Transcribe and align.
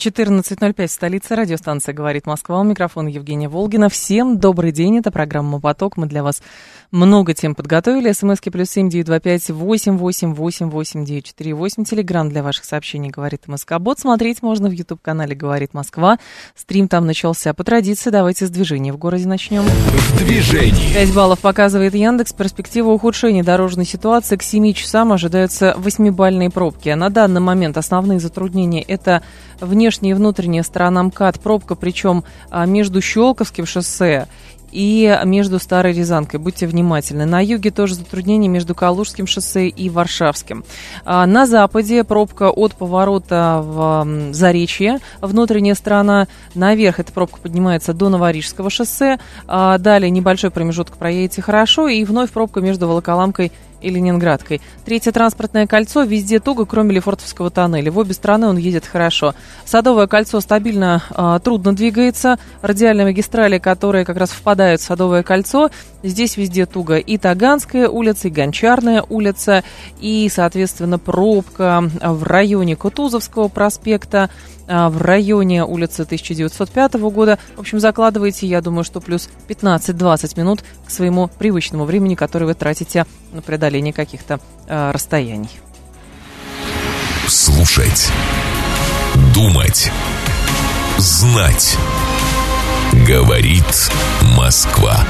14.05, 0.00 0.88
столица, 0.88 1.36
радиостанция 1.36 1.92
«Говорит 1.92 2.24
Москва». 2.24 2.58
У 2.60 2.64
микрофона 2.64 3.08
Евгения 3.08 3.50
Волгина. 3.50 3.90
Всем 3.90 4.38
добрый 4.38 4.72
день, 4.72 4.96
это 4.96 5.10
программа 5.10 5.60
«Поток». 5.60 5.98
Мы 5.98 6.06
для 6.06 6.22
вас 6.22 6.40
много 6.90 7.34
тем 7.34 7.54
подготовили. 7.54 8.10
СМСки 8.10 8.48
плюс 8.48 8.70
семь 8.70 8.88
девять 8.88 9.06
два 9.06 9.20
пять 9.20 9.50
восемь 9.50 9.98
восемь 9.98 10.32
восемь 10.32 10.70
восемь 10.70 11.04
девять 11.04 11.26
четыре 11.26 11.52
восемь. 11.52 11.84
Телеграмм 11.84 12.30
для 12.30 12.42
ваших 12.42 12.64
сообщений 12.64 13.10
«Говорит 13.10 13.46
МСК». 13.46 13.78
Бот 13.78 13.98
смотреть 13.98 14.40
можно 14.40 14.70
в 14.70 14.72
YouTube-канале 14.72 15.34
«Говорит 15.34 15.74
Москва». 15.74 16.18
Стрим 16.56 16.88
там 16.88 17.04
начался. 17.04 17.52
По 17.52 17.62
традиции 17.62 18.08
давайте 18.08 18.46
с 18.46 18.50
движения 18.50 18.94
в 18.94 18.96
городе 18.96 19.28
начнем. 19.28 19.64
В 19.64 20.18
движении. 20.24 20.94
5 20.94 21.14
баллов 21.14 21.40
показывает 21.40 21.94
Яндекс. 21.94 22.32
Перспектива 22.32 22.88
ухудшения 22.88 23.44
дорожной 23.44 23.84
ситуации 23.84 24.36
к 24.36 24.42
7 24.42 24.72
часам 24.72 25.12
ожидаются 25.12 25.76
8-бальные 25.76 26.50
пробки. 26.50 26.88
На 26.88 27.10
данный 27.10 27.42
момент 27.42 27.76
основные 27.76 28.18
затруднения– 28.18 28.82
это 28.88 29.22
внешняя 29.90 30.12
и 30.12 30.14
внутренняя 30.14 30.62
сторона 30.62 31.02
МКАД, 31.02 31.40
пробка, 31.40 31.74
причем 31.74 32.22
а, 32.48 32.64
между 32.64 33.02
Щелковским 33.02 33.66
шоссе 33.66 34.28
и 34.70 35.18
между 35.24 35.58
Старой 35.58 35.92
Рязанкой. 35.92 36.38
Будьте 36.38 36.68
внимательны. 36.68 37.26
На 37.26 37.40
юге 37.40 37.72
тоже 37.72 37.96
затруднения 37.96 38.46
между 38.46 38.72
Калужским 38.72 39.26
шоссе 39.26 39.66
и 39.66 39.90
Варшавским. 39.90 40.64
А 41.04 41.26
на 41.26 41.44
западе 41.44 42.04
пробка 42.04 42.50
от 42.50 42.76
поворота 42.76 43.62
в 43.64 44.32
Заречье. 44.32 45.00
Внутренняя 45.20 45.74
сторона 45.74 46.28
наверх. 46.54 47.00
Эта 47.00 47.10
пробка 47.10 47.40
поднимается 47.40 47.92
до 47.92 48.10
Новорижского 48.10 48.70
шоссе. 48.70 49.18
А 49.48 49.76
далее 49.78 50.08
небольшой 50.08 50.52
промежуток 50.52 50.98
проедете 50.98 51.42
хорошо. 51.42 51.88
И 51.88 52.04
вновь 52.04 52.30
пробка 52.30 52.60
между 52.60 52.86
Волоколамкой 52.86 53.46
и 53.46 53.52
и 53.80 53.90
Ленинградкой. 53.90 54.60
Третье 54.84 55.12
транспортное 55.12 55.66
кольцо 55.66 56.02
везде 56.02 56.40
туго, 56.40 56.64
кроме 56.64 56.94
Лефортовского 56.94 57.50
тоннеля. 57.50 57.90
В 57.90 57.98
обе 57.98 58.14
стороны 58.14 58.46
он 58.46 58.56
едет 58.56 58.86
хорошо. 58.86 59.34
Садовое 59.64 60.06
кольцо 60.06 60.40
стабильно 60.40 61.02
э, 61.10 61.40
трудно 61.42 61.74
двигается. 61.74 62.38
Радиальные 62.62 63.06
магистрали, 63.06 63.58
которые 63.58 64.04
как 64.04 64.16
раз 64.16 64.30
впадают 64.30 64.80
в 64.80 64.84
Садовое 64.84 65.22
кольцо, 65.22 65.70
здесь 66.02 66.36
везде 66.36 66.66
туго. 66.66 66.96
И 66.96 67.18
Таганская 67.18 67.88
улица, 67.88 68.28
и 68.28 68.30
Гончарная 68.30 69.04
улица, 69.08 69.64
и, 70.00 70.30
соответственно, 70.32 70.98
пробка 70.98 71.90
в 72.02 72.22
районе 72.24 72.76
Кутузовского 72.76 73.48
проспекта. 73.48 74.30
А, 74.72 74.88
в 74.88 75.02
районе 75.02 75.64
улицы 75.64 76.02
1905 76.02 76.94
года. 76.94 77.40
В 77.56 77.60
общем, 77.60 77.80
закладывайте, 77.80 78.46
я 78.46 78.60
думаю, 78.60 78.84
что 78.84 79.00
плюс 79.00 79.28
15-20 79.48 80.38
минут 80.38 80.62
к 80.86 80.90
своему 80.90 81.26
привычному 81.26 81.84
времени, 81.84 82.14
которое 82.14 82.46
вы 82.46 82.54
тратите 82.54 83.04
на 83.32 83.42
преодоление 83.42 83.92
каких-то 83.92 84.38
э, 84.68 84.92
расстояний. 84.92 85.50
Слушать. 87.26 88.12
Думать. 89.34 89.90
Знать. 90.98 91.76
Говорит 93.08 93.90
Москва. 94.36 95.04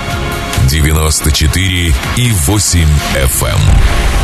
94 0.70 1.94
и 2.16 2.30
8 2.30 2.80
FM. 3.14 3.46
Эм. 3.46 3.60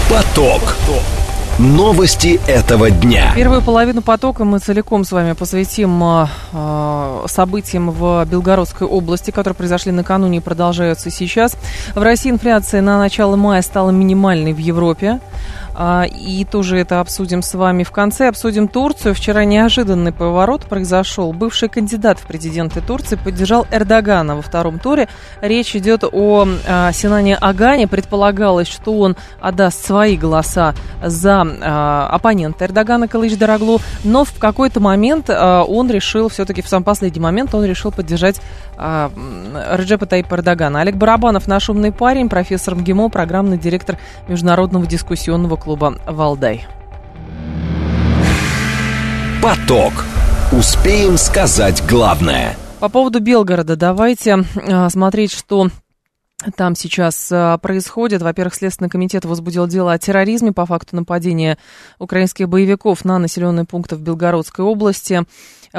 Поток. 0.08 0.62
Поток. 0.62 1.25
Новости 1.58 2.38
этого 2.46 2.90
дня. 2.90 3.32
Первую 3.34 3.62
половину 3.62 4.02
потока 4.02 4.44
мы 4.44 4.58
целиком 4.58 5.04
с 5.04 5.12
вами 5.12 5.32
посвятим 5.32 6.02
э, 6.04 7.24
событиям 7.28 7.90
в 7.90 8.26
Белгородской 8.26 8.86
области, 8.86 9.30
которые 9.30 9.54
произошли 9.54 9.90
накануне 9.90 10.38
и 10.38 10.40
продолжаются 10.40 11.10
сейчас. 11.10 11.56
В 11.94 12.02
России 12.02 12.30
инфляция 12.30 12.82
на 12.82 12.98
начало 12.98 13.36
мая 13.36 13.62
стала 13.62 13.90
минимальной 13.90 14.52
в 14.52 14.58
Европе. 14.58 15.18
А, 15.78 16.04
и 16.04 16.44
тоже 16.46 16.78
это 16.78 17.00
обсудим 17.00 17.42
с 17.42 17.52
вами 17.54 17.82
в 17.82 17.90
конце. 17.90 18.28
Обсудим 18.28 18.66
Турцию. 18.66 19.14
Вчера 19.14 19.44
неожиданный 19.44 20.10
поворот 20.10 20.64
произошел. 20.64 21.34
Бывший 21.34 21.68
кандидат 21.68 22.18
в 22.18 22.26
президенты 22.26 22.80
Турции 22.80 23.16
поддержал 23.16 23.66
Эрдогана 23.70 24.36
во 24.36 24.42
втором 24.42 24.78
туре. 24.78 25.06
Речь 25.42 25.76
идет 25.76 26.02
о 26.10 26.48
а, 26.66 26.92
Синане 26.92 27.36
Агане. 27.36 27.88
Предполагалось, 27.88 28.68
что 28.68 28.98
он 28.98 29.16
отдаст 29.38 29.84
свои 29.84 30.16
голоса 30.16 30.74
за 31.04 31.42
а, 31.42 32.08
оппонента 32.10 32.64
Эрдогана 32.64 33.06
Калыч 33.06 33.36
Дороглу. 33.36 33.80
Но 34.02 34.24
в 34.24 34.32
какой-то 34.38 34.80
момент 34.80 35.28
он 35.28 35.90
решил, 35.90 36.30
все-таки 36.30 36.62
в 36.62 36.68
сам 36.68 36.84
последний 36.84 37.20
момент, 37.20 37.54
он 37.54 37.64
решил 37.66 37.92
поддержать 37.92 38.40
Реджепа 38.76 40.06
Таипа 40.06 40.34
Эрдогана. 40.34 40.80
Олег 40.80 40.96
Барабанов, 40.96 41.46
наш 41.46 41.70
умный 41.70 41.92
парень, 41.92 42.28
профессор 42.28 42.74
МГИМО, 42.74 43.08
программный 43.08 43.58
директор 43.58 43.98
Международного 44.28 44.86
дискуссионного 44.86 45.56
клуба 45.56 45.98
«Валдай». 46.06 46.66
Поток. 49.42 49.92
Успеем 50.52 51.16
сказать 51.16 51.82
главное. 51.88 52.56
По 52.80 52.88
поводу 52.88 53.20
Белгорода 53.20 53.76
давайте 53.76 54.44
э, 54.54 54.88
смотреть, 54.90 55.32
что 55.32 55.68
там 56.56 56.74
сейчас 56.74 57.32
э, 57.32 57.58
происходит. 57.62 58.22
Во-первых, 58.22 58.54
Следственный 58.54 58.90
комитет 58.90 59.24
возбудил 59.24 59.66
дело 59.66 59.92
о 59.92 59.98
терроризме 59.98 60.52
по 60.52 60.66
факту 60.66 60.94
нападения 60.94 61.58
украинских 61.98 62.48
боевиков 62.48 63.04
на 63.04 63.18
населенные 63.18 63.64
пункты 63.64 63.96
в 63.96 64.02
Белгородской 64.02 64.64
области. 64.64 65.24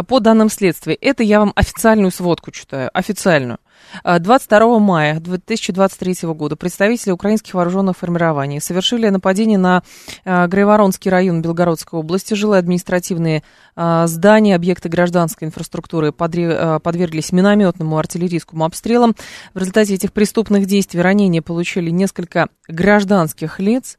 По 0.03 0.19
данным 0.19 0.50
следствия, 0.50 0.96
это 0.96 1.24
я 1.24 1.40
вам 1.40 1.53
официальную 1.56 2.12
сводку 2.12 2.52
читаю, 2.52 2.90
официальную. 2.94 3.59
22 4.03 4.75
а, 4.75 4.80
мая 4.80 5.20
2023 5.20 6.30
года 6.30 6.56
представители 6.56 7.12
украинских 7.12 7.53
вооруженных 7.53 7.98
формирований 7.98 8.62
совершили 8.62 9.09
нападение 9.09 9.58
на 9.58 9.84
а, 10.25 10.48
Грайворонский 10.48 11.09
район 11.12 11.42
Белгородской 11.42 12.00
области. 12.00 12.34
Жилые 12.34 12.59
административные 12.59 13.44
а, 13.75 14.08
здания, 14.08 14.56
объекты 14.56 14.90
гражданской 14.90 15.48
инфраструктуры 15.48 16.12
подверглись 16.12 17.31
минометному 17.31 17.98
артиллерийскому 17.98 18.66
обстрелам. 18.66 19.16
В 19.53 19.59
результате 19.59 19.96
этих 19.96 20.14
преступных 20.14 20.66
действий 20.66 21.02
ранения 21.02 21.42
получили 21.42 21.90
несколько 21.90 22.50
гражданских 22.68 23.59
лиц. 23.59 23.98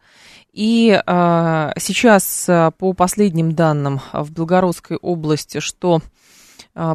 И 0.52 1.00
э, 1.06 1.72
сейчас, 1.78 2.46
по 2.78 2.92
последним 2.92 3.52
данным 3.52 4.00
в 4.12 4.32
Белгородской 4.32 4.96
области, 4.96 5.60
что 5.60 6.00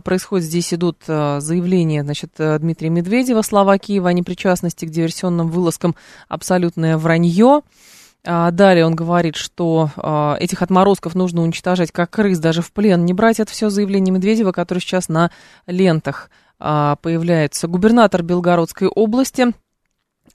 происходит, 0.02 0.46
здесь 0.46 0.74
идут 0.74 0.98
а, 1.08 1.40
заявления 1.42 2.04
значит, 2.04 2.32
э, 2.38 2.58
Дмитрия 2.60 2.90
Медведева, 2.90 3.42
слова 3.42 3.78
Киева 3.78 4.10
о 4.10 4.14
непричастности 4.14 4.86
к 4.86 4.90
диверсионным 4.90 5.50
вылазкам, 5.50 5.96
абсолютное 6.30 6.98
вранье. 6.98 7.62
А, 8.26 8.52
далее 8.52 8.86
он 8.86 8.96
говорит, 8.96 9.36
что 9.36 9.90
этих 10.40 10.62
отморозков 10.62 11.16
нужно 11.16 11.42
уничтожать 11.42 11.92
как 11.92 12.12
крыс, 12.12 12.40
даже 12.40 12.62
в 12.62 12.72
плен 12.72 13.04
не 13.04 13.14
брать. 13.14 13.42
Это 13.42 13.52
все 13.52 13.70
заявление 13.70 14.14
Медведева, 14.14 14.54
который 14.54 14.80
сейчас 14.80 15.10
на 15.10 15.32
лентах 15.68 16.30
появляется. 16.58 17.68
Губернатор 17.68 18.24
Белгородской 18.24 18.88
области 18.88 19.48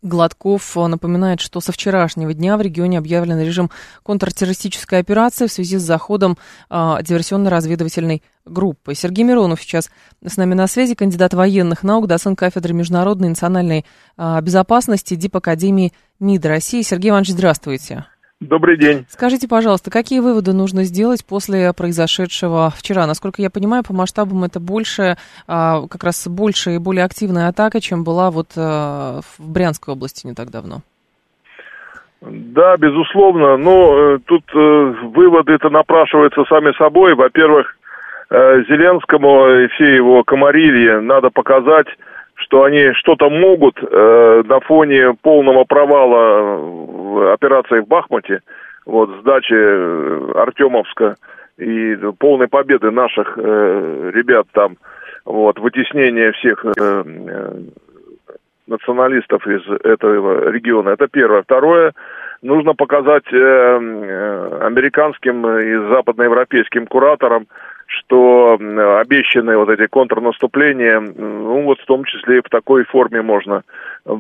Гладков 0.03 0.77
напоминает, 0.77 1.41
что 1.41 1.61
со 1.61 1.73
вчерашнего 1.73 2.33
дня 2.33 2.57
в 2.57 2.61
регионе 2.61 2.99
объявлен 2.99 3.41
режим 3.41 3.71
контртеррористической 4.03 5.01
операции 5.01 5.47
в 5.47 5.53
связи 5.53 5.77
с 5.77 5.83
заходом 5.83 6.39
э, 6.71 6.75
диверсионно-разведывательной 7.03 8.23
группы. 8.45 8.95
Сергей 8.95 9.25
Миронов 9.25 9.61
сейчас 9.61 9.91
с 10.25 10.37
нами 10.37 10.55
на 10.55 10.67
связи, 10.67 10.95
кандидат 10.95 11.35
военных 11.35 11.83
наук, 11.83 12.07
доцент 12.07 12.39
кафедры 12.39 12.75
международной 12.75 13.29
и 13.29 13.31
национальной 13.31 13.85
э, 14.17 14.41
безопасности 14.41 15.15
ДИП 15.15 15.37
Академии 15.37 15.93
МИД 16.21 16.47
России. 16.47 16.83
Сергей 16.83 17.11
Иванович, 17.11 17.31
здравствуйте. 17.31 18.07
Добрый 18.41 18.77
день. 18.77 19.05
Скажите, 19.09 19.49
пожалуйста, 19.49 19.91
какие 19.91 20.21
выводы 20.21 20.53
нужно 20.53 20.85
сделать 20.85 21.27
после 21.27 21.73
произошедшего 21.73 22.71
вчера? 22.71 23.05
Насколько 23.09 23.43
я 23.43 23.51
понимаю, 23.51 23.83
по 23.83 23.93
масштабам 23.93 24.45
это 24.45 24.61
больше, 24.61 25.17
а, 25.49 25.83
как 25.89 26.05
раз 26.05 26.29
больше 26.29 26.77
и 26.77 26.79
более 26.79 27.05
активная 27.05 27.49
атака, 27.49 27.81
чем 27.81 28.05
была 28.05 28.31
вот 28.31 28.51
а, 28.57 29.23
в 29.23 29.53
Брянской 29.53 29.95
области 29.95 30.25
не 30.25 30.35
так 30.35 30.51
давно. 30.51 30.83
Да, 32.21 32.77
безусловно. 32.77 33.57
Но 33.57 34.15
э, 34.15 34.19
тут 34.25 34.45
э, 34.55 34.95
выводы 35.15 35.53
это 35.53 35.69
напрашиваются 35.71 36.45
сами 36.49 36.77
собой. 36.77 37.15
Во-первых, 37.15 37.77
э, 38.31 38.63
Зеленскому 38.69 39.49
и 39.65 39.69
все 39.69 39.97
его 39.97 40.23
комарильи 40.25 41.01
надо 41.01 41.31
показать, 41.31 41.87
что 42.39 42.65
они 42.65 42.93
что-то 42.95 43.29
могут 43.31 43.79
э, 43.83 44.43
на 44.45 44.61
фоне 44.61 45.15
полного 45.23 45.65
провала 45.65 47.33
операции 47.33 47.81
в 47.81 47.89
Бахмуте, 47.89 48.41
вот 48.87 49.11
сдачи 49.21 49.55
э, 49.55 50.33
Артемовска 50.35 51.17
и 51.59 51.97
полной 52.19 52.49
победы 52.49 52.91
наших 52.91 53.37
э, 53.37 54.11
ребят 54.15 54.47
там, 54.53 54.77
вот 55.25 55.59
вытеснение 55.59 56.33
всех 56.33 56.65
э, 56.65 56.71
э, 56.77 57.61
националистов 58.67 59.47
из 59.47 59.63
этого 59.85 60.51
региона. 60.51 60.91
Это 60.91 61.09
первое. 61.09 61.43
Второе, 61.43 61.93
нужно 62.43 62.75
показать 62.75 63.31
э, 63.33 63.37
э 63.37 64.59
американским 64.63 65.47
и 65.47 65.89
западноевропейским 65.93 66.87
кураторам, 66.87 67.47
что 67.89 68.59
обещанные 69.01 69.57
вот 69.59 69.71
эти 69.71 69.87
контрнаступления, 69.87 71.01
ну 71.01 71.63
вот 71.63 71.81
в 71.81 71.87
том 71.87 72.05
числе 72.05 72.39
и 72.39 72.43
в 72.43 72.49
такой 72.49 72.85
форме 72.85 73.23
можно 73.23 73.63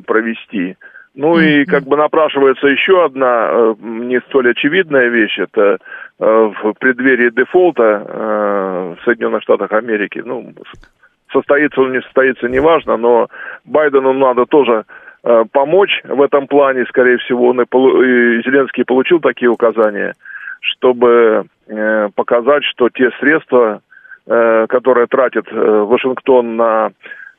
провести. 0.06 0.76
Ну 1.14 1.38
и 1.38 1.64
как 1.64 1.84
бы 1.84 1.96
напрашивается 1.96 2.66
еще 2.66 3.04
одна 3.04 3.74
не 3.80 4.20
столь 4.28 4.50
очевидная 4.50 5.08
вещь, 5.08 5.38
это 5.38 5.78
в 6.18 6.74
преддверии 6.78 7.30
дефолта 7.30 8.96
в 9.00 9.04
Соединенных 9.04 9.42
Штатах 9.42 9.72
Америки, 9.72 10.22
ну, 10.24 10.52
состоится 11.32 11.80
он 11.80 11.92
не 11.92 12.00
состоится, 12.02 12.48
неважно, 12.48 12.96
но 12.96 13.28
Байдену 13.64 14.12
надо 14.12 14.46
тоже 14.46 14.84
э, 15.24 15.44
помочь 15.52 16.00
в 16.04 16.22
этом 16.22 16.46
плане, 16.46 16.86
скорее 16.86 17.18
всего, 17.18 17.48
он 17.48 17.60
и, 17.60 17.64
и 17.64 18.42
Зеленский 18.42 18.84
получил 18.84 19.20
такие 19.20 19.50
указания, 19.50 20.14
чтобы 20.60 21.46
э, 21.66 22.08
показать, 22.14 22.64
что 22.64 22.88
те 22.88 23.10
средства, 23.20 23.80
э, 24.26 24.66
которые 24.68 25.06
тратит 25.06 25.46
э, 25.50 25.54
Вашингтон 25.54 26.56
на 26.56 26.90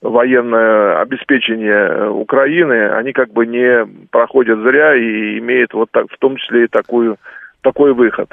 военное 0.01 1.01
обеспечение 1.01 2.09
Украины, 2.09 2.89
они 2.91 3.11
как 3.11 3.31
бы 3.31 3.45
не 3.45 3.85
проходят 4.11 4.59
зря 4.59 4.95
и 4.95 5.39
имеют 5.39 5.73
вот 5.73 5.89
так, 5.91 6.05
в 6.09 6.17
том 6.19 6.37
числе 6.37 6.65
и 6.65 6.67
такую, 6.67 7.17
такой 7.61 7.93
выход. 7.93 8.29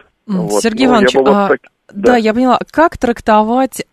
Сергей 0.60 0.86
вот. 0.86 0.94
Иванович, 0.94 1.14
ну, 1.14 1.24
а, 1.26 1.48
так... 1.48 1.60
да. 1.92 2.12
да, 2.12 2.16
я 2.16 2.34
поняла, 2.34 2.58
как 2.70 2.98
трактовать 2.98 3.84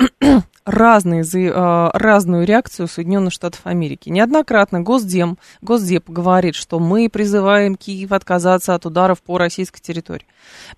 разные, 0.65 1.23
э, 1.23 1.89
разную 1.93 2.45
реакцию 2.45 2.87
Соединенных 2.87 3.33
Штатов 3.33 3.61
Америки. 3.65 4.09
Неоднократно 4.09 4.81
Госдем, 4.81 5.37
Госдеп 5.61 6.09
говорит, 6.09 6.55
что 6.55 6.79
мы 6.79 7.09
призываем 7.09 7.75
Киев 7.75 8.11
отказаться 8.11 8.73
от 8.73 8.85
ударов 8.85 9.21
по 9.21 9.37
российской 9.37 9.81
территории. 9.81 10.25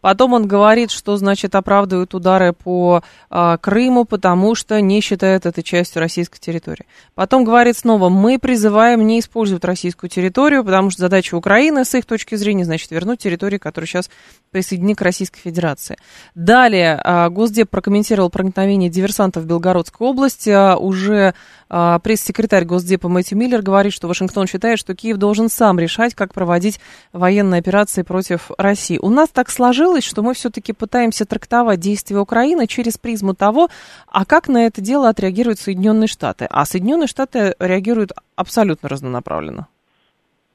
Потом 0.02 0.34
он 0.34 0.48
говорит, 0.48 0.92
что, 0.92 1.18
значит, 1.18 1.56
оправдывают 1.56 2.14
удары 2.14 2.54
по 2.54 3.04
э, 3.30 3.58
Крыму, 3.62 4.06
потому 4.06 4.56
что 4.56 4.80
не 4.82 5.02
считают 5.02 5.46
это 5.46 5.62
частью 5.64 6.02
российской 6.02 6.40
территории. 6.40 6.86
Потом 7.14 7.44
говорит 7.44 7.78
снова, 7.78 8.10
мы 8.10 8.40
призываем 8.40 9.06
не 9.06 9.20
использовать 9.20 9.64
российскую 9.64 10.10
территорию, 10.10 10.64
потому 10.64 10.90
что 10.90 11.02
задача 11.02 11.36
Украины, 11.36 11.86
с 11.86 11.94
их 11.96 12.06
точки 12.06 12.36
зрения, 12.36 12.66
значит, 12.66 12.92
вернуть 12.92 13.20
территории, 13.20 13.58
которые 13.58 13.88
сейчас 13.88 14.10
присоединены 14.52 14.96
к 14.96 15.02
Российской 15.02 15.40
Федерации. 15.40 15.98
Далее 16.34 17.00
э, 17.04 17.30
Госдеп 17.30 17.70
прокомментировал 17.70 18.30
проникновение 18.30 18.90
диверсантов 18.90 19.44
в 19.44 19.46
Белгород 19.48 19.75
Белгородской 19.76 20.08
области. 20.08 20.50
А, 20.50 20.78
уже 20.78 21.34
а, 21.70 22.00
пресс-секретарь 22.00 22.66
Госдепа 22.66 23.10
Мэтью 23.10 23.38
Миллер 23.38 23.62
говорит, 23.62 23.94
что 23.94 24.08
Вашингтон 24.08 24.48
считает, 24.48 24.80
что 24.80 24.96
Киев 24.96 25.18
должен 25.18 25.50
сам 25.50 25.80
решать, 25.80 26.16
как 26.16 26.34
проводить 26.34 26.80
военные 27.12 27.60
операции 27.60 28.04
против 28.04 28.52
России. 28.58 28.98
У 29.02 29.10
нас 29.10 29.30
так 29.30 29.50
сложилось, 29.50 30.06
что 30.06 30.22
мы 30.22 30.34
все-таки 30.34 30.74
пытаемся 30.74 31.26
трактовать 31.26 31.80
действия 31.80 32.18
Украины 32.18 32.68
через 32.68 32.98
призму 32.98 33.34
того, 33.34 33.70
а 34.12 34.26
как 34.26 34.48
на 34.48 34.66
это 34.66 34.82
дело 34.82 35.10
отреагируют 35.10 35.60
Соединенные 35.60 36.08
Штаты. 36.08 36.48
А 36.50 36.66
Соединенные 36.66 37.08
Штаты 37.08 37.56
реагируют 37.60 38.12
абсолютно 38.36 38.90
разнонаправленно. 38.90 39.68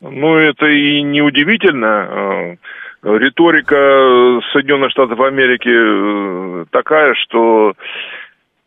Ну, 0.01 0.37
это 0.37 0.67
и 0.67 1.03
неудивительно. 1.03 2.57
Риторика 3.03 3.77
Соединенных 4.53 4.91
Штатов 4.91 5.21
Америки 5.21 5.71
э, 5.71 6.65
такая, 6.71 7.15
что 7.15 7.73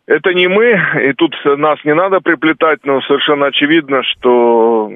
это 0.05 0.33
не 0.33 0.47
мы, 0.47 0.79
и 1.01 1.13
тут 1.13 1.33
нас 1.45 1.79
не 1.85 1.93
надо 1.93 2.19
приплетать, 2.19 2.79
но 2.83 3.01
совершенно 3.01 3.47
очевидно, 3.47 4.03
что 4.03 4.91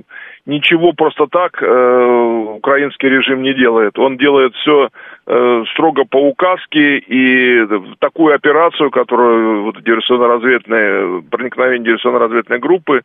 ничего 0.46 0.92
просто 0.94 1.28
так 1.28 1.62
э, 1.62 2.46
украинский 2.56 3.10
режим 3.10 3.42
не 3.42 3.54
делает. 3.54 3.98
Он 3.98 4.18
делает 4.18 4.54
все 4.56 4.90
э, 5.26 5.64
строго 5.72 6.04
по 6.04 6.18
указке, 6.18 6.98
и 6.98 7.66
такую 8.00 8.36
операцию, 8.36 8.92
которую 8.92 9.64
вот 9.64 9.82
диверсионно-разведные, 9.82 11.24
проникновение 11.30 11.86
диверсионно-разведной 11.86 12.60
группы, 12.60 13.02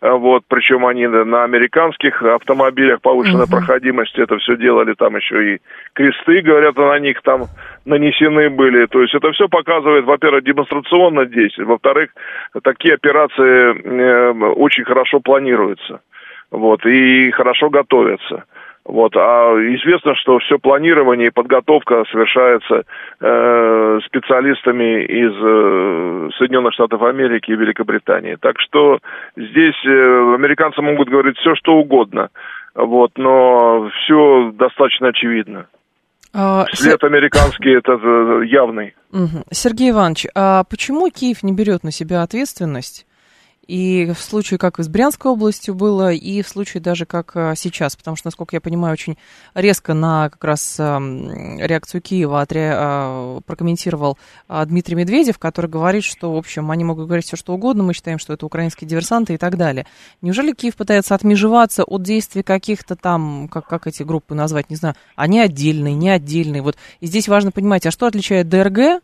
вот, 0.00 0.44
причем 0.48 0.84
они 0.86 1.06
на 1.06 1.44
американских 1.44 2.22
автомобилях 2.22 3.00
повышенной 3.00 3.44
uh-huh. 3.44 3.50
проходимости 3.50 4.20
это 4.20 4.36
все 4.38 4.56
делали, 4.56 4.94
там 4.94 5.16
еще 5.16 5.54
и 5.54 5.60
кресты, 5.94 6.42
говорят, 6.42 6.76
на 6.76 6.98
них 6.98 7.22
там 7.22 7.44
нанесены 7.84 8.50
были. 8.50 8.86
То 8.86 9.00
есть 9.00 9.14
это 9.14 9.32
все 9.32 9.48
показывает, 9.48 10.04
во-первых, 10.04 10.44
демонстрационно 10.44 11.26
действие, 11.26 11.66
во-вторых, 11.66 12.10
такие 12.62 12.94
операции 12.94 13.40
э, 13.40 14.32
очень 14.54 14.84
хорошо 14.84 15.20
планируются, 15.20 16.00
вот, 16.50 16.84
и 16.84 17.30
хорошо 17.30 17.70
готовятся. 17.70 18.44
Вот. 18.86 19.16
А 19.16 19.52
известно, 19.74 20.14
что 20.14 20.38
все 20.38 20.58
планирование 20.58 21.28
и 21.28 21.32
подготовка 21.32 22.04
совершается 22.10 22.84
э, 23.20 23.98
специалистами 24.06 25.04
из 25.04 25.32
э, 25.32 26.30
Соединенных 26.38 26.72
Штатов 26.74 27.02
Америки 27.02 27.50
и 27.50 27.56
Великобритании. 27.56 28.36
Так 28.40 28.60
что 28.60 29.00
здесь 29.36 29.74
э, 29.84 30.34
американцы 30.34 30.80
могут 30.82 31.08
говорить 31.08 31.36
все, 31.38 31.56
что 31.56 31.72
угодно. 31.74 32.28
Вот, 32.76 33.10
но 33.16 33.90
все 33.90 34.52
достаточно 34.52 35.08
очевидно. 35.08 35.66
А, 36.32 36.66
След 36.72 37.02
американский 37.02 37.76
это 37.76 37.92
э, 37.92 38.46
явный. 38.46 38.94
Сергей 39.50 39.90
Иванович, 39.90 40.26
а 40.36 40.62
почему 40.64 41.10
Киев 41.10 41.42
не 41.42 41.52
берет 41.52 41.82
на 41.82 41.90
себя 41.90 42.22
ответственность 42.22 43.06
и 43.66 44.12
в 44.14 44.20
случае, 44.20 44.58
как 44.58 44.78
и 44.78 44.82
с 44.82 44.88
Брянской 44.88 45.30
областью 45.30 45.74
было, 45.74 46.12
и 46.12 46.42
в 46.42 46.48
случае 46.48 46.80
даже 46.80 47.06
как 47.06 47.32
а, 47.34 47.54
сейчас, 47.56 47.96
потому 47.96 48.16
что, 48.16 48.28
насколько 48.28 48.56
я 48.56 48.60
понимаю, 48.60 48.92
очень 48.92 49.18
резко 49.54 49.94
на 49.94 50.30
как 50.30 50.42
раз 50.44 50.78
реакцию 50.78 52.00
Киева 52.00 52.40
отре... 52.40 52.72
А, 52.74 53.40
прокомментировал 53.46 54.18
а, 54.48 54.64
Дмитрий 54.64 54.94
Медведев, 54.94 55.38
который 55.38 55.70
говорит, 55.70 56.04
что, 56.04 56.32
в 56.32 56.36
общем, 56.36 56.70
они 56.70 56.84
могут 56.84 57.06
говорить 57.06 57.26
все, 57.26 57.36
что 57.36 57.54
угодно, 57.54 57.82
мы 57.82 57.94
считаем, 57.94 58.18
что 58.18 58.32
это 58.32 58.46
украинские 58.46 58.88
диверсанты 58.88 59.34
и 59.34 59.38
так 59.38 59.56
далее. 59.56 59.86
Неужели 60.22 60.52
Киев 60.52 60.76
пытается 60.76 61.14
отмежеваться 61.14 61.84
от 61.84 62.02
действий 62.02 62.42
каких-то 62.42 62.96
там, 62.96 63.48
как, 63.48 63.66
как 63.66 63.86
эти 63.86 64.02
группы 64.02 64.34
назвать, 64.34 64.70
не 64.70 64.76
знаю, 64.76 64.94
они 65.14 65.40
отдельные, 65.40 65.94
не 65.94 66.10
отдельные. 66.10 66.62
Вот 66.62 66.76
и 67.00 67.06
здесь 67.06 67.28
важно 67.28 67.50
понимать, 67.50 67.86
а 67.86 67.90
что 67.90 68.06
отличает 68.06 68.48
ДРГ 68.48 69.02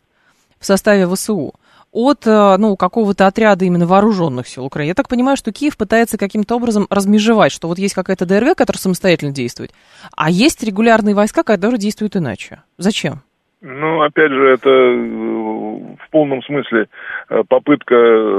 в 0.58 0.66
составе 0.66 1.06
ВСУ? 1.12 1.54
От 1.92 2.26
э, 2.26 2.56
ну, 2.56 2.76
какого-то 2.76 3.26
отряда 3.26 3.64
именно 3.64 3.86
вооруженных 3.86 4.48
сил 4.48 4.64
Украины. 4.64 4.88
Я 4.88 4.94
так 4.94 5.08
понимаю, 5.08 5.36
что 5.36 5.52
Киев 5.52 5.76
пытается 5.76 6.16
каким-то 6.18 6.56
образом 6.56 6.86
размежевать, 6.90 7.52
что 7.52 7.68
вот 7.68 7.78
есть 7.78 7.94
какая-то 7.94 8.26
ДРГ, 8.26 8.56
которая 8.56 8.80
самостоятельно 8.80 9.32
действует, 9.32 9.72
а 10.16 10.30
есть 10.30 10.62
регулярные 10.62 11.14
войска, 11.14 11.42
которые 11.42 11.78
действуют 11.78 12.16
иначе. 12.16 12.62
Зачем? 12.78 13.22
Ну, 13.62 14.02
опять 14.02 14.32
же, 14.32 14.48
это 14.48 14.70
э, 14.70 14.92
в 14.92 16.10
полном 16.10 16.42
смысле 16.42 16.88
э, 17.28 17.42
попытка 17.48 17.94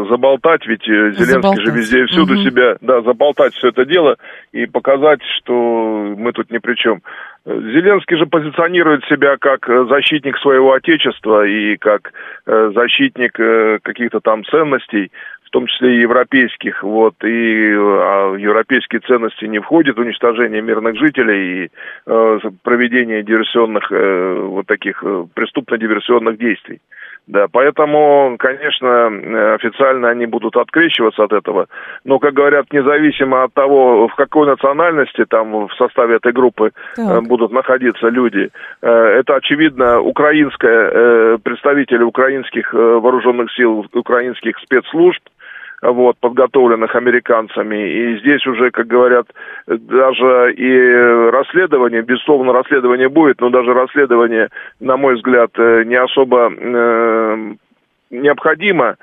заболтать, 0.10 0.68
ведь 0.68 0.84
Зеленский 0.84 1.26
заболтать. 1.26 1.66
же 1.66 1.72
везде 1.72 2.04
и 2.04 2.06
всюду 2.08 2.34
угу. 2.34 2.42
себя, 2.44 2.76
да, 2.82 3.02
заболтать 3.02 3.54
все 3.54 3.70
это 3.70 3.86
дело 3.86 4.18
и 4.52 4.66
показать, 4.66 5.22
что 5.38 6.14
мы 6.18 6.34
тут 6.34 6.52
ни 6.52 6.58
при 6.58 6.76
чем. 6.76 7.02
Зеленский 7.46 8.18
же 8.18 8.26
позиционирует 8.26 9.04
себя 9.06 9.36
как 9.38 9.70
э, 9.70 9.86
защитник 9.90 10.38
своего 10.38 10.74
отечества 10.74 11.46
и 11.46 11.76
как 11.76 12.14
э, 12.46 12.72
защитник 12.74 13.38
э, 13.38 13.80
каких-то 13.82 14.22
там 14.22 14.46
ценностей, 14.46 15.12
том 15.54 15.68
числе 15.68 15.96
и 15.96 16.02
европейских. 16.02 16.84
Вот, 16.84 17.16
и 17.24 17.72
а 17.74 18.36
европейские 18.36 19.02
ценности 19.02 19.46
не 19.46 19.60
входят 19.60 20.00
уничтожение 20.00 20.62
мирных 20.62 20.96
жителей 20.98 21.66
и 21.66 21.72
проведение 22.64 23.24
диверсионных, 23.24 23.90
вот 23.90 24.66
таких 24.68 25.04
преступно-диверсионных 25.36 26.38
действий. 26.38 26.82
Да, 27.26 27.46
поэтому, 27.50 28.36
конечно, 28.38 29.08
официально 29.56 30.10
они 30.10 30.26
будут 30.26 30.58
открещиваться 30.58 31.24
от 31.24 31.32
этого, 31.32 31.68
но, 32.04 32.20
как 32.20 32.34
говорят, 32.34 32.66
независимо 32.74 33.44
от 33.44 33.54
того, 33.54 34.10
в 34.10 34.16
какой 34.16 34.46
национальности 34.46 35.24
там 35.30 35.68
в 35.68 35.74
составе 35.76 36.18
этой 36.18 36.34
группы 36.34 36.72
так. 36.96 37.06
Э, 37.06 37.22
будут 37.22 37.54
находиться 37.54 38.10
люди, 38.10 38.50
э, 38.82 38.90
это, 38.90 39.36
очевидно, 39.36 40.02
украинская, 40.02 40.92
э, 40.92 41.38
представители 41.42 42.04
украинских 42.04 42.74
вооруженных 42.74 43.54
сил, 43.54 43.86
украинских 43.94 44.58
спецслужб, 44.60 45.22
вот, 45.92 46.18
подготовленных 46.20 46.96
американцами. 46.96 47.76
И 47.76 48.20
здесь 48.20 48.46
уже, 48.48 48.72
как 48.72 48.88
говорят, 48.88 49.28
даже 49.68 50.54
и 50.54 51.30
расследование, 51.32 52.02
безусловно, 52.02 52.54
расследование 52.54 53.10
будет, 53.10 53.42
но 53.42 53.50
даже 53.50 53.74
расследование, 53.74 54.50
на 54.80 54.98
мой 54.98 55.16
взгляд, 55.16 55.52
э, 55.58 55.84
не 55.86 55.96
особо 55.96 56.52
э, 56.56 57.54
необходимо, 58.12 58.96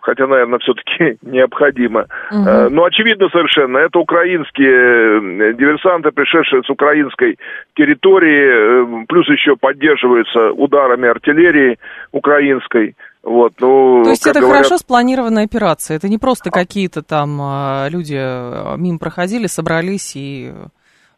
хотя, 0.00 0.26
наверное, 0.26 0.58
все-таки 0.58 1.16
необходимо. 1.22 2.06
Угу. 2.30 2.70
Но 2.70 2.84
очевидно 2.84 3.28
совершенно, 3.30 3.78
это 3.78 3.98
украинские 3.98 5.50
э, 5.50 5.52
диверсанты, 5.54 6.10
пришедшие 6.10 6.62
с 6.62 6.70
украинской 6.70 7.38
территории, 7.76 9.06
плюс 9.06 9.26
еще 9.28 9.56
поддерживаются 9.56 10.52
ударами 10.52 11.08
артиллерии 11.08 11.78
украинской. 12.12 12.94
Вот, 13.24 13.54
ну, 13.58 14.02
То 14.04 14.10
есть 14.10 14.26
это 14.26 14.40
говорят... 14.40 14.64
хорошо 14.64 14.78
спланированная 14.78 15.44
операция, 15.44 15.96
это 15.96 16.10
не 16.10 16.18
просто 16.18 16.50
какие-то 16.50 17.02
там 17.02 17.38
а, 17.40 17.88
люди 17.88 18.16
а, 18.18 18.76
мимо 18.76 18.98
проходили, 18.98 19.46
собрались 19.46 20.12
и 20.14 20.52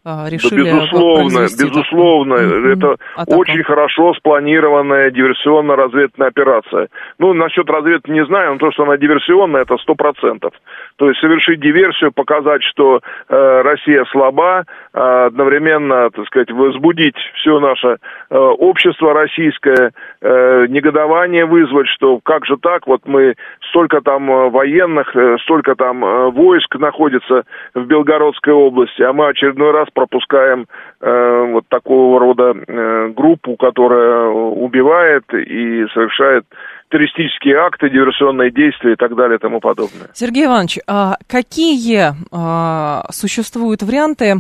а, 0.08 0.28
решили 0.30 0.62
безусловно, 0.62 1.40
безусловно, 1.40 2.34
это 2.34 2.94
атаку. 3.16 3.40
очень 3.40 3.64
хорошо 3.64 4.14
спланированная 4.14 5.10
диверсионно-разведывательная 5.10 6.28
операция. 6.28 6.88
Ну, 7.18 7.32
насчет 7.32 7.68
разведки 7.68 8.12
не 8.12 8.24
знаю, 8.24 8.52
но 8.52 8.58
то, 8.58 8.70
что 8.70 8.84
она 8.84 8.96
диверсионная, 8.98 9.62
это 9.62 9.76
сто 9.78 9.96
процентов. 9.96 10.52
То 10.94 11.08
есть 11.08 11.20
совершить 11.20 11.58
диверсию, 11.60 12.12
показать, 12.12 12.62
что 12.62 13.00
э, 13.28 13.62
Россия 13.62 14.04
слаба, 14.12 14.62
э, 14.94 15.26
одновременно, 15.26 16.08
так 16.10 16.24
сказать, 16.26 16.52
возбудить 16.52 17.16
все 17.34 17.58
наше 17.58 17.96
э, 18.30 18.36
общество 18.38 19.12
российское, 19.12 19.90
э, 20.22 20.66
негодование 20.68 21.46
вызвать, 21.46 21.88
что 21.88 22.20
как 22.22 22.46
же 22.46 22.56
так, 22.58 22.86
вот 22.86 23.00
мы 23.06 23.34
столько 23.70 24.00
там 24.02 24.30
э, 24.30 24.50
военных, 24.50 25.16
э, 25.16 25.36
столько 25.42 25.74
там 25.74 26.04
э, 26.04 26.30
войск 26.30 26.76
находится 26.76 27.42
в 27.74 27.84
Белгородской 27.86 28.52
области, 28.52 29.02
а 29.02 29.12
мы 29.12 29.26
очередной 29.26 29.72
раз 29.72 29.88
пропускаем 29.96 30.66
э, 31.00 31.52
вот 31.52 31.66
такого 31.68 32.20
рода 32.20 32.52
э, 32.52 33.08
группу, 33.16 33.56
которая 33.56 34.28
убивает 34.28 35.24
и 35.32 35.86
совершает 35.94 36.44
террористические 36.90 37.56
акты, 37.56 37.88
диверсионные 37.88 38.52
действия 38.52 38.92
и 38.92 38.96
так 38.96 39.16
далее 39.16 39.38
и 39.38 39.40
тому 39.40 39.58
подобное. 39.60 40.08
Сергей 40.12 40.44
Иванович, 40.44 40.78
а 40.86 41.16
какие 41.26 42.12
а, 42.30 43.04
существуют 43.10 43.82
варианты 43.82 44.36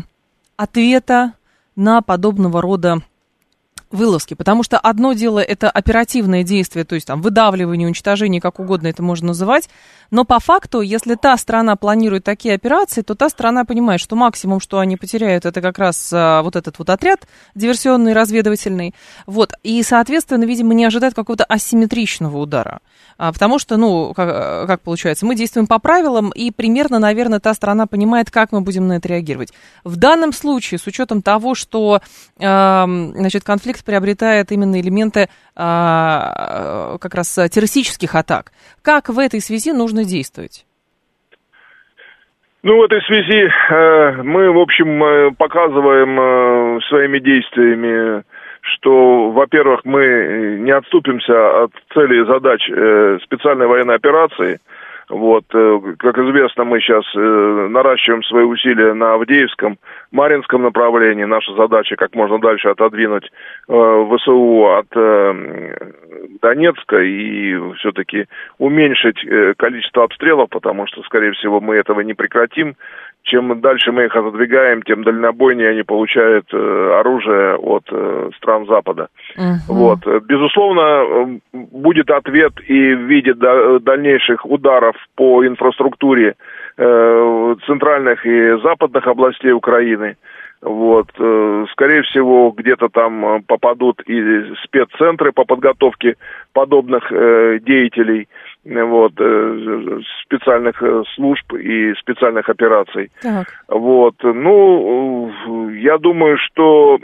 ответа 0.56 1.32
на 1.74 2.02
подобного 2.02 2.62
рода 2.62 2.98
вылазки, 3.90 4.34
потому 4.34 4.62
что 4.62 4.78
одно 4.78 5.12
дело 5.12 5.38
это 5.38 5.70
оперативное 5.70 6.42
действие, 6.42 6.84
то 6.84 6.94
есть 6.94 7.06
там 7.06 7.22
выдавливание, 7.22 7.86
уничтожение, 7.86 8.40
как 8.40 8.58
угодно 8.58 8.88
это 8.88 9.02
можно 9.02 9.28
называть, 9.28 9.68
но 10.10 10.24
по 10.24 10.38
факту, 10.40 10.80
если 10.80 11.14
та 11.14 11.36
страна 11.36 11.76
планирует 11.76 12.24
такие 12.24 12.54
операции, 12.54 13.02
то 13.02 13.14
та 13.14 13.28
страна 13.28 13.64
понимает, 13.64 14.00
что 14.00 14.16
максимум, 14.16 14.60
что 14.60 14.78
они 14.78 14.96
потеряют, 14.96 15.46
это 15.46 15.60
как 15.60 15.78
раз 15.78 16.10
а, 16.12 16.42
вот 16.42 16.56
этот 16.56 16.78
вот 16.78 16.90
отряд 16.90 17.26
диверсионный, 17.54 18.12
разведывательный, 18.12 18.94
вот, 19.26 19.52
и, 19.62 19.82
соответственно, 19.82 20.44
видимо, 20.44 20.74
не 20.74 20.84
ожидает 20.84 21.14
какого-то 21.14 21.44
асимметричного 21.44 22.36
удара, 22.38 22.80
а, 23.18 23.32
потому 23.32 23.58
что, 23.58 23.76
ну, 23.76 24.12
как, 24.14 24.66
как 24.66 24.80
получается, 24.82 25.26
мы 25.26 25.34
действуем 25.34 25.66
по 25.66 25.78
правилам, 25.78 26.30
и 26.30 26.50
примерно, 26.50 26.98
наверное, 26.98 27.40
та 27.40 27.54
страна 27.54 27.86
понимает, 27.86 28.30
как 28.30 28.52
мы 28.52 28.60
будем 28.60 28.88
на 28.88 28.94
это 28.94 29.08
реагировать. 29.08 29.52
В 29.84 29.96
данном 29.96 30.32
случае, 30.32 30.78
с 30.78 30.86
учетом 30.86 31.22
того, 31.22 31.54
что, 31.54 32.00
э, 32.38 32.42
значит, 32.44 33.44
конфликт 33.44 33.75
приобретает 33.84 34.52
именно 34.52 34.80
элементы 34.80 35.28
а, 35.54 36.96
как 37.00 37.14
раз 37.14 37.34
террористических 37.34 38.14
атак. 38.14 38.52
Как 38.82 39.08
в 39.08 39.18
этой 39.18 39.40
связи 39.40 39.72
нужно 39.72 40.04
действовать? 40.04 40.64
Ну, 42.62 42.78
в 42.78 42.82
этой 42.82 43.00
связи 43.02 43.48
э, 43.48 44.22
мы, 44.22 44.50
в 44.50 44.58
общем, 44.58 45.04
э, 45.04 45.30
показываем 45.38 46.18
э, 46.18 46.80
своими 46.88 47.20
действиями, 47.20 48.24
что, 48.60 49.30
во-первых, 49.30 49.84
мы 49.84 50.58
не 50.58 50.72
отступимся 50.72 51.62
от 51.62 51.70
цели 51.94 52.22
и 52.22 52.26
задач 52.26 52.68
э, 52.68 53.18
специальной 53.22 53.68
военной 53.68 53.94
операции– 53.94 54.58
вот, 55.08 55.44
э, 55.54 55.80
как 55.98 56.18
известно, 56.18 56.64
мы 56.64 56.80
сейчас 56.80 57.04
э, 57.14 57.68
наращиваем 57.70 58.24
свои 58.24 58.44
усилия 58.44 58.92
на 58.92 59.14
Авдеевском, 59.14 59.78
Маринском 60.10 60.62
направлении. 60.62 61.24
Наша 61.24 61.54
задача 61.54 61.94
как 61.94 62.14
можно 62.14 62.40
дальше 62.40 62.68
отодвинуть 62.68 63.30
э, 63.68 64.06
ВСУ 64.16 64.66
от 64.74 64.88
Донецка 66.42 67.00
и 67.00 67.56
все-таки 67.76 68.26
уменьшить 68.58 69.18
количество 69.56 70.04
обстрелов, 70.04 70.50
потому 70.50 70.86
что, 70.86 71.02
скорее 71.02 71.32
всего, 71.32 71.60
мы 71.60 71.76
этого 71.76 72.00
не 72.00 72.14
прекратим 72.14 72.74
чем 73.26 73.60
дальше 73.60 73.92
мы 73.92 74.04
их 74.06 74.16
отодвигаем, 74.16 74.82
тем 74.82 75.02
дальнобойнее 75.02 75.70
они 75.70 75.82
получают 75.82 76.46
э, 76.52 76.98
оружие 77.00 77.56
от 77.56 77.84
э, 77.90 78.30
стран 78.36 78.66
Запада. 78.66 79.08
Uh-huh. 79.36 79.56
Вот. 79.68 79.98
Безусловно, 80.24 80.80
э, 80.80 81.38
будет 81.52 82.10
ответ 82.10 82.52
и 82.66 82.94
в 82.94 83.00
виде 83.00 83.34
да, 83.34 83.78
дальнейших 83.80 84.46
ударов 84.46 84.96
по 85.16 85.44
инфраструктуре 85.44 86.36
э, 86.78 87.56
центральных 87.66 88.24
и 88.24 88.58
западных 88.62 89.06
областей 89.06 89.52
Украины. 89.52 90.16
Вот, 90.62 91.08
э, 91.18 91.66
скорее 91.72 92.02
всего, 92.02 92.50
где-то 92.50 92.88
там 92.88 93.42
попадут 93.46 94.00
и 94.06 94.54
спеццентры 94.64 95.32
по 95.32 95.44
подготовке 95.44 96.14
подобных 96.52 97.12
э, 97.12 97.58
деятелей 97.60 98.28
вот, 98.66 99.12
э, 99.18 100.00
специальных 100.24 100.82
э, 100.82 101.02
служб 101.14 101.52
и 101.54 101.94
специальных 101.94 102.48
операций. 102.48 103.10
Так. 103.22 103.46
Вот, 103.68 104.14
ну, 104.22 105.30
я 105.72 105.98
думаю, 105.98 106.36
что 106.38 106.98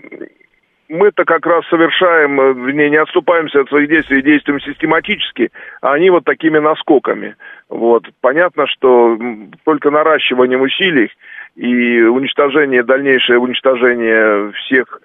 мы-то 0.88 1.24
как 1.24 1.46
раз 1.46 1.64
совершаем, 1.68 2.40
э, 2.40 2.72
не, 2.72 2.90
не 2.90 2.96
отступаемся 2.96 3.60
от 3.60 3.68
своих 3.68 3.88
действий, 3.88 4.22
действуем 4.22 4.60
систематически, 4.60 5.50
а 5.80 5.92
они 5.92 6.10
вот 6.10 6.24
такими 6.24 6.58
наскоками. 6.58 7.36
Вот. 7.68 8.04
Понятно, 8.20 8.66
что 8.66 9.16
только 9.64 9.90
наращиванием 9.90 10.62
усилий 10.62 11.10
и 11.54 12.02
уничтожение, 12.02 12.82
дальнейшее 12.82 13.38
уничтожение 13.38 14.52
всех 14.52 15.00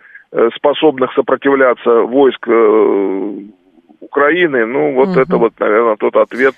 способных 0.55 1.13
сопротивляться 1.13 2.01
войск 2.01 2.45
Украины, 3.99 4.65
ну, 4.65 4.93
вот 4.93 5.09
угу. 5.09 5.19
это 5.19 5.37
вот, 5.37 5.53
наверное, 5.59 5.95
тот 5.95 6.15
ответ, 6.15 6.55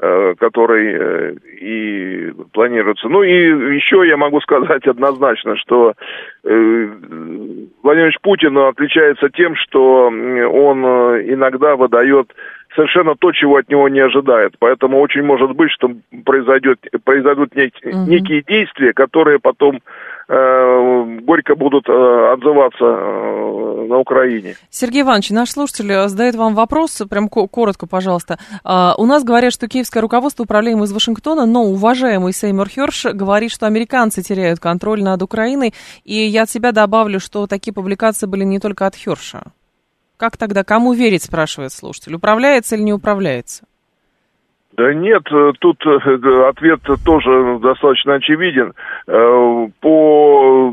э, 0.00 0.34
который 0.38 0.92
э, 0.92 1.34
и 1.60 2.32
планируется. 2.52 3.08
Ну 3.08 3.22
и 3.22 3.32
еще 3.76 4.06
я 4.06 4.16
могу 4.16 4.40
сказать 4.40 4.86
однозначно, 4.86 5.56
что 5.56 5.94
э, 6.44 6.88
Владимир 7.82 8.16
Путин 8.22 8.58
отличается 8.58 9.28
тем, 9.30 9.54
что 9.56 10.06
он 10.06 10.84
иногда 10.84 11.76
выдает 11.76 12.32
совершенно 12.74 13.14
то, 13.16 13.32
чего 13.32 13.56
от 13.56 13.68
него 13.68 13.88
не 13.88 14.00
ожидает. 14.00 14.54
Поэтому 14.58 15.00
очень 15.00 15.22
может 15.22 15.52
быть, 15.52 15.70
что 15.72 15.90
произойдет, 16.24 16.78
произойдут 17.04 17.56
нек, 17.56 17.72
угу. 17.82 18.10
некие 18.10 18.42
действия, 18.42 18.92
которые 18.92 19.38
потом 19.38 19.80
горько 20.28 21.54
будут 21.54 21.88
э, 21.88 22.32
отзываться 22.32 22.84
э, 22.84 23.86
на 23.86 23.98
Украине. 23.98 24.56
Сергей 24.70 25.02
Иванович, 25.02 25.30
наш 25.30 25.50
слушатель 25.50 26.08
задает 26.08 26.34
вам 26.34 26.54
вопрос, 26.54 27.00
прям 27.08 27.28
коротко, 27.28 27.86
пожалуйста. 27.86 28.38
А, 28.64 28.94
у 28.98 29.06
нас 29.06 29.22
говорят, 29.22 29.52
что 29.52 29.68
киевское 29.68 30.00
руководство 30.00 30.42
управляемо 30.42 30.84
из 30.84 30.92
Вашингтона, 30.92 31.46
но 31.46 31.64
уважаемый 31.64 32.32
Сеймур 32.32 32.68
Херш 32.68 33.06
говорит, 33.06 33.52
что 33.52 33.66
американцы 33.66 34.22
теряют 34.22 34.58
контроль 34.58 35.02
над 35.02 35.22
Украиной, 35.22 35.74
и 36.04 36.14
я 36.14 36.42
от 36.42 36.50
себя 36.50 36.72
добавлю, 36.72 37.20
что 37.20 37.46
такие 37.46 37.72
публикации 37.72 38.26
были 38.26 38.42
не 38.44 38.58
только 38.58 38.86
от 38.86 38.96
Херша. 38.96 39.52
Как 40.16 40.36
тогда, 40.36 40.64
кому 40.64 40.92
верить, 40.92 41.22
спрашивает 41.22 41.72
слушатель, 41.72 42.14
управляется 42.14 42.74
или 42.74 42.82
не 42.82 42.92
управляется? 42.92 43.64
Да 44.76 44.92
нет, 44.92 45.22
э, 45.32 45.52
тут 45.58 45.78
э, 45.86 46.48
ответ 46.48 46.80
тоже 47.04 47.58
достаточно 47.62 48.14
очевиден. 48.14 48.74
Э, 49.08 49.68
по 49.80 50.72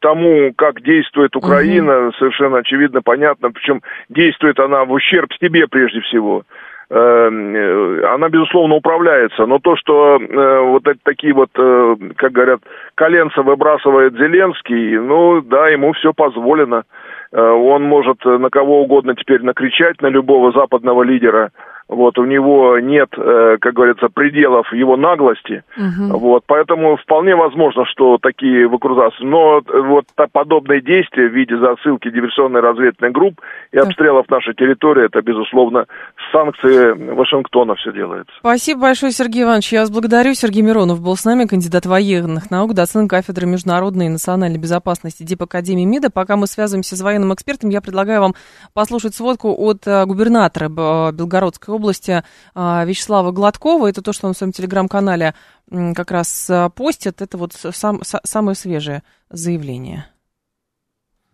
тому, 0.00 0.52
как 0.56 0.80
действует 0.82 1.36
Украина, 1.36 2.06
угу. 2.06 2.12
совершенно 2.18 2.58
очевидно, 2.58 3.02
понятно. 3.02 3.50
Причем 3.50 3.82
действует 4.08 4.58
она 4.58 4.84
в 4.84 4.92
ущерб 4.92 5.30
себе 5.34 5.66
прежде 5.66 6.00
всего 6.00 6.44
она, 6.90 8.28
безусловно, 8.28 8.74
управляется. 8.74 9.46
Но 9.46 9.58
то, 9.58 9.74
что 9.74 10.18
вот 10.18 10.86
эти 10.86 11.00
такие 11.02 11.32
вот, 11.32 11.48
как 11.54 12.30
говорят, 12.30 12.60
коленца 12.94 13.42
выбрасывает 13.42 14.14
Зеленский, 14.14 14.98
ну 14.98 15.40
да, 15.40 15.68
ему 15.68 15.92
все 15.92 16.12
позволено. 16.12 16.84
Он 17.32 17.82
может 17.82 18.24
на 18.24 18.48
кого 18.48 18.82
угодно 18.82 19.16
теперь 19.16 19.42
накричать, 19.42 20.00
на 20.00 20.06
любого 20.06 20.52
западного 20.52 21.02
лидера– 21.02 21.50
вот, 21.88 22.18
у 22.18 22.24
него 22.24 22.78
нет, 22.78 23.10
э, 23.16 23.56
как 23.60 23.74
говорится, 23.74 24.08
пределов 24.08 24.72
его 24.72 24.96
наглости, 24.96 25.62
угу. 25.76 26.18
вот, 26.18 26.44
поэтому 26.46 26.96
вполне 26.96 27.36
возможно, 27.36 27.84
что 27.84 28.16
такие 28.20 28.66
выкрузации, 28.66 29.22
но 29.22 29.58
э, 29.58 29.80
вот 29.80 30.06
подобные 30.32 30.80
действия 30.80 31.28
в 31.28 31.34
виде 31.34 31.58
засылки 31.58 32.10
диверсионной 32.10 32.60
разведывательной 32.60 33.10
групп 33.10 33.40
и 33.72 33.78
обстрелов 33.78 34.28
нашей 34.30 34.54
территории, 34.54 35.04
это, 35.04 35.20
безусловно, 35.20 35.84
санкции 36.32 36.92
Вашингтона 37.12 37.74
все 37.74 37.92
делается. 37.92 38.32
Спасибо 38.38 38.80
большое, 38.80 39.12
Сергей 39.12 39.42
Иванович, 39.42 39.72
я 39.74 39.80
вас 39.80 39.90
благодарю. 39.90 40.32
Сергей 40.32 40.62
Миронов 40.62 41.02
был 41.02 41.16
с 41.16 41.24
нами, 41.26 41.44
кандидат 41.44 41.84
военных 41.84 42.50
наук, 42.50 42.72
доцент 42.84 43.10
кафедры 43.10 43.46
международной 43.46 44.06
и 44.06 44.08
национальной 44.10 44.58
безопасности 44.58 45.22
Дипакадемии 45.22 45.84
МИДа. 45.84 46.10
Пока 46.10 46.36
мы 46.36 46.46
связываемся 46.46 46.96
с 46.96 47.00
военным 47.00 47.32
экспертом, 47.32 47.70
я 47.70 47.80
предлагаю 47.80 48.20
вам 48.20 48.34
послушать 48.74 49.14
сводку 49.14 49.54
от 49.56 49.86
э, 49.86 50.04
губернатора 50.04 50.68
Белгородской 50.68 51.74
области 51.74 52.22
а, 52.54 52.84
Вячеслава 52.84 53.32
Гладкова. 53.32 53.88
Это 53.88 54.02
то, 54.02 54.12
что 54.12 54.26
он 54.26 54.34
в 54.34 54.36
своем 54.36 54.52
телеграм-канале 54.52 55.34
как 55.70 56.10
раз 56.10 56.50
постит. 56.74 57.22
Это 57.22 57.38
вот 57.38 57.54
сам, 57.54 58.02
самое 58.04 58.54
свежее 58.54 59.02
заявление. 59.30 60.06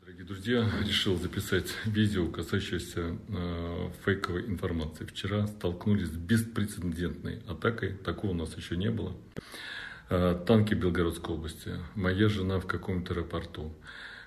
Дорогие 0.00 0.24
друзья, 0.24 0.70
решил 0.86 1.16
записать 1.16 1.66
видео, 1.86 2.26
касающееся 2.28 3.16
э, 3.28 3.90
фейковой 4.04 4.46
информации. 4.46 5.04
Вчера 5.04 5.46
столкнулись 5.46 6.08
с 6.08 6.16
беспрецедентной 6.16 7.42
атакой, 7.48 7.94
такого 7.94 8.32
у 8.32 8.34
нас 8.34 8.56
еще 8.56 8.76
не 8.76 8.90
было. 8.90 9.16
Танки 10.10 10.74
Белгородской 10.74 11.34
области, 11.36 11.70
моя 11.94 12.28
жена 12.28 12.58
в 12.58 12.66
каком-то 12.66 13.14
аэропорту, 13.14 13.72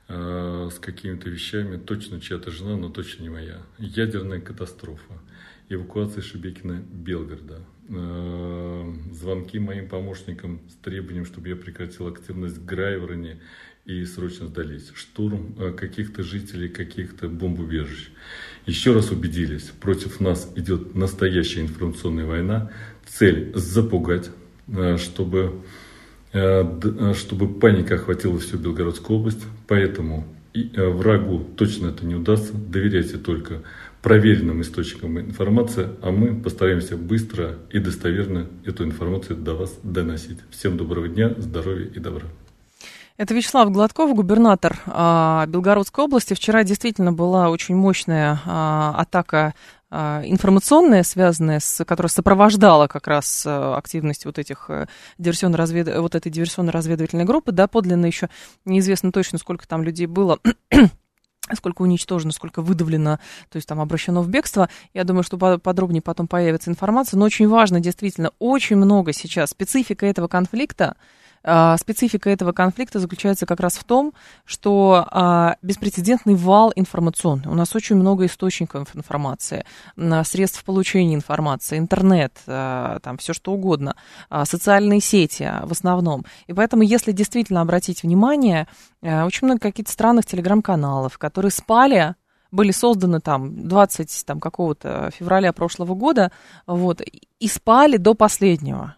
с 0.07 0.79
какими-то 0.79 1.29
вещами, 1.29 1.77
точно 1.77 2.19
чья-то 2.19 2.51
жена, 2.51 2.77
но 2.77 2.89
точно 2.89 3.23
не 3.23 3.29
моя. 3.29 3.61
Ядерная 3.77 4.39
катастрофа, 4.41 5.21
эвакуация 5.69 6.21
Шебекина 6.21 6.81
Белгорода, 6.91 7.65
звонки 7.87 9.59
моим 9.59 9.89
помощникам 9.89 10.61
с 10.69 10.75
требованием, 10.83 11.25
чтобы 11.25 11.49
я 11.49 11.55
прекратил 11.55 12.07
активность 12.07 12.57
в 12.57 12.65
и 13.85 14.05
срочно 14.05 14.47
сдались. 14.47 14.91
Штурм 14.95 15.75
каких-то 15.75 16.23
жителей, 16.23 16.69
каких-то 16.69 17.27
бомбоубежищ. 17.27 18.11
Еще 18.65 18.93
раз 18.93 19.11
убедились, 19.11 19.71
против 19.81 20.21
нас 20.21 20.49
идет 20.55 20.95
настоящая 20.95 21.61
информационная 21.61 22.25
война. 22.25 22.71
Цель 23.05 23.51
запугать, 23.53 24.31
чтобы 24.97 25.61
Э, 26.33 26.63
э, 26.63 27.13
чтобы 27.13 27.47
паника 27.47 27.93
охватила 27.93 28.39
всю 28.39 28.57
Белгородскую 28.57 29.19
область. 29.19 29.45
Поэтому 29.67 30.25
э, 30.55 30.87
врагу 30.87 31.45
точно 31.55 31.89
это 31.89 32.05
не 32.07 32.15
удастся. 32.15 32.53
Доверяйте 32.53 33.17
только 33.17 33.61
проверенным 34.01 34.61
источникам 34.61 35.19
информации, 35.19 35.89
а 36.01 36.11
мы 36.11 36.35
постараемся 36.35 36.97
быстро 36.97 37.59
и 37.69 37.77
достоверно 37.77 38.47
эту 38.65 38.83
информацию 38.83 39.37
до 39.37 39.53
вас 39.53 39.77
доносить. 39.83 40.39
Всем 40.49 40.75
доброго 40.75 41.07
дня, 41.07 41.35
здоровья 41.37 41.85
и 41.85 41.99
добра. 41.99 42.25
Это 43.15 43.35
Вячеслав 43.35 43.71
Гладков, 43.71 44.15
губернатор 44.15 44.81
а, 44.87 45.45
Белгородской 45.45 46.05
области. 46.05 46.33
Вчера 46.33 46.63
действительно 46.63 47.13
была 47.13 47.51
очень 47.51 47.75
мощная 47.75 48.41
а, 48.45 48.95
атака 48.97 49.53
информационная, 49.93 51.03
связанная 51.03 51.59
с, 51.59 51.85
которая 51.85 52.09
сопровождала 52.09 52.87
как 52.87 53.07
раз 53.07 53.43
а, 53.45 53.77
активность 53.77 54.25
вот 54.25 54.39
этих 54.39 54.65
э, 54.69 54.87
диверсионно-развед... 55.19 55.97
вот 55.99 56.15
этой 56.15 56.31
диверсионно-разведывательной 56.31 57.25
группы, 57.25 57.51
да, 57.51 57.67
подлинно 57.67 58.07
еще 58.07 58.29
неизвестно 58.65 59.11
точно, 59.11 59.37
сколько 59.37 59.67
там 59.67 59.83
людей 59.83 60.07
было 60.07 60.39
сколько 61.55 61.81
уничтожено, 61.81 62.31
сколько 62.31 62.61
выдавлено, 62.61 63.19
то 63.49 63.57
есть 63.57 63.67
там 63.67 63.79
обращено 63.79 64.21
в 64.21 64.29
бегство. 64.29 64.69
Я 64.93 65.03
думаю, 65.03 65.23
что 65.23 65.37
подробнее 65.59 66.01
потом 66.01 66.27
появится 66.27 66.71
информация. 66.71 67.17
Но 67.17 67.25
очень 67.25 67.47
важно, 67.47 67.79
действительно, 67.79 68.31
очень 68.39 68.77
много 68.77 69.13
сейчас. 69.13 69.51
Специфика 69.51 70.05
этого 70.05 70.27
конфликта, 70.27 70.95
а, 70.95 70.95
специфика 71.43 72.29
этого 72.29 72.53
конфликта 72.53 72.99
заключается 72.99 73.45
как 73.45 73.59
раз 73.59 73.75
в 73.75 73.83
том, 73.83 74.13
что 74.45 75.05
а, 75.11 75.57
беспрецедентный 75.61 76.35
вал 76.35 76.71
информационный. 76.75 77.47
У 77.47 77.53
нас 77.53 77.75
очень 77.75 77.97
много 77.97 78.25
источников 78.25 78.95
информации, 78.95 79.65
средств 80.23 80.63
получения 80.63 81.15
информации, 81.15 81.77
интернет, 81.77 82.37
а, 82.47 82.99
там 82.99 83.17
все 83.17 83.33
что 83.33 83.51
угодно, 83.51 83.95
социальные 84.45 85.01
сети 85.01 85.51
в 85.63 85.71
основном. 85.71 86.25
И 86.47 86.53
поэтому, 86.53 86.83
если 86.83 87.11
действительно 87.11 87.61
обратить 87.61 88.03
внимание, 88.03 88.67
очень 89.01 89.45
много 89.45 89.59
каких-то 89.59 89.91
странных 89.91 90.25
телеграм-каналов, 90.25 91.17
которые 91.17 91.51
спали 91.51 92.15
были 92.51 92.71
созданы 92.71 93.19
там 93.19 93.67
20 93.67 94.25
там, 94.25 94.39
какого-то 94.39 95.09
февраля 95.17 95.51
прошлого 95.53 95.95
года, 95.95 96.31
вот, 96.67 97.01
и 97.01 97.47
спали 97.47 97.97
до 97.97 98.13
последнего. 98.13 98.95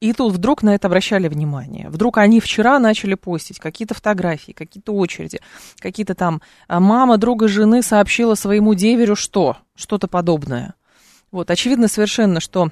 И 0.00 0.12
тут 0.12 0.34
вдруг 0.34 0.62
на 0.62 0.74
это 0.74 0.88
обращали 0.88 1.26
внимание. 1.26 1.88
Вдруг 1.88 2.18
они 2.18 2.40
вчера 2.40 2.78
начали 2.78 3.14
постить 3.14 3.58
какие-то 3.58 3.94
фотографии, 3.94 4.52
какие-то 4.52 4.92
очереди, 4.92 5.40
какие-то 5.78 6.14
там 6.14 6.42
а, 6.68 6.80
мама 6.80 7.16
друга 7.16 7.48
жены 7.48 7.82
сообщила 7.82 8.34
своему 8.34 8.74
деверю 8.74 9.16
что? 9.16 9.56
Что-то 9.74 10.06
подобное. 10.06 10.74
Вот, 11.32 11.50
очевидно 11.50 11.88
совершенно, 11.88 12.40
что 12.40 12.70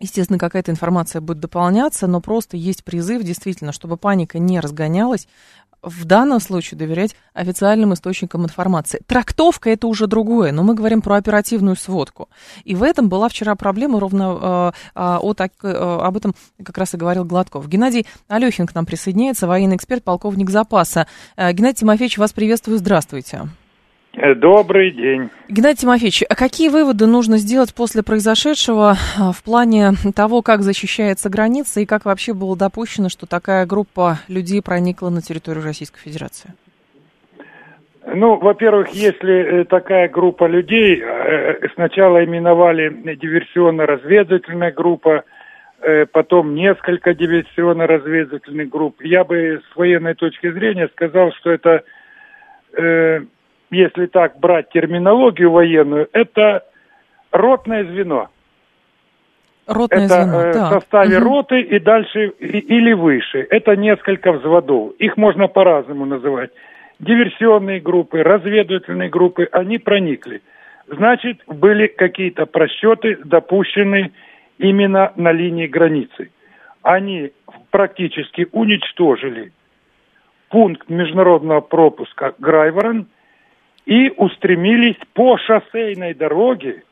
Естественно, 0.00 0.38
какая-то 0.38 0.70
информация 0.70 1.20
будет 1.20 1.40
дополняться, 1.40 2.06
но 2.06 2.20
просто 2.20 2.56
есть 2.56 2.84
призыв, 2.84 3.22
действительно, 3.22 3.72
чтобы 3.72 3.96
паника 3.96 4.38
не 4.38 4.60
разгонялась, 4.60 5.26
в 5.82 6.04
данном 6.04 6.40
случае 6.40 6.78
доверять 6.78 7.14
официальным 7.34 7.94
источникам 7.94 8.44
информации. 8.44 9.00
Трактовка 9.06 9.70
это 9.70 9.86
уже 9.86 10.06
другое, 10.06 10.52
но 10.52 10.62
мы 10.62 10.74
говорим 10.74 11.02
про 11.02 11.16
оперативную 11.16 11.76
сводку. 11.76 12.28
И 12.64 12.74
в 12.74 12.82
этом 12.82 13.08
была 13.08 13.28
вчера 13.28 13.54
проблема, 13.54 14.00
ровно 14.00 14.38
э, 14.40 14.72
э, 14.94 15.18
о, 15.22 15.34
так, 15.34 15.52
э, 15.62 15.68
об 15.70 16.16
этом 16.16 16.34
как 16.62 16.76
раз 16.78 16.94
и 16.94 16.96
говорил 16.96 17.24
Гладков. 17.24 17.68
Геннадий 17.68 18.06
Алехин 18.26 18.66
к 18.66 18.74
нам 18.74 18.86
присоединяется, 18.86 19.46
военный 19.46 19.76
эксперт, 19.76 20.02
полковник 20.02 20.50
запаса. 20.50 21.06
Э, 21.36 21.52
Геннадий 21.52 21.78
Тимофеевич, 21.78 22.18
вас 22.18 22.32
приветствую, 22.32 22.78
здравствуйте. 22.78 23.48
Э, 24.14 24.34
добрый 24.34 24.90
день. 24.90 25.30
Геннадий 25.48 25.82
Тимофеевич, 25.82 26.22
а 26.28 26.34
какие 26.34 26.68
выводы 26.70 27.06
нужно 27.06 27.36
сделать 27.36 27.74
после 27.74 28.02
произошедшего 28.02 28.96
а, 29.18 29.32
в 29.32 29.42
плане 29.42 29.90
того, 30.14 30.42
как 30.42 30.62
защищается 30.62 31.28
граница 31.28 31.80
и 31.80 31.86
как 31.86 32.04
вообще 32.04 32.32
было 32.32 32.56
допущено, 32.56 33.08
что 33.10 33.26
такая 33.26 33.66
группа 33.66 34.18
людей 34.28 34.62
проникла 34.62 35.10
на 35.10 35.20
территорию 35.20 35.62
Российской 35.62 36.00
Федерации? 36.00 36.54
Ну, 38.06 38.36
во-первых, 38.36 38.88
если 38.90 39.60
э, 39.60 39.64
такая 39.64 40.08
группа 40.08 40.46
людей, 40.46 41.02
э, 41.02 41.68
сначала 41.74 42.24
именовали 42.24 42.88
диверсионно-разведывательная 43.16 44.72
группа, 44.72 45.24
потом 46.12 46.56
несколько 46.56 47.14
диверсионно-разведывательных 47.14 48.68
групп, 48.68 49.00
я 49.00 49.22
бы 49.22 49.62
с 49.72 49.76
военной 49.76 50.14
точки 50.14 50.50
зрения 50.50 50.88
сказал, 50.88 51.30
что 51.34 51.52
это 51.52 51.84
если 53.70 54.06
так 54.06 54.38
брать 54.38 54.70
терминологию 54.70 55.50
военную, 55.50 56.08
это 56.12 56.64
ротное 57.30 57.84
звено. 57.84 58.28
Ротное 59.66 60.06
это 60.06 60.22
звено, 60.22 60.40
э, 60.40 60.52
да. 60.54 60.66
в 60.66 60.72
составе 60.72 61.18
угу. 61.18 61.24
роты 61.24 61.60
и 61.60 61.78
дальше 61.78 62.28
и, 62.38 62.58
или 62.58 62.92
выше. 62.94 63.46
Это 63.50 63.76
несколько 63.76 64.32
взводов. 64.32 64.94
Их 64.98 65.16
можно 65.16 65.46
по-разному 65.48 66.06
называть. 66.06 66.50
Диверсионные 66.98 67.80
группы, 67.80 68.22
разведывательные 68.22 69.10
группы, 69.10 69.48
они 69.52 69.78
проникли. 69.78 70.42
Значит, 70.88 71.42
были 71.46 71.86
какие-то 71.86 72.46
просчеты 72.46 73.18
допущены 73.22 74.12
именно 74.56 75.12
на 75.16 75.32
линии 75.32 75.66
границы. 75.66 76.30
Они 76.82 77.32
практически 77.70 78.48
уничтожили 78.50 79.52
пункт 80.48 80.88
международного 80.88 81.60
пропуска 81.60 82.32
Грайворон– 82.38 83.06
и 83.88 84.12
устремились 84.18 84.98
по 85.14 85.38
шоссейной 85.38 86.12
дороге, 86.12 86.82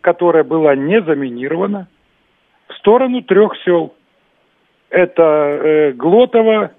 которая 0.00 0.42
была 0.42 0.74
не 0.74 1.02
заминирована, 1.02 1.86
в 2.66 2.72
сторону 2.78 3.20
трех 3.20 3.52
сел. 3.62 3.94
Это 4.88 5.22
э, 5.22 5.92
Глотово, 5.92 6.70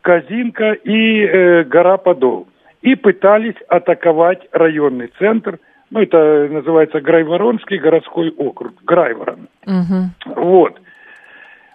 Казинка 0.00 0.72
и 0.72 1.20
э, 1.20 1.64
гора 1.64 1.98
Подол. 1.98 2.48
И 2.80 2.94
пытались 2.94 3.60
атаковать 3.68 4.48
районный 4.52 5.12
центр, 5.18 5.58
ну 5.90 6.00
это 6.00 6.48
называется 6.50 7.02
Грайворонский 7.02 7.76
городской 7.76 8.30
округ, 8.30 8.72
Грайворон. 8.84 9.48
Угу. 9.66 10.34
Вот. 10.40 10.80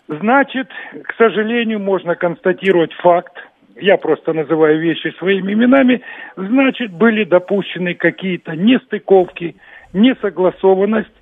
Значит, 0.07 0.67
к 1.03 1.13
сожалению, 1.15 1.79
можно 1.79 2.15
констатировать 2.15 2.93
факт, 2.93 3.37
я 3.75 3.97
просто 3.97 4.33
называю 4.33 4.79
вещи 4.79 5.13
своими 5.17 5.53
именами, 5.53 6.01
значит, 6.35 6.91
были 6.91 7.23
допущены 7.23 7.93
какие-то 7.93 8.55
нестыковки, 8.55 9.55
несогласованность, 9.93 11.13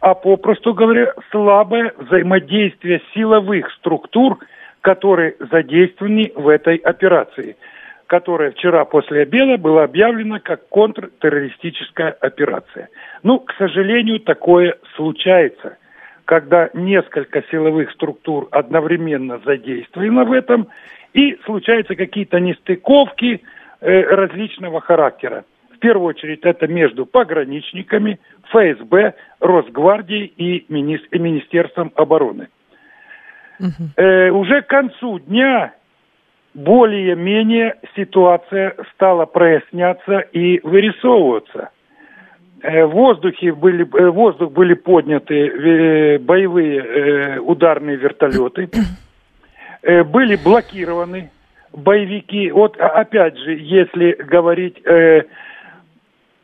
а 0.00 0.14
попросту 0.14 0.74
говоря, 0.74 1.12
слабое 1.30 1.92
взаимодействие 1.96 3.00
силовых 3.14 3.70
структур, 3.72 4.38
которые 4.80 5.36
задействованы 5.50 6.30
в 6.34 6.48
этой 6.48 6.76
операции, 6.76 7.56
которая 8.06 8.50
вчера 8.50 8.84
после 8.84 9.22
обеда 9.22 9.56
была 9.56 9.84
объявлена 9.84 10.40
как 10.40 10.68
контртеррористическая 10.68 12.10
операция. 12.10 12.88
Ну, 13.22 13.40
к 13.40 13.54
сожалению, 13.56 14.20
такое 14.20 14.76
случается, 14.94 15.78
когда 16.26 16.68
несколько 16.74 17.42
силовых 17.50 17.90
структур 17.92 18.48
одновременно 18.50 19.40
задействованы 19.44 20.24
в 20.24 20.32
этом, 20.32 20.68
и 21.14 21.38
случаются 21.46 21.94
какие-то 21.94 22.38
нестыковки 22.40 23.40
э, 23.80 24.00
различного 24.02 24.80
характера. 24.80 25.44
В 25.74 25.78
первую 25.78 26.08
очередь 26.08 26.40
это 26.42 26.66
между 26.66 27.06
пограничниками, 27.06 28.18
ФСБ, 28.50 29.14
Росгвардией 29.40 30.26
и, 30.36 30.66
мини- 30.68 31.00
и 31.10 31.18
Министерством 31.18 31.92
обороны. 31.94 32.48
Угу. 33.60 33.90
Э, 33.96 34.30
уже 34.30 34.62
к 34.62 34.66
концу 34.66 35.20
дня 35.20 35.74
более-менее 36.52 37.76
ситуация 37.96 38.74
стала 38.94 39.24
проясняться 39.26 40.18
и 40.18 40.60
вырисовываться. 40.66 41.70
Э, 42.62 42.86
в 42.86 42.90
воздухе 42.90 43.52
были, 43.52 43.84
воздух 43.84 44.50
были 44.50 44.74
подняты 44.74 46.18
боевые 46.18 47.38
ударные 47.40 47.96
вертолеты. 47.96 48.68
Э, 49.84 50.02
были 50.02 50.36
блокированы 50.36 51.30
боевики. 51.72 52.50
Вот 52.50 52.76
опять 52.78 53.36
же, 53.38 53.54
если 53.54 54.12
говорить, 54.12 54.80
э, 54.86 55.24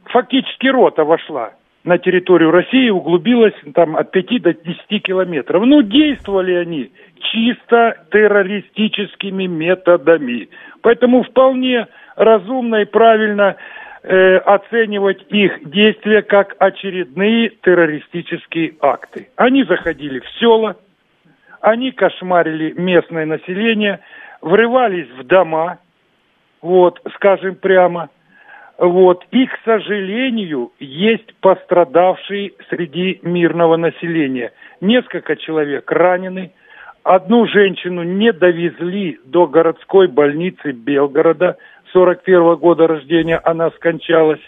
фактически 0.04 0.66
рота 0.66 1.04
вошла 1.04 1.52
на 1.82 1.96
территорию 1.96 2.50
России 2.50 2.90
углубилась 2.90 3.54
там 3.74 3.96
от 3.96 4.10
5 4.10 4.42
до 4.42 4.52
10 4.52 5.02
километров. 5.02 5.64
Ну, 5.64 5.80
действовали 5.80 6.52
они 6.52 6.92
чисто 7.32 7.96
террористическими 8.10 9.46
методами. 9.46 10.50
Поэтому 10.82 11.22
вполне 11.22 11.86
разумно 12.16 12.82
и 12.82 12.84
правильно 12.84 13.56
э, 14.02 14.36
оценивать 14.36 15.24
их 15.30 15.70
действия 15.70 16.20
как 16.20 16.56
очередные 16.58 17.48
террористические 17.62 18.74
акты. 18.82 19.28
Они 19.36 19.64
заходили 19.64 20.18
в 20.18 20.28
села, 20.38 20.76
они 21.60 21.92
кошмарили 21.92 22.72
местное 22.72 23.26
население, 23.26 24.00
врывались 24.40 25.08
в 25.18 25.24
дома, 25.24 25.78
вот, 26.62 27.00
скажем 27.14 27.54
прямо, 27.56 28.08
вот, 28.78 29.24
и, 29.30 29.46
к 29.46 29.58
сожалению, 29.64 30.72
есть 30.78 31.34
пострадавшие 31.40 32.52
среди 32.70 33.20
мирного 33.22 33.76
населения. 33.76 34.52
Несколько 34.80 35.36
человек 35.36 35.90
ранены, 35.90 36.52
одну 37.02 37.46
женщину 37.46 38.02
не 38.02 38.32
довезли 38.32 39.18
до 39.24 39.46
городской 39.46 40.08
больницы 40.08 40.72
Белгорода, 40.72 41.58
41 41.92 42.40
-го 42.40 42.56
года 42.56 42.86
рождения 42.86 43.38
она 43.44 43.70
скончалась. 43.72 44.40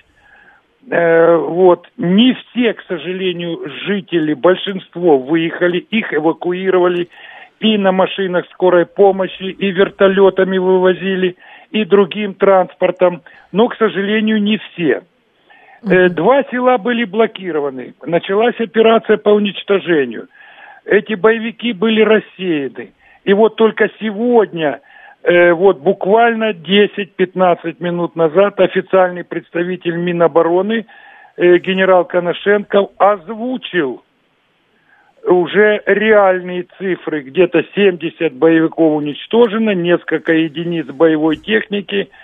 Э, 0.90 1.36
вот. 1.36 1.88
Не 1.96 2.34
все, 2.34 2.74
к 2.74 2.82
сожалению, 2.88 3.60
жители, 3.86 4.34
большинство 4.34 5.18
выехали, 5.18 5.78
их 5.78 6.12
эвакуировали 6.12 7.08
и 7.60 7.78
на 7.78 7.92
машинах 7.92 8.46
скорой 8.50 8.86
помощи, 8.86 9.44
и 9.44 9.70
вертолетами 9.70 10.58
вывозили, 10.58 11.36
и 11.70 11.84
другим 11.84 12.34
транспортом. 12.34 13.22
Но, 13.52 13.68
к 13.68 13.76
сожалению, 13.76 14.42
не 14.42 14.58
все. 14.58 15.02
Э, 15.88 16.08
два 16.08 16.42
села 16.50 16.78
были 16.78 17.04
блокированы. 17.04 17.94
Началась 18.04 18.58
операция 18.58 19.16
по 19.16 19.30
уничтожению. 19.30 20.28
Эти 20.84 21.14
боевики 21.14 21.72
были 21.72 22.02
рассеяны. 22.02 22.92
И 23.24 23.32
вот 23.32 23.54
только 23.54 23.88
сегодня 24.00 24.80
Э, 25.22 25.52
вот 25.52 25.78
буквально 25.78 26.52
10-15 26.52 27.76
минут 27.78 28.16
назад 28.16 28.58
официальный 28.58 29.24
представитель 29.24 29.96
Минобороны 29.96 30.86
э, 31.36 31.58
генерал 31.58 32.04
Коношенков 32.04 32.90
озвучил 32.98 34.02
уже 35.24 35.80
реальные 35.86 36.66
цифры. 36.76 37.22
Где-то 37.22 37.62
70 37.74 38.32
боевиков 38.32 38.96
уничтожено, 38.96 39.70
несколько 39.70 40.32
единиц 40.32 40.86
боевой 40.86 41.36
техники– 41.36 42.08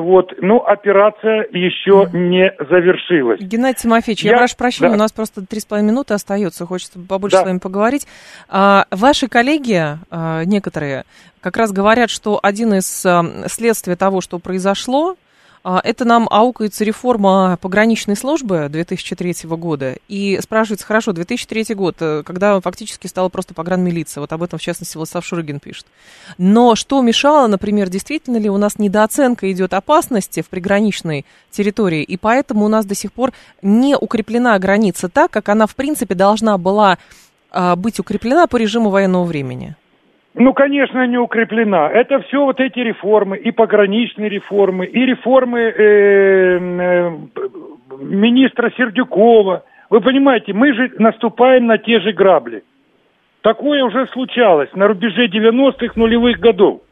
вот, 0.00 0.32
ну, 0.40 0.58
операция 0.64 1.46
еще 1.52 2.08
не 2.12 2.52
завершилась. 2.58 3.40
Геннадий 3.40 3.78
Тимофеевич, 3.82 4.24
я, 4.24 4.32
я 4.32 4.38
прошу 4.38 4.56
прощения, 4.56 4.90
да. 4.90 4.96
у 4.96 4.98
нас 4.98 5.12
просто 5.12 5.46
три 5.46 5.60
с 5.60 5.64
половиной 5.64 5.90
минуты 5.90 6.14
остается, 6.14 6.66
хочется 6.66 6.98
побольше 6.98 7.36
да. 7.36 7.42
с 7.42 7.46
вами 7.46 7.58
поговорить. 7.58 8.06
А, 8.48 8.86
ваши 8.90 9.28
коллеги, 9.28 9.98
а, 10.10 10.44
некоторые, 10.44 11.04
как 11.40 11.56
раз 11.56 11.72
говорят, 11.72 12.10
что 12.10 12.38
один 12.42 12.74
из 12.74 13.06
а, 13.06 13.24
следствий 13.48 13.94
того, 13.94 14.20
что 14.20 14.38
произошло, 14.38 15.16
это 15.64 16.04
нам 16.04 16.28
аукается 16.30 16.84
реформа 16.84 17.58
пограничной 17.60 18.16
службы 18.16 18.68
2003 18.70 19.48
года. 19.56 19.96
И 20.08 20.38
спрашивается, 20.42 20.86
хорошо, 20.86 21.12
2003 21.12 21.74
год, 21.74 21.96
э, 22.00 22.22
когда 22.24 22.60
фактически 22.60 23.06
стала 23.06 23.28
просто 23.28 23.54
погранмилиция. 23.54 24.20
Вот 24.20 24.32
об 24.32 24.42
этом, 24.42 24.58
в 24.58 24.62
частности, 24.62 24.96
Владислав 24.96 25.24
Шурыгин 25.24 25.60
пишет. 25.60 25.86
Но 26.38 26.74
что 26.74 27.02
мешало, 27.02 27.46
например, 27.46 27.88
действительно 27.88 28.36
ли 28.36 28.48
у 28.48 28.56
нас 28.56 28.78
недооценка 28.78 29.50
идет 29.50 29.74
опасности 29.74 30.42
в 30.42 30.48
приграничной 30.48 31.24
территории, 31.50 32.02
и 32.02 32.16
поэтому 32.16 32.64
у 32.64 32.68
нас 32.68 32.86
до 32.86 32.94
сих 32.94 33.12
пор 33.12 33.32
не 33.62 33.96
укреплена 33.96 34.58
граница 34.58 35.08
так, 35.08 35.30
как 35.30 35.48
она, 35.48 35.66
в 35.66 35.74
принципе, 35.74 36.14
должна 36.14 36.58
была 36.58 36.98
а, 37.50 37.76
быть 37.76 37.98
укреплена 37.98 38.46
по 38.46 38.56
режиму 38.56 38.90
военного 38.90 39.24
времени? 39.24 39.76
Ну, 40.40 40.52
конечно, 40.52 41.04
не 41.04 41.18
укреплена. 41.18 41.90
Это 41.90 42.20
все 42.20 42.44
вот 42.44 42.60
эти 42.60 42.78
реформы, 42.78 43.36
и 43.36 43.50
пограничные 43.50 44.28
реформы, 44.28 44.86
и 44.86 45.04
реформы 45.04 45.60
э, 45.60 46.58
э, 46.58 47.18
министра 47.98 48.70
Сердюкова. 48.76 49.64
Вы 49.90 50.00
понимаете, 50.00 50.52
мы 50.52 50.72
же 50.74 50.92
наступаем 50.98 51.66
на 51.66 51.78
те 51.78 51.98
же 51.98 52.12
грабли. 52.12 52.62
Такое 53.40 53.82
уже 53.82 54.06
случалось 54.08 54.72
на 54.74 54.86
рубеже 54.86 55.26
90-х 55.26 55.94
нулевых 55.96 56.38
годов. 56.38 56.82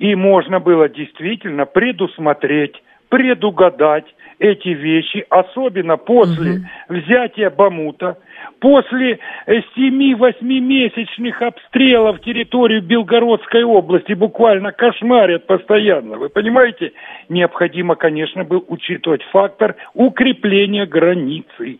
И 0.00 0.16
можно 0.16 0.58
было 0.58 0.88
действительно 0.88 1.64
предусмотреть, 1.64 2.74
предугадать 3.08 4.06
эти 4.42 4.68
вещи, 4.70 5.24
особенно 5.30 5.96
после 5.96 6.52
угу. 6.52 6.60
взятия 6.88 7.48
Бамута, 7.48 8.18
после 8.58 9.20
7-8-месячных 9.46 11.40
э, 11.40 11.46
обстрелов 11.46 12.20
территорию 12.22 12.82
Белгородской 12.82 13.62
области, 13.62 14.14
буквально 14.14 14.72
кошмарят 14.72 15.46
постоянно. 15.46 16.18
Вы 16.18 16.28
понимаете, 16.28 16.92
необходимо, 17.28 17.94
конечно, 17.94 18.42
был 18.42 18.64
учитывать 18.66 19.22
фактор 19.30 19.76
укрепления 19.94 20.86
границы. 20.86 21.78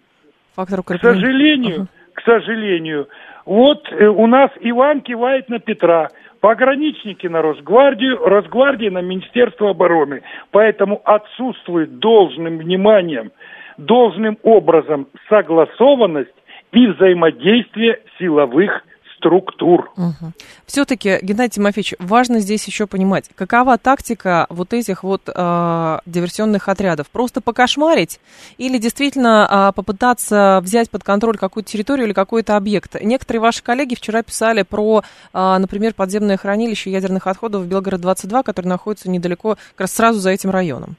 Фактор 0.54 0.80
укрепления. 0.80 1.14
К 1.14 1.14
сожалению, 1.14 1.76
угу. 1.80 1.88
к 2.14 2.22
сожалению, 2.22 3.08
вот 3.44 3.88
э, 3.90 4.06
у 4.06 4.26
нас 4.28 4.50
Иван 4.60 5.00
кивает 5.00 5.48
на 5.48 5.58
Петра– 5.58 6.10
Пограничники 6.42 7.28
на 7.28 7.40
Росгвардию, 7.40 8.18
Росгвардия 8.18 8.90
на 8.90 9.00
Министерство 9.00 9.70
обороны. 9.70 10.22
Поэтому 10.50 11.00
отсутствует 11.04 12.00
должным 12.00 12.58
вниманием, 12.58 13.30
должным 13.78 14.36
образом 14.42 15.06
согласованность 15.28 16.34
и 16.72 16.88
взаимодействие 16.88 18.00
силовых 18.18 18.82
структур. 19.22 19.92
Угу. 19.96 20.32
Все-таки, 20.66 21.18
Геннадий 21.22 21.52
Тимофеевич, 21.52 21.94
важно 22.00 22.40
здесь 22.40 22.64
еще 22.66 22.86
понимать, 22.86 23.30
какова 23.34 23.78
тактика 23.78 24.46
вот 24.48 24.72
этих 24.72 25.04
вот 25.04 25.22
э, 25.28 25.98
диверсионных 26.06 26.68
отрядов? 26.68 27.08
Просто 27.10 27.40
покошмарить 27.40 28.20
или 28.58 28.78
действительно 28.78 29.70
э, 29.70 29.72
попытаться 29.74 30.60
взять 30.62 30.90
под 30.90 31.04
контроль 31.04 31.38
какую-то 31.38 31.70
территорию 31.70 32.06
или 32.06 32.12
какой-то 32.12 32.56
объект? 32.56 32.96
Некоторые 33.00 33.40
ваши 33.40 33.62
коллеги 33.62 33.94
вчера 33.94 34.22
писали 34.22 34.62
про, 34.62 35.02
э, 35.32 35.56
например, 35.58 35.94
подземное 35.94 36.36
хранилище 36.36 36.90
ядерных 36.90 37.26
отходов 37.28 37.62
в 37.62 37.66
Белгород-22, 37.68 38.42
которое 38.42 38.68
находится 38.68 39.08
недалеко, 39.08 39.56
как 39.72 39.82
раз 39.82 39.92
сразу 39.92 40.18
за 40.18 40.30
этим 40.30 40.50
районом. 40.50 40.96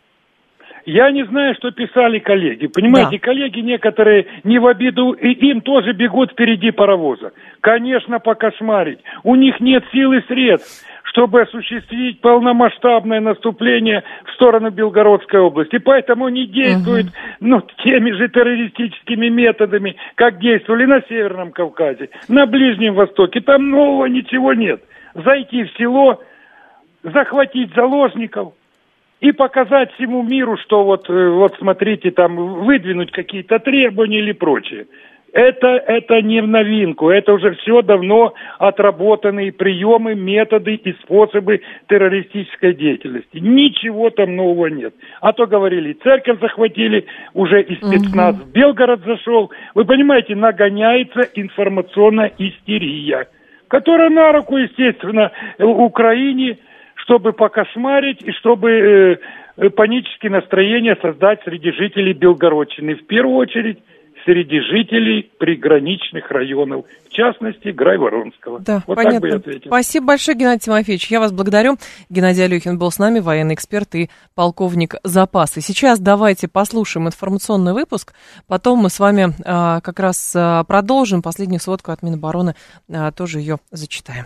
Я 0.86 1.12
не 1.12 1.24
знаю, 1.26 1.56
что 1.56 1.72
писали 1.72 2.20
коллеги. 2.20 2.68
Понимаете, 2.68 3.18
да. 3.18 3.26
коллеги 3.26 3.60
некоторые 3.60 4.26
не 4.44 4.60
в 4.60 4.68
обиду, 4.68 5.12
и 5.12 5.30
им 5.50 5.62
тоже 5.62 5.94
бегут 5.94 6.32
впереди 6.32 6.72
паровоза. 6.72 7.32
Конечно, 7.62 8.20
покошмарить. 8.20 9.00
У 9.24 9.36
них 9.36 9.60
нет 9.62 9.86
сил 9.94 10.12
и 10.12 10.22
средств, 10.28 10.86
чтобы 11.06 11.42
осуществить 11.42 12.20
полномасштабное 12.20 13.22
наступление 13.22 14.04
в 14.26 14.32
сторону 14.34 14.72
Белгородской 14.72 15.40
области. 15.40 15.78
Поэтому 15.78 16.26
они 16.26 16.48
действуют 16.48 17.08
угу. 17.08 17.16
ну, 17.40 17.62
теми 17.84 18.12
же 18.12 18.28
террористическими 18.28 19.30
методами, 19.30 19.96
как 20.16 20.40
действовали 20.40 20.86
на 20.86 21.02
Северном 21.08 21.52
Кавказе, 21.52 22.10
на 22.28 22.46
Ближнем 22.46 22.96
Востоке. 22.96 23.40
Там 23.40 23.70
нового 23.70 24.08
ничего 24.08 24.54
нет. 24.54 24.82
Зайти 25.14 25.64
в 25.64 25.72
село, 25.78 26.22
захватить 27.04 27.74
заложников– 27.74 28.54
и 29.24 29.32
показать 29.32 29.94
всему 29.94 30.22
миру, 30.22 30.58
что 30.58 30.84
вот, 30.84 31.10
э, 31.10 31.30
вот 31.30 31.56
смотрите, 31.58 32.12
там 32.12 32.36
выдвинуть 32.36 33.12
какие-то 33.12 33.58
требования 33.60 34.20
или 34.20 34.34
прочее. 34.34 34.86
Это, 35.32 35.68
это 35.68 36.22
не 36.22 36.42
в 36.42 36.48
новинку, 36.48 37.10
это 37.10 37.34
уже 37.34 37.56
все 37.56 37.82
давно 37.82 38.34
отработанные 38.60 39.54
приемы, 39.54 40.14
методы 40.14 40.76
и 40.76 40.94
способы 41.02 41.62
террористической 41.88 42.74
деятельности. 42.74 43.38
Ничего 43.38 44.10
там 44.10 44.36
нового 44.36 44.68
нет. 44.68 44.94
А 45.22 45.32
то 45.32 45.48
говорили, 45.48 45.94
церковь 46.04 46.42
захватили, 46.42 47.06
уже 47.34 47.62
и 47.62 47.78
спецназ 47.78 48.36
в 48.36 48.52
Белгород 48.52 49.06
зашел. 49.06 49.52
Вы 49.74 49.86
понимаете, 49.86 50.36
нагоняется 50.36 51.22
информационная 51.34 52.34
истерия, 52.38 53.30
которая 53.70 54.10
на 54.10 54.34
руку, 54.34 54.58
естественно, 54.58 55.32
Украине, 55.60 56.58
чтобы 57.04 57.34
покошмарить 57.34 58.22
и 58.22 58.32
чтобы 58.32 59.20
э, 59.58 59.70
панические 59.70 60.32
настроения 60.32 60.98
создать 61.02 61.42
среди 61.44 61.72
жителей 61.72 62.14
Белгородчины. 62.14 62.96
В 62.96 63.06
первую 63.06 63.38
очередь 63.38 63.80
среди 64.26 64.62
жителей 64.62 65.30
приграничных 65.38 66.32
районов, 66.32 66.86
в 67.10 67.10
частности, 67.10 67.70
Грайворонского. 67.70 68.60
Да, 68.60 68.82
вот 68.88 68.96
понятно. 68.96 69.20
Так 69.20 69.22
бы 69.22 69.28
я 69.28 69.36
ответил. 69.36 69.68
Спасибо 69.68 70.08
большое, 70.08 70.38
Геннадий 70.38 70.62
Тимофеевич. 70.62 71.08
Я 71.08 71.20
вас 71.20 71.32
благодарю. 71.32 71.76
Геннадий 72.10 72.46
Алюхин 72.46 72.78
был 72.78 72.90
с 72.90 73.00
нами, 73.00 73.20
военный 73.20 73.56
эксперт 73.56 73.94
и 73.96 74.10
полковник 74.34 74.96
запаса. 75.04 75.62
Сейчас 75.62 76.00
давайте 76.00 76.48
послушаем 76.48 77.08
информационный 77.08 77.74
выпуск, 77.74 78.14
потом 78.48 78.80
мы 78.80 78.90
с 78.90 79.00
вами 79.00 79.34
а, 79.46 79.82
как 79.82 80.00
раз 80.00 80.34
а, 80.36 80.64
продолжим. 80.64 81.22
Последнюю 81.22 81.60
сводку 81.60 81.92
от 81.92 82.02
Минобороны 82.02 82.56
а, 82.90 83.12
тоже 83.12 83.40
ее 83.40 83.58
зачитаем. 83.72 84.26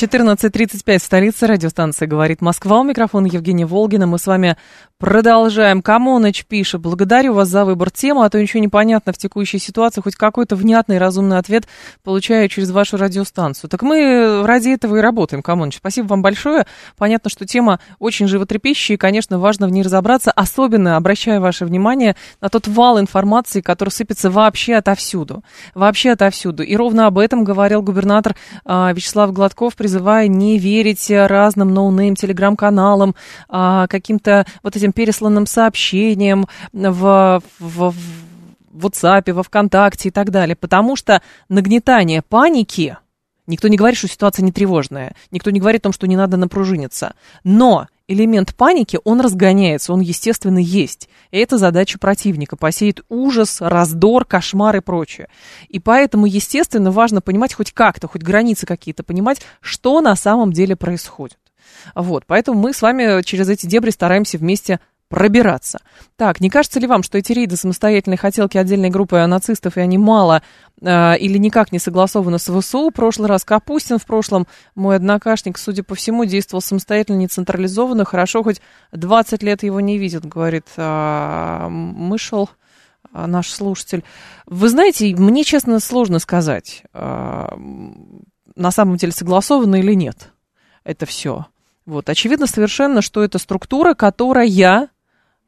14.35 0.00 0.98
в 0.98 1.02
столице 1.02 1.46
радиостанции 1.46 2.06
«Говорит 2.06 2.40
Москва». 2.40 2.80
У 2.80 2.84
микрофона 2.84 3.26
Евгения 3.26 3.66
Волгина. 3.66 4.06
Мы 4.06 4.18
с 4.18 4.26
вами 4.26 4.56
продолжаем. 4.96 5.82
Камоныч 5.82 6.46
пишет. 6.46 6.80
Благодарю 6.80 7.34
вас 7.34 7.48
за 7.48 7.66
выбор 7.66 7.90
темы, 7.90 8.24
а 8.24 8.30
то 8.30 8.40
ничего 8.40 8.60
не 8.60 8.68
понятно 8.68 9.12
в 9.12 9.18
текущей 9.18 9.58
ситуации. 9.58 10.00
Хоть 10.00 10.14
какой-то 10.14 10.56
внятный 10.56 10.96
разумный 10.96 11.36
ответ 11.36 11.66
получаю 12.02 12.48
через 12.48 12.70
вашу 12.70 12.96
радиостанцию. 12.96 13.68
Так 13.68 13.82
мы 13.82 14.42
ради 14.46 14.70
этого 14.70 14.96
и 14.96 15.00
работаем, 15.00 15.42
Камоныч. 15.42 15.76
Спасибо 15.76 16.06
вам 16.06 16.22
большое. 16.22 16.64
Понятно, 16.96 17.28
что 17.28 17.44
тема 17.44 17.78
очень 17.98 18.26
животрепещущая, 18.26 18.94
и, 18.94 18.98
конечно, 18.98 19.38
важно 19.38 19.66
в 19.66 19.70
ней 19.70 19.82
разобраться. 19.82 20.30
Особенно 20.30 20.96
обращаю 20.96 21.42
ваше 21.42 21.66
внимание 21.66 22.16
на 22.40 22.48
тот 22.48 22.68
вал 22.68 22.98
информации, 22.98 23.60
который 23.60 23.90
сыпется 23.90 24.30
вообще 24.30 24.76
отовсюду. 24.76 25.44
Вообще 25.74 26.12
отовсюду. 26.12 26.62
И 26.62 26.74
ровно 26.74 27.06
об 27.06 27.18
этом 27.18 27.44
говорил 27.44 27.82
губернатор 27.82 28.34
а, 28.64 28.92
Вячеслав 28.94 29.30
Гладков, 29.32 29.76
призывая 29.90 30.28
не 30.28 30.56
верить 30.56 31.10
разным 31.10 31.74
no 31.74 31.87
name 31.87 32.14
телеграм-каналам, 32.14 33.16
а, 33.48 33.88
каким-то 33.88 34.46
вот 34.62 34.76
этим 34.76 34.92
пересланным 34.92 35.46
сообщениям 35.46 36.46
в, 36.72 37.42
в, 37.58 37.90
в 37.90 38.86
WhatsApp, 38.86 39.32
во 39.32 39.42
ВКонтакте 39.42 40.10
и 40.10 40.12
так 40.12 40.30
далее. 40.30 40.54
Потому 40.54 40.94
что 40.94 41.22
нагнетание 41.48 42.22
паники, 42.22 42.98
никто 43.48 43.66
не 43.66 43.76
говорит, 43.76 43.98
что 43.98 44.06
ситуация 44.06 44.44
не 44.44 44.52
тревожная, 44.52 45.16
никто 45.32 45.50
не 45.50 45.58
говорит 45.58 45.80
о 45.80 45.84
том, 45.84 45.92
что 45.92 46.06
не 46.06 46.16
надо 46.16 46.36
напружиниться, 46.36 47.14
но 47.42 47.88
элемент 48.10 48.56
паники, 48.56 48.98
он 49.04 49.20
разгоняется, 49.20 49.92
он, 49.92 50.00
естественно, 50.00 50.58
есть. 50.58 51.08
И 51.30 51.38
это 51.38 51.58
задача 51.58 51.98
противника, 51.98 52.56
посеет 52.56 53.04
ужас, 53.08 53.58
раздор, 53.60 54.24
кошмар 54.24 54.76
и 54.76 54.80
прочее. 54.80 55.28
И 55.68 55.78
поэтому, 55.78 56.26
естественно, 56.26 56.90
важно 56.90 57.20
понимать 57.20 57.54
хоть 57.54 57.70
как-то, 57.70 58.08
хоть 58.08 58.22
границы 58.22 58.66
какие-то 58.66 59.04
понимать, 59.04 59.42
что 59.60 60.00
на 60.00 60.16
самом 60.16 60.52
деле 60.52 60.74
происходит. 60.74 61.38
Вот, 61.94 62.24
поэтому 62.26 62.58
мы 62.58 62.74
с 62.74 62.82
вами 62.82 63.22
через 63.22 63.48
эти 63.48 63.66
дебри 63.66 63.90
стараемся 63.90 64.38
вместе 64.38 64.80
пробираться. 65.10 65.80
Так, 66.16 66.40
не 66.40 66.48
кажется 66.48 66.80
ли 66.80 66.86
вам, 66.86 67.02
что 67.02 67.18
эти 67.18 67.32
рейды 67.32 67.56
самостоятельной 67.56 68.16
хотелки 68.16 68.56
отдельной 68.56 68.88
группы 68.88 69.26
нацистов, 69.26 69.76
и 69.76 69.80
они 69.80 69.98
мало 69.98 70.42
э, 70.80 71.18
или 71.18 71.36
никак 71.36 71.72
не 71.72 71.78
согласованы 71.78 72.38
с 72.38 72.50
ВСУ? 72.50 72.90
Прошлый 72.90 73.28
раз 73.28 73.44
Капустин, 73.44 73.98
в 73.98 74.06
прошлом 74.06 74.46
мой 74.74 74.96
однокашник, 74.96 75.58
судя 75.58 75.82
по 75.82 75.94
всему, 75.94 76.24
действовал 76.24 76.62
самостоятельно, 76.62 77.18
не 77.18 77.28
централизованно. 77.28 78.04
Хорошо, 78.04 78.42
хоть 78.42 78.62
20 78.92 79.42
лет 79.42 79.62
его 79.64 79.80
не 79.80 79.98
видят, 79.98 80.24
говорит 80.24 80.66
э, 80.76 81.66
Мышел 81.68 82.48
э, 83.12 83.26
наш 83.26 83.50
слушатель. 83.50 84.04
Вы 84.46 84.68
знаете, 84.68 85.14
мне, 85.16 85.44
честно, 85.44 85.80
сложно 85.80 86.20
сказать, 86.20 86.84
э, 86.94 87.46
на 88.56 88.70
самом 88.70 88.96
деле 88.96 89.12
согласовано 89.12 89.76
или 89.76 89.92
нет 89.92 90.30
это 90.84 91.06
все. 91.06 91.46
Вот, 91.86 92.08
очевидно 92.08 92.46
совершенно, 92.46 93.02
что 93.02 93.22
это 93.22 93.38
структура, 93.38 93.94
которая 93.94 94.46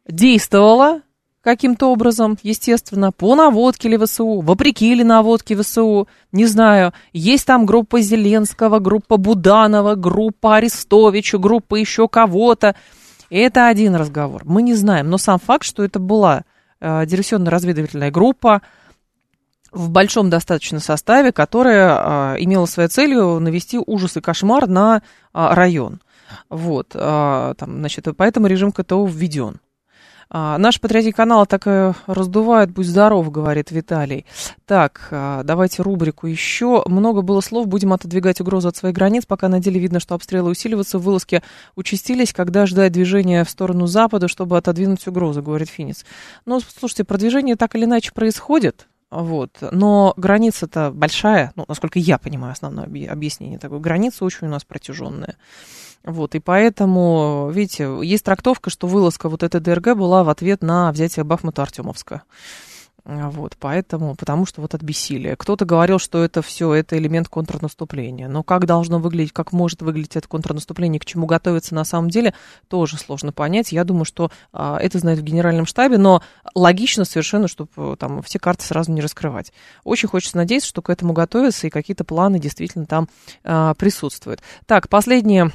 действовала 0.09 1.03
каким-то 1.43 1.91
образом, 1.93 2.38
естественно, 2.43 3.12
по 3.12 3.35
наводке 3.35 3.88
ли 3.88 3.99
ВСУ, 3.99 4.41
вопреки 4.41 4.95
ли 4.95 5.05
наводке 5.05 5.57
ВСУ, 5.57 6.09
не 6.31 6.47
знаю. 6.47 6.93
Есть 7.12 7.47
там 7.47 7.67
группа 7.67 8.01
Зеленского, 8.01 8.79
группа 8.79 9.17
Буданова, 9.17 9.97
группа 9.97 10.57
Арестовича, 10.57 11.38
группа 11.38 11.75
еще 11.75 12.09
кого-то. 12.09 12.77
Это 13.29 13.67
один 13.69 13.97
разговор. 13.97 14.43
Мы 14.45 14.62
не 14.62 14.75
знаем, 14.75 15.11
но 15.11 15.19
сам 15.19 15.38
факт, 15.38 15.65
что 15.65 15.83
это 15.83 15.99
была 15.99 16.45
э, 16.81 17.07
диверсионно-разведывательная 17.07 18.11
группа 18.11 18.62
в 19.73 19.91
большом 19.91 20.31
достаточно 20.31 20.81
составе, 20.81 21.33
которая 21.33 22.35
э, 22.35 22.37
имела 22.41 22.67
своей 22.67 22.88
целью 22.88 23.41
навести 23.41 23.81
ужас 23.85 24.17
и 24.17 24.21
кошмар 24.21 24.69
на 24.69 24.99
э, 24.99 25.01
район. 25.33 26.01
Вот, 26.51 26.88
э, 26.95 27.55
там, 27.57 27.79
значит, 27.79 28.07
поэтому 28.17 28.47
режим 28.47 28.71
КТО 28.71 29.05
введен. 29.07 29.61
А, 30.30 30.58
наш 30.58 30.80
патриотик 30.80 31.16
канал 31.16 31.46
так 31.46 31.66
и 31.66 31.92
раздувает, 32.06 32.70
будь 32.70 32.87
здоров, 32.87 33.30
говорит 33.30 33.70
Виталий. 33.70 34.26
Так, 34.66 35.08
а, 35.11 35.42
давайте 35.42 35.82
рубрику 35.82 36.26
еще. 36.26 36.82
Много 36.87 37.22
было 37.22 37.40
слов, 37.40 37.66
будем 37.66 37.92
отодвигать 37.92 38.40
угрозу 38.40 38.68
от 38.68 38.76
своих 38.76 38.94
границ, 38.94 39.24
пока 39.26 39.48
на 39.48 39.61
деле 39.61 39.80
видно, 39.80 40.00
что 40.00 40.14
обстрелы 40.14 40.50
усиливаются, 40.50 40.98
вылазки 40.98 41.42
участились, 41.76 42.32
когда 42.32 42.66
ждать 42.66 42.92
движения 42.92 43.44
в 43.44 43.50
сторону 43.50 43.87
Запада, 43.87 44.28
чтобы 44.28 44.56
отодвинуть 44.56 45.06
угрозу, 45.06 45.42
говорит 45.42 45.68
Финис. 45.68 46.04
Ну, 46.46 46.61
слушайте, 46.61 47.04
продвижение 47.04 47.56
так 47.56 47.74
или 47.74 47.85
иначе 47.85 48.12
происходит, 48.12 48.88
вот. 49.12 49.58
Но 49.72 50.14
граница-то 50.16 50.90
большая, 50.90 51.52
ну, 51.54 51.66
насколько 51.68 51.98
я 51.98 52.16
понимаю 52.16 52.52
основное 52.52 52.87
объяснение 53.11 53.58
такое. 53.58 53.78
Граница 53.78 54.24
очень 54.24 54.46
у 54.46 54.50
нас 54.50 54.64
протяженная. 54.64 55.37
Вот, 56.05 56.35
и 56.35 56.41
поэтому, 56.41 57.51
видите, 57.53 57.88
есть 58.03 58.25
трактовка, 58.25 58.71
что 58.71 58.87
вылазка 58.87 59.29
вот 59.29 59.43
этой 59.43 59.61
ДРГ 59.61 59.97
была 59.97 60.25
в 60.25 60.29
ответ 60.29 60.62
на 60.62 60.91
взятие 60.91 61.25
Бахмута-Артемовска. 61.25 62.23
Вот, 63.05 63.57
поэтому, 63.59 64.15
потому 64.15 64.47
что 64.47 64.61
вот 64.61 64.75
от 64.75 64.83
бессилия. 64.83 65.35
Кто-то 65.35 65.65
говорил, 65.65 65.99
что 65.99 66.23
это 66.23 66.41
все, 66.41 66.73
это 66.73 66.97
элемент 66.97 67.29
контрнаступления. 67.29 68.29
Но 68.29 68.45
как 68.45 68.65
должно 68.65 69.01
выглядеть, 69.01 69.33
как 69.33 69.51
может 69.51 69.83
выглядеть 69.83 70.15
это 70.15 70.29
контрнаступление, 70.29 71.01
к 71.01 71.05
чему 71.05 71.27
готовиться 71.27 71.75
на 71.75 71.85
самом 71.85 72.11
деле, 72.11 72.33
тоже 72.69 72.97
сложно 72.99 73.33
понять. 73.33 73.73
Я 73.73 73.83
думаю, 73.83 74.05
что 74.05 74.31
а, 74.53 74.79
это 74.79 75.01
знают 75.01 75.19
в 75.19 75.25
генеральном 75.25 75.67
штабе, 75.67 75.99
но 75.99 76.23
логично 76.55 77.05
совершенно, 77.05 77.49
чтобы 77.49 77.97
там 77.97 78.23
все 78.23 78.38
карты 78.38 78.65
сразу 78.65 78.93
не 78.93 79.01
раскрывать. 79.01 79.53
Очень 79.83 80.09
хочется 80.09 80.37
надеяться, 80.37 80.69
что 80.69 80.81
к 80.81 80.88
этому 80.88 81.12
готовятся 81.12 81.67
и 81.67 81.71
какие-то 81.71 82.05
планы 82.05 82.38
действительно 82.38 82.87
там 82.87 83.09
а, 83.43 83.75
присутствуют. 83.75 84.43
Так, 84.67 84.88
последнее 84.88 85.51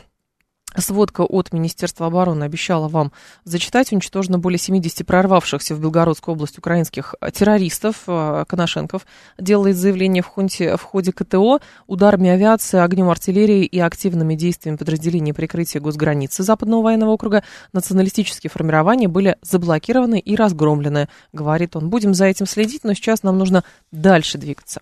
Сводка 0.75 1.21
от 1.21 1.53
Министерства 1.53 2.07
обороны 2.07 2.43
обещала 2.43 2.87
вам 2.87 3.11
зачитать. 3.45 3.91
Уничтожено 3.91 4.37
более 4.37 4.59
70 4.59 5.05
прорвавшихся 5.07 5.73
в 5.73 5.79
Белгородскую 5.79 6.35
область 6.35 6.57
украинских 6.57 7.15
э, 7.19 7.31
террористов. 7.31 8.03
Э, 8.05 8.45
Коношенков 8.47 9.07
делает 9.39 9.75
заявление 9.75 10.21
в, 10.21 10.27
хунте, 10.27 10.77
в 10.77 10.83
ходе 10.83 11.11
КТО. 11.11 11.61
Ударами 11.87 12.29
авиации, 12.29 12.79
огнем 12.79 13.09
артиллерии 13.09 13.65
и 13.65 13.79
активными 13.79 14.35
действиями 14.35 14.77
подразделений 14.77 15.33
прикрытия 15.33 15.81
госграницы 15.81 16.43
Западного 16.43 16.83
военного 16.83 17.11
округа 17.11 17.43
националистические 17.73 18.51
формирования 18.51 19.07
были 19.07 19.37
заблокированы 19.41 20.19
и 20.19 20.35
разгромлены, 20.35 21.09
говорит 21.33 21.75
он. 21.75 21.89
Будем 21.89 22.13
за 22.13 22.25
этим 22.25 22.45
следить, 22.45 22.83
но 22.83 22.93
сейчас 22.93 23.23
нам 23.23 23.37
нужно 23.37 23.63
дальше 23.91 24.37
двигаться. 24.37 24.81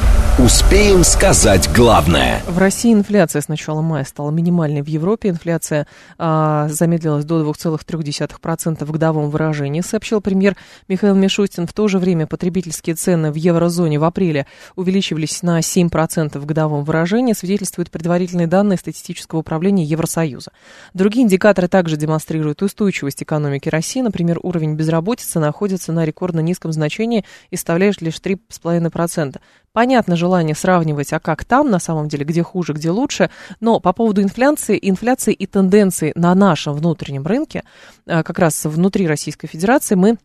Успеем 0.39 1.03
сказать 1.03 1.69
главное. 1.75 2.41
В 2.47 2.57
России 2.57 2.93
инфляция 2.93 3.41
с 3.41 3.49
начала 3.49 3.81
мая 3.81 4.05
стала 4.05 4.31
минимальной 4.31 4.81
в 4.81 4.87
Европе. 4.87 5.27
Инфляция 5.27 5.87
а, 6.17 6.69
замедлилась 6.69 7.25
до 7.25 7.43
2,3% 7.43 8.85
в 8.85 8.91
годовом 8.91 9.29
выражении, 9.29 9.81
сообщил 9.81 10.21
премьер 10.21 10.55
Михаил 10.87 11.15
Мишустин. 11.15 11.67
В 11.67 11.73
то 11.73 11.89
же 11.89 11.99
время 11.99 12.27
потребительские 12.27 12.95
цены 12.95 13.29
в 13.29 13.35
еврозоне 13.35 13.99
в 13.99 14.05
апреле 14.05 14.47
увеличивались 14.77 15.43
на 15.43 15.59
7% 15.59 16.39
в 16.39 16.45
годовом 16.45 16.85
выражении, 16.85 17.33
свидетельствуют 17.33 17.91
предварительные 17.91 18.47
данные 18.47 18.77
статистического 18.77 19.39
управления 19.39 19.83
Евросоюза. 19.83 20.51
Другие 20.93 21.25
индикаторы 21.25 21.67
также 21.67 21.97
демонстрируют 21.97 22.61
устойчивость 22.61 23.21
экономики 23.21 23.67
России. 23.67 23.99
Например, 23.99 24.39
уровень 24.41 24.75
безработицы 24.75 25.39
находится 25.39 25.91
на 25.91 26.05
рекордно 26.05 26.39
низком 26.39 26.71
значении 26.71 27.25
и 27.49 27.57
составляет 27.57 28.01
лишь 28.01 28.15
3,5%. 28.15 29.39
Понятно 29.73 30.17
желание 30.17 30.53
сравнивать, 30.53 31.13
а 31.13 31.19
как 31.19 31.45
там 31.45 31.69
на 31.69 31.79
самом 31.79 32.09
деле, 32.09 32.25
где 32.25 32.43
хуже, 32.43 32.73
где 32.73 32.91
лучше, 32.91 33.29
но 33.61 33.79
по 33.79 33.93
поводу 33.93 34.21
инфляции, 34.21 34.77
инфляции 34.81 35.33
и 35.33 35.45
тенденции 35.45 36.11
на 36.15 36.35
нашем 36.35 36.73
внутреннем 36.73 37.25
рынке, 37.25 37.63
э, 38.05 38.21
как 38.23 38.37
раз 38.39 38.65
внутри 38.65 39.07
Российской 39.07 39.47
Федерации, 39.47 39.95
мы 39.95 40.17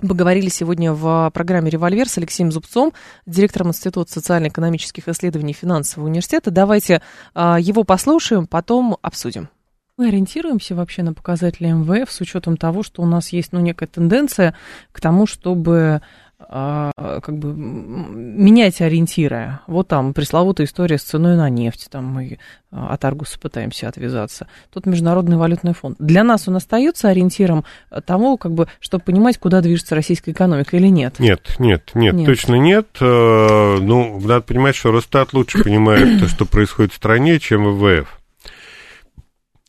Поговорили 0.00 0.48
сегодня 0.48 0.92
в 0.92 1.30
программе 1.32 1.70
«Револьвер» 1.70 2.08
с 2.08 2.18
Алексеем 2.18 2.50
Зубцом, 2.50 2.92
директором 3.24 3.68
Института 3.68 4.10
социально-экономических 4.10 5.06
исследований 5.06 5.52
финансового 5.52 6.08
университета. 6.08 6.50
Давайте 6.50 7.02
а, 7.34 7.60
его 7.60 7.84
послушаем, 7.84 8.48
потом 8.48 8.96
обсудим. 9.00 9.48
Мы 9.96 10.08
ориентируемся 10.08 10.74
вообще 10.74 11.04
на 11.04 11.12
показатели 11.12 11.70
МВФ 11.70 12.10
с 12.10 12.20
учетом 12.20 12.56
того, 12.56 12.82
что 12.82 13.02
у 13.02 13.06
нас 13.06 13.28
есть 13.28 13.52
ну, 13.52 13.60
некая 13.60 13.86
тенденция 13.86 14.56
к 14.90 15.00
тому, 15.00 15.26
чтобы 15.26 16.02
как 16.48 17.38
бы 17.38 17.54
менять 17.54 18.80
ориентиры. 18.80 19.60
Вот 19.66 19.88
там 19.88 20.14
пресловутая 20.14 20.66
история 20.66 20.98
с 20.98 21.02
ценой 21.02 21.36
на 21.36 21.48
нефть, 21.48 21.88
там 21.90 22.06
мы 22.06 22.38
а, 22.70 22.94
от 22.94 23.04
Аргуса 23.04 23.38
пытаемся 23.38 23.88
отвязаться. 23.88 24.46
Тут 24.72 24.86
Международный 24.86 25.36
валютный 25.36 25.74
фонд. 25.74 25.96
Для 25.98 26.24
нас 26.24 26.48
он 26.48 26.56
остается 26.56 27.08
ориентиром 27.08 27.64
того, 28.06 28.36
как 28.36 28.52
бы, 28.52 28.66
чтобы 28.80 29.04
понимать, 29.04 29.38
куда 29.38 29.60
движется 29.60 29.94
российская 29.94 30.30
экономика 30.30 30.76
или 30.76 30.88
нет? 30.88 31.18
Нет, 31.18 31.56
нет, 31.58 31.90
нет, 31.94 32.14
нет. 32.14 32.26
точно 32.26 32.54
нет. 32.54 32.88
Э, 33.00 33.78
ну, 33.80 34.18
надо 34.20 34.40
понимать, 34.40 34.74
что 34.74 34.90
Росстат 34.90 35.34
лучше 35.34 35.62
понимает 35.62 36.20
то, 36.20 36.28
что 36.28 36.46
происходит 36.46 36.92
в 36.92 36.96
стране, 36.96 37.38
чем 37.38 37.64
ВВФ. 37.64 38.21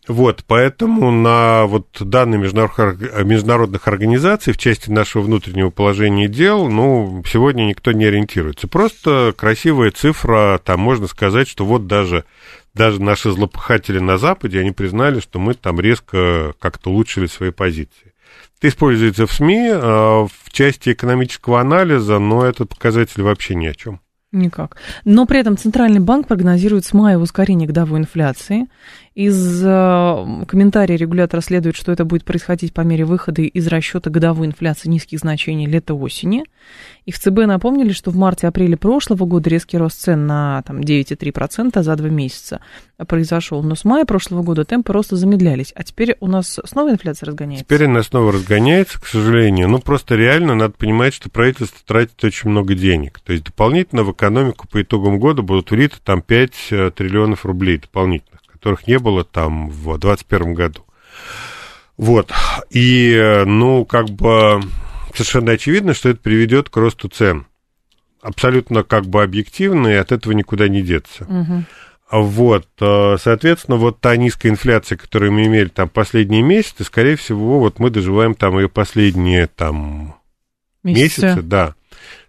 Вот, 0.08 0.44
поэтому 0.48 1.12
на 1.12 1.66
вот 1.66 1.88
данные 2.00 2.38
международных, 2.38 3.88
организаций 3.88 4.52
в 4.52 4.58
части 4.58 4.90
нашего 4.90 5.22
внутреннего 5.22 5.70
положения 5.70 6.28
дел, 6.28 6.70
ну, 6.70 7.24
сегодня 7.26 7.64
никто 7.64 7.94
не 7.94 8.06
ориентируется. 8.06 8.68
Просто 8.68 9.34
красивая 9.38 9.92
цифра, 9.92 10.60
там 10.64 10.82
можно 10.82 11.08
сказать, 11.08 11.48
что 11.48 11.64
вот 11.64 11.88
даже, 11.88 12.26
даже 12.74 13.02
наши 13.02 13.32
злопыхатели 13.32 14.00
на 14.00 14.18
Западе, 14.18 14.60
они 14.60 14.72
признали, 14.72 15.22
что 15.22 15.40
мы 15.40 15.54
там 15.54 15.80
резко 15.80 16.54
как-то 16.60 16.90
улучшили 16.90 17.28
свои 17.28 17.52
позиции. 17.52 18.14
Это 18.58 18.68
используется 18.68 19.26
в 19.26 19.32
СМИ, 19.32 19.70
а 19.72 20.26
в 20.26 20.52
части 20.52 20.92
экономического 20.92 21.62
анализа, 21.62 22.20
но 22.20 22.46
этот 22.46 22.70
показатель 22.70 23.22
вообще 23.22 23.56
ни 23.56 23.68
о 23.68 23.74
чем. 23.74 24.02
Никак. 24.34 24.78
Но 25.06 25.28
при 25.28 25.40
этом 25.40 25.58
Центральный 25.58 26.00
банк 26.00 26.28
прогнозирует 26.28 26.86
с 26.86 26.94
мая 26.94 27.20
ускорение 27.20 27.68
годовой 27.68 28.00
инфляции. 28.00 28.68
Из 29.16 29.64
э, 29.64 30.44
комментариев 30.48 31.00
регулятора 31.00 31.42
следует, 31.42 31.76
что 31.76 31.92
это 31.92 32.04
будет 32.04 32.26
происходить 32.26 32.74
по 32.74 32.82
мере 32.82 33.06
выхода 33.06 33.44
из 33.44 33.68
расчета 33.68 34.10
годовой 34.10 34.48
инфляции 34.48 34.90
низких 34.90 35.20
значений 35.20 35.68
лета-осени. 35.68 36.46
И 37.06 37.12
в 37.12 37.20
ЦБ 37.20 37.46
напомнили, 37.46 37.92
что 37.92 38.10
в 38.10 38.16
марте-апреле 38.16 38.76
прошлого 38.76 39.26
года 39.26 39.52
резкий 39.52 39.78
рост 39.78 40.02
цен 40.02 40.26
на 40.26 40.64
там, 40.64 40.80
9,3% 40.80 41.84
за 41.84 41.96
два 41.96 42.10
месяца 42.10 42.60
произошел. 43.08 43.62
Но 43.62 43.76
с 43.76 43.86
мая 43.86 44.06
прошлого 44.06 44.42
года 44.42 44.66
темпы 44.66 44.94
роста 44.94 45.16
замедлялись. 45.16 45.74
А 45.76 45.84
теперь 45.84 46.16
у 46.20 46.26
нас 46.26 46.60
снова 46.66 46.90
инфляция 46.90 47.28
разгоняется? 47.28 47.66
Теперь 47.66 47.86
она 47.86 48.02
снова 48.02 48.32
разгоняется, 48.32 49.00
к 49.00 49.06
сожалению. 49.06 49.70
Ну, 49.70 49.78
просто 49.78 50.16
реально 50.16 50.56
надо 50.56 50.74
понимать, 50.74 51.14
что 51.14 51.30
правительство 51.30 51.80
тратит 51.86 52.24
очень 52.24 52.50
много 52.50 52.74
денег. 52.74 53.20
То 53.20 53.34
есть 53.34 53.46
дополнительно 53.46 54.04
в 54.04 54.12
экономику 54.12 54.68
по 54.68 54.82
итогам 54.82 55.20
года 55.20 55.44
будут 55.44 55.70
влиты 55.70 55.98
там 56.04 56.24
5 56.24 56.52
э, 56.72 56.92
триллионов 56.96 57.46
рублей 57.46 57.78
дополнительно 57.78 58.33
которых 58.64 58.88
не 58.88 58.98
было 58.98 59.26
там 59.26 59.68
в 59.68 59.98
2021 59.98 60.54
году. 60.54 60.86
Вот. 61.98 62.32
И, 62.70 63.44
ну, 63.46 63.84
как 63.84 64.06
бы 64.10 64.62
совершенно 65.14 65.52
очевидно, 65.52 65.94
что 65.94 66.08
это 66.08 66.22
приведет 66.22 66.70
к 66.70 66.78
росту 66.78 67.10
цен. 67.10 67.46
Абсолютно 68.22 68.84
как 68.84 69.06
бы 69.06 69.22
объективно, 69.22 69.90
и 69.90 69.96
от 69.96 70.14
этого 70.14 70.32
никуда 70.32 70.70
не 70.70 70.82
деться. 70.82 71.26
Угу. 71.26 71.64
Вот, 72.22 72.68
э, 72.80 73.18
соответственно, 73.20 73.76
вот 73.76 74.00
та 74.00 74.16
низкая 74.16 74.54
инфляция, 74.54 74.98
которую 74.98 75.34
мы 75.34 75.46
имели 75.46 75.68
там 75.68 75.90
последние 75.90 76.42
месяцы, 76.42 76.86
скорее 76.86 77.18
всего, 77.18 77.60
вот 77.60 77.80
мы 77.80 77.90
доживаем 77.90 78.34
там 78.34 78.58
ее 78.60 78.70
последние 78.70 79.48
там 79.48 80.16
месяцы, 80.84 81.26
месяцы 81.26 81.42
да, 81.42 81.76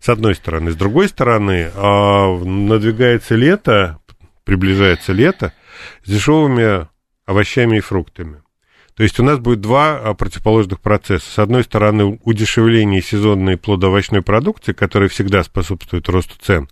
с 0.01 0.09
одной 0.09 0.35
стороны. 0.35 0.73
С 0.73 0.77
другой 0.77 1.09
стороны, 1.09 1.70
а, 1.77 2.37
надвигается 2.42 3.37
лето, 3.37 4.01
приближается 4.44 5.12
лето, 5.12 5.53
с 6.05 6.11
дешевыми 6.11 6.88
овощами 7.27 7.79
и 7.79 7.81
фруктами. 7.81 8.42
То 8.97 9.03
есть 9.03 9.18
у 9.18 9.25
нас 9.25 9.38
будет 9.38 9.61
два 9.61 9.99
а, 9.99 10.14
противоположных 10.14 10.81
процесса. 10.81 11.29
С 11.29 11.38
одной 11.38 11.64
стороны, 11.64 12.18
удешевление 12.23 13.03
сезонной 13.03 13.57
плодоовощной 13.57 14.23
продукции, 14.23 14.73
которая 14.73 15.09
всегда 15.09 15.42
способствует 15.42 16.09
росту 16.09 16.35
цен. 16.40 16.68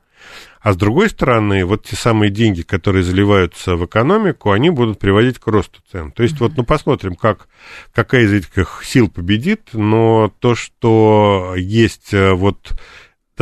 А 0.60 0.72
с 0.72 0.76
другой 0.76 1.10
стороны, 1.10 1.64
вот 1.64 1.84
те 1.84 1.96
самые 1.96 2.30
деньги, 2.30 2.62
которые 2.62 3.02
заливаются 3.02 3.74
в 3.74 3.84
экономику, 3.84 4.52
они 4.52 4.70
будут 4.70 5.00
приводить 5.00 5.40
к 5.40 5.46
росту 5.48 5.80
цен. 5.90 6.12
То 6.12 6.22
есть, 6.22 6.38
вот, 6.38 6.52
ну, 6.56 6.64
посмотрим, 6.64 7.16
как, 7.16 7.48
какая 7.92 8.22
из 8.22 8.32
этих 8.32 8.82
сил 8.84 9.08
победит, 9.10 9.70
но 9.72 10.32
то, 10.38 10.54
что 10.54 11.54
есть 11.56 12.14
э, 12.14 12.32
вот 12.34 12.78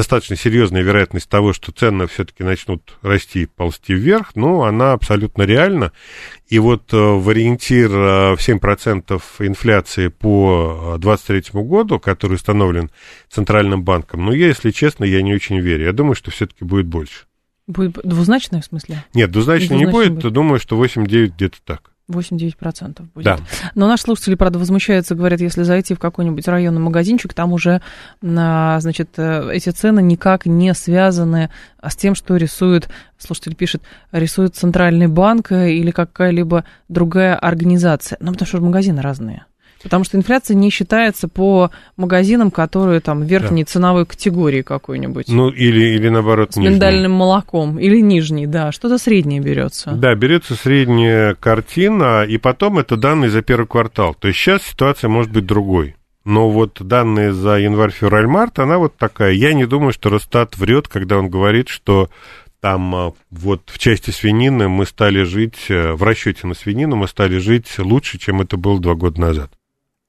достаточно 0.01 0.35
серьезная 0.35 0.81
вероятность 0.81 1.29
того, 1.29 1.53
что 1.53 1.73
цены 1.73 2.07
все-таки 2.07 2.43
начнут 2.43 2.97
расти, 3.03 3.45
ползти 3.45 3.93
вверх, 3.93 4.35
но 4.35 4.63
она 4.63 4.95
абсолютно 4.95 5.43
реальна. 5.43 5.93
И 6.49 6.59
вот 6.59 6.91
э, 6.95 6.97
в 6.97 7.29
ориентир 7.29 7.91
э, 7.91 8.35
в 8.35 8.39
7% 8.39 9.21
инфляции 9.41 10.09
по 10.09 10.97
2023 10.99 11.61
году, 11.63 12.01
который 12.01 12.37
установлен 12.37 12.91
Центральным 13.29 13.85
банком, 13.85 14.25
ну, 14.25 14.33
я, 14.33 14.47
если 14.47 14.71
честно, 14.71 15.05
я 15.05 15.21
не 15.21 15.35
очень 15.35 15.59
верю. 15.61 15.85
Я 15.85 15.93
думаю, 15.93 16.15
что 16.15 16.31
все-таки 16.31 16.65
будет 16.65 16.87
больше. 16.87 17.27
Будет 17.67 17.99
двузначное 18.03 18.63
в 18.63 18.65
смысле? 18.65 19.05
Нет, 19.13 19.31
двузначно 19.31 19.75
не 19.75 19.85
будет. 19.85 20.15
будет. 20.15 20.33
Думаю, 20.33 20.61
что 20.61 20.83
8-9 20.83 21.27
где-то 21.27 21.59
так. 21.63 21.90
8-9% 22.11 23.07
будет. 23.15 23.25
Да. 23.25 23.39
Но 23.75 23.89
наши 23.89 24.05
слушатели, 24.05 24.35
правда, 24.35 24.59
возмущаются, 24.59 25.15
говорят, 25.15 25.41
если 25.41 25.63
зайти 25.63 25.95
в 25.95 25.99
какой-нибудь 25.99 26.47
районный 26.49 26.81
магазинчик, 26.81 27.35
там 27.35 27.53
уже, 27.53 27.81
а, 28.23 28.81
значит, 28.81 29.11
э, 29.17 29.51
эти 29.53 29.71
цены 29.71 30.01
никак 30.01 30.47
не 30.47 30.75
связаны 30.75 31.51
с 31.83 31.97
тем, 31.97 32.15
что 32.15 32.37
рисует, 32.37 32.89
слушатель 33.19 33.55
пишет, 33.55 33.83
рисует 34.13 34.57
Центральный 34.57 35.07
банк 35.07 35.53
или 35.53 35.91
какая-либо 35.91 36.65
другая 36.89 37.37
организация. 37.37 38.19
Ну, 38.21 38.33
потому 38.33 38.47
что 38.47 38.61
магазины 38.61 39.01
разные. 39.01 39.45
Потому 39.83 40.05
что 40.05 40.17
инфляция 40.19 40.55
не 40.55 40.71
считается 40.71 41.27
по 41.29 41.71
магазинам, 41.97 42.51
которые 42.51 43.01
там 43.01 43.23
верхней 43.23 43.65
да. 43.65 43.71
ценовой 43.71 44.07
категории 44.07 44.63
какой-нибудь. 44.63 45.29
Ну, 45.29 45.49
или, 45.49 45.95
или 45.95 46.09
наоборот, 46.09 46.53
С 46.53 46.57
нижней. 46.57 46.75
миндальным 46.75 47.13
молоком. 47.13 47.79
Или 47.79 48.01
нижний, 48.01 48.47
да. 48.47 48.73
Что-то 48.73 48.99
среднее 48.99 49.41
берется. 49.41 49.93
Да, 49.93 50.15
берется 50.15 50.55
средняя 50.55 51.35
картина, 51.35 52.25
и 52.25 52.37
потом 52.37 52.79
это 52.79 52.97
данные 52.97 53.31
за 53.31 53.43
первый 53.43 53.67
квартал. 53.67 54.15
То 54.15 54.29
есть 54.29 54.39
сейчас 54.39 54.63
ситуация 54.63 55.09
может 55.09 55.33
быть 55.33 55.47
другой. 55.47 55.97
Но 56.25 56.51
вот 56.51 56.77
данные 56.81 57.33
за 57.33 57.59
январь-февраль-март, 57.59 58.59
она 58.59 58.79
вот 58.79 58.97
такая. 58.97 59.33
Я 59.33 59.55
не 59.55 59.65
думаю, 59.65 59.93
что 59.93 60.11
Росстат 60.11 60.59
врет, 60.59 60.87
когда 60.87 61.17
он 61.19 61.31
говорит, 61.31 61.69
что 61.69 62.11
там 62.61 62.95
а, 62.95 63.13
вот 63.31 63.63
в 63.67 63.79
части 63.79 64.11
свинины 64.11 64.69
мы 64.69 64.85
стали 64.85 65.23
жить, 65.23 65.71
э, 65.71 65.93
в 65.93 66.03
расчете 66.03 66.47
на 66.47 66.53
свинину 66.55 66.95
мы 66.95 67.09
стали 67.09 67.39
жить 67.39 67.79
лучше, 67.79 68.19
чем 68.19 68.43
это 68.43 68.59
было 68.59 68.79
два 68.79 68.95
года 68.95 69.19
назад. 69.19 69.51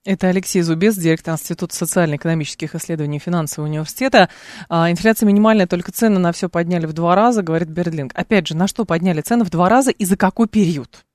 Это 0.04 0.30
Алексей 0.30 0.64
Зубец, 0.64 0.96
директор 0.96 1.36
Института 1.36 1.76
социально-экономических 1.76 2.74
исследований 2.74 3.20
финансового 3.20 3.70
университета. 3.70 4.30
А, 4.68 4.90
инфляция 4.90 5.28
минимальная, 5.28 5.68
только 5.68 5.92
цены 5.92 6.18
на 6.18 6.32
все 6.32 6.50
подняли 6.50 6.88
в 6.88 6.94
два 6.94 7.14
раза, 7.14 7.44
говорит 7.44 7.70
Бердлинг. 7.70 8.12
Опять 8.16 8.48
же, 8.48 8.58
на 8.58 8.68
что 8.68 8.84
подняли 8.84 9.22
цены 9.22 9.44
в 9.44 9.52
два 9.52 9.70
раза 9.70 9.92
и 9.92 10.04
за 10.04 10.18
какой 10.18 10.48
период? 10.48 11.06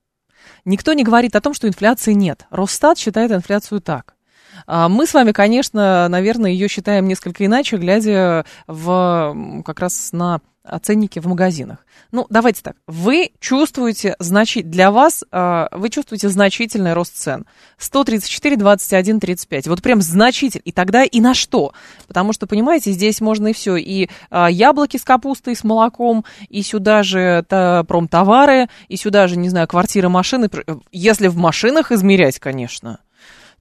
Никто 0.63 0.93
не 0.93 1.03
говорит 1.03 1.35
о 1.35 1.41
том, 1.41 1.53
что 1.53 1.67
инфляции 1.67 2.13
нет. 2.13 2.45
Росстат 2.49 2.97
считает 2.97 3.33
инфляцию 3.33 3.81
так. 3.81 4.16
А, 4.65 4.89
мы 4.89 5.05
с 5.05 5.13
вами, 5.13 5.31
конечно, 5.31 6.07
наверное, 6.09 6.51
ее 6.51 6.67
считаем 6.67 7.07
несколько 7.07 7.45
иначе, 7.45 7.77
глядя 7.77 8.45
в, 8.67 9.63
как 9.65 9.79
раз 9.79 10.09
на 10.11 10.41
ценники 10.81 11.19
в 11.19 11.27
магазинах. 11.27 11.85
Ну, 12.11 12.25
давайте 12.29 12.61
так. 12.61 12.75
Вы 12.87 13.31
чувствуете, 13.39 14.15
значит, 14.19 14.69
для 14.69 14.91
вас, 14.91 15.23
э, 15.31 15.67
вы 15.71 15.89
чувствуете 15.89 16.29
значительный 16.29 16.93
рост 16.93 17.15
цен. 17.15 17.45
134, 17.77 18.55
21, 18.55 19.19
35. 19.19 19.67
Вот 19.67 19.81
прям 19.81 20.01
значительный. 20.01 20.63
И 20.65 20.71
тогда 20.71 21.03
и 21.03 21.19
на 21.19 21.33
что? 21.33 21.73
Потому 22.07 22.33
что, 22.33 22.47
понимаете, 22.47 22.91
здесь 22.91 23.21
можно 23.21 23.47
и 23.47 23.53
все. 23.53 23.77
И 23.77 24.09
э, 24.29 24.47
яблоки 24.49 24.97
с 24.97 25.03
капустой, 25.03 25.55
с 25.55 25.63
молоком, 25.63 26.25
и 26.49 26.61
сюда 26.61 27.03
же 27.03 27.43
та, 27.47 27.83
промтовары, 27.83 28.67
и 28.87 28.97
сюда 28.97 29.27
же, 29.27 29.37
не 29.37 29.49
знаю, 29.49 29.67
квартиры, 29.67 30.09
машины. 30.09 30.49
Если 30.91 31.27
в 31.27 31.37
машинах 31.37 31.91
измерять, 31.91 32.39
конечно 32.39 32.99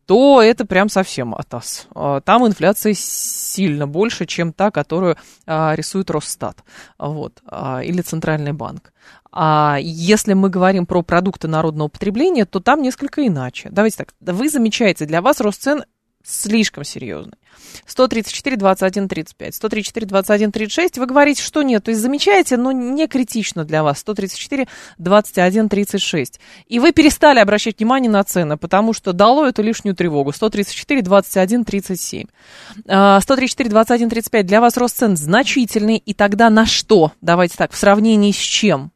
то 0.06 0.40
это 0.40 0.64
прям 0.64 0.88
совсем 0.88 1.34
атас. 1.34 1.88
А, 1.94 2.20
там 2.20 2.46
инфляция 2.46 2.94
сильно 2.94 3.86
больше, 3.86 4.24
чем 4.24 4.52
та, 4.52 4.70
которую 4.70 5.16
а, 5.46 5.74
рисует 5.74 6.10
Росстат 6.10 6.64
вот, 6.98 7.42
а, 7.46 7.82
или 7.82 8.00
Центральный 8.00 8.52
банк. 8.52 8.92
А 9.32 9.76
если 9.80 10.32
мы 10.32 10.48
говорим 10.48 10.86
про 10.86 11.02
продукты 11.02 11.48
народного 11.48 11.88
потребления, 11.88 12.46
то 12.46 12.60
там 12.60 12.80
несколько 12.80 13.26
иначе. 13.26 13.68
Давайте 13.70 13.98
так, 13.98 14.14
вы 14.20 14.48
замечаете, 14.48 15.04
для 15.04 15.20
вас 15.20 15.40
рост 15.40 15.62
цен 15.62 15.84
слишком 16.26 16.84
серьезный. 16.84 17.34
134, 17.86 18.56
21, 18.56 19.08
35. 19.08 19.54
134, 19.54 20.06
21, 20.06 20.52
36. 20.52 20.98
Вы 20.98 21.06
говорите, 21.06 21.42
что 21.42 21.62
нет. 21.62 21.84
То 21.84 21.90
есть 21.90 22.00
замечаете, 22.00 22.56
но 22.56 22.72
не 22.72 23.06
критично 23.06 23.64
для 23.64 23.82
вас. 23.82 23.98
134, 24.00 24.66
21, 24.98 25.68
36. 25.68 26.40
И 26.66 26.78
вы 26.78 26.92
перестали 26.92 27.38
обращать 27.38 27.78
внимание 27.78 28.10
на 28.10 28.22
цены, 28.24 28.56
потому 28.56 28.92
что 28.92 29.12
дало 29.12 29.46
эту 29.46 29.62
лишнюю 29.62 29.94
тревогу. 29.94 30.32
134, 30.32 31.02
21, 31.02 31.64
37. 31.64 32.26
134, 32.84 33.70
21, 33.70 34.10
35. 34.10 34.46
Для 34.46 34.60
вас 34.60 34.76
рост 34.76 34.96
цен 34.96 35.16
значительный. 35.16 35.96
И 35.96 36.14
тогда 36.14 36.50
на 36.50 36.66
что? 36.66 37.12
Давайте 37.20 37.56
так, 37.56 37.72
в 37.72 37.76
сравнении 37.76 38.32
с 38.32 38.36
чем? 38.36 38.92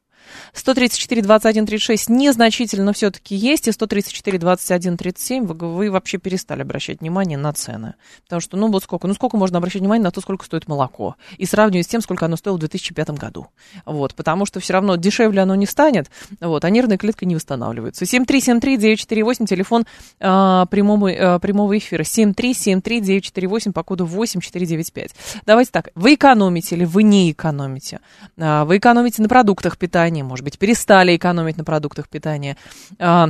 134, 0.55 1.23
21, 1.23 1.67
36 1.67 2.09
незначительно 2.09 2.93
все-таки 2.93 3.35
есть, 3.35 3.69
и 3.69 3.73
134, 3.73 4.39
21, 4.39 4.97
37 4.97 5.47
вы, 5.47 5.55
вы 5.55 5.91
вообще 5.91 6.19
перестали 6.19 6.63
обращать 6.63 7.01
внимание 7.01 7.39
на 7.39 7.53
цены. 7.53 7.95
Потому 8.25 8.41
что, 8.41 8.57
ну 8.57 8.71
вот 8.71 8.85
сколько, 8.85 9.07
ну 9.07 9.15
сколько 9.15 9.37
можно 9.37 9.59
обращать 9.59 9.81
внимание 9.81 10.05
на 10.05 10.11
то, 10.11 10.21
сколько 10.21 10.45
стоит 10.45 10.69
молоко, 10.69 11.17
и 11.39 11.47
сравнивать 11.47 11.87
с 11.87 11.89
тем, 11.89 12.01
сколько 12.01 12.27
оно 12.27 12.37
стоило 12.37 12.57
в 12.57 12.61
2005 12.61 13.11
году. 13.11 13.49
Вот, 13.85 14.15
потому 14.15 14.47
что 14.47 14.61
все 14.61 14.73
равно 14.73 14.97
дешевле 14.97 15.43
оно 15.43 15.55
не 15.55 15.67
станет, 15.67 16.11
вот, 16.41 16.65
а 16.65 16.71
нервная 16.71 16.99
клетка 16.99 17.27
не 17.27 17.35
восстанавливается. 17.35 18.05
7373948, 18.05 19.47
телефон 19.47 19.87
э, 20.19 20.67
прямого, 20.71 21.09
э, 21.09 21.39
прямого 21.39 21.77
эфира. 21.79 22.03
7373948 22.03 23.73
по 23.73 23.83
коду 23.83 24.05
8495. 24.07 25.15
Давайте 25.47 25.71
так, 25.71 25.91
вы 25.95 26.15
экономите 26.15 26.77
или 26.77 26.85
вы 26.85 27.03
не 27.03 27.31
экономите? 27.31 28.01
Э, 28.37 28.65
вы 28.65 28.79
экономите 28.79 29.23
на 29.23 29.29
продуктах 29.29 29.79
питания, 29.79 30.25
может 30.25 30.40
быть, 30.45 30.59
перестали 30.59 31.17
экономить 31.17 31.57
на 31.57 31.65
продуктах 31.65 32.09
питания. 32.09 32.57
Э, 32.99 33.27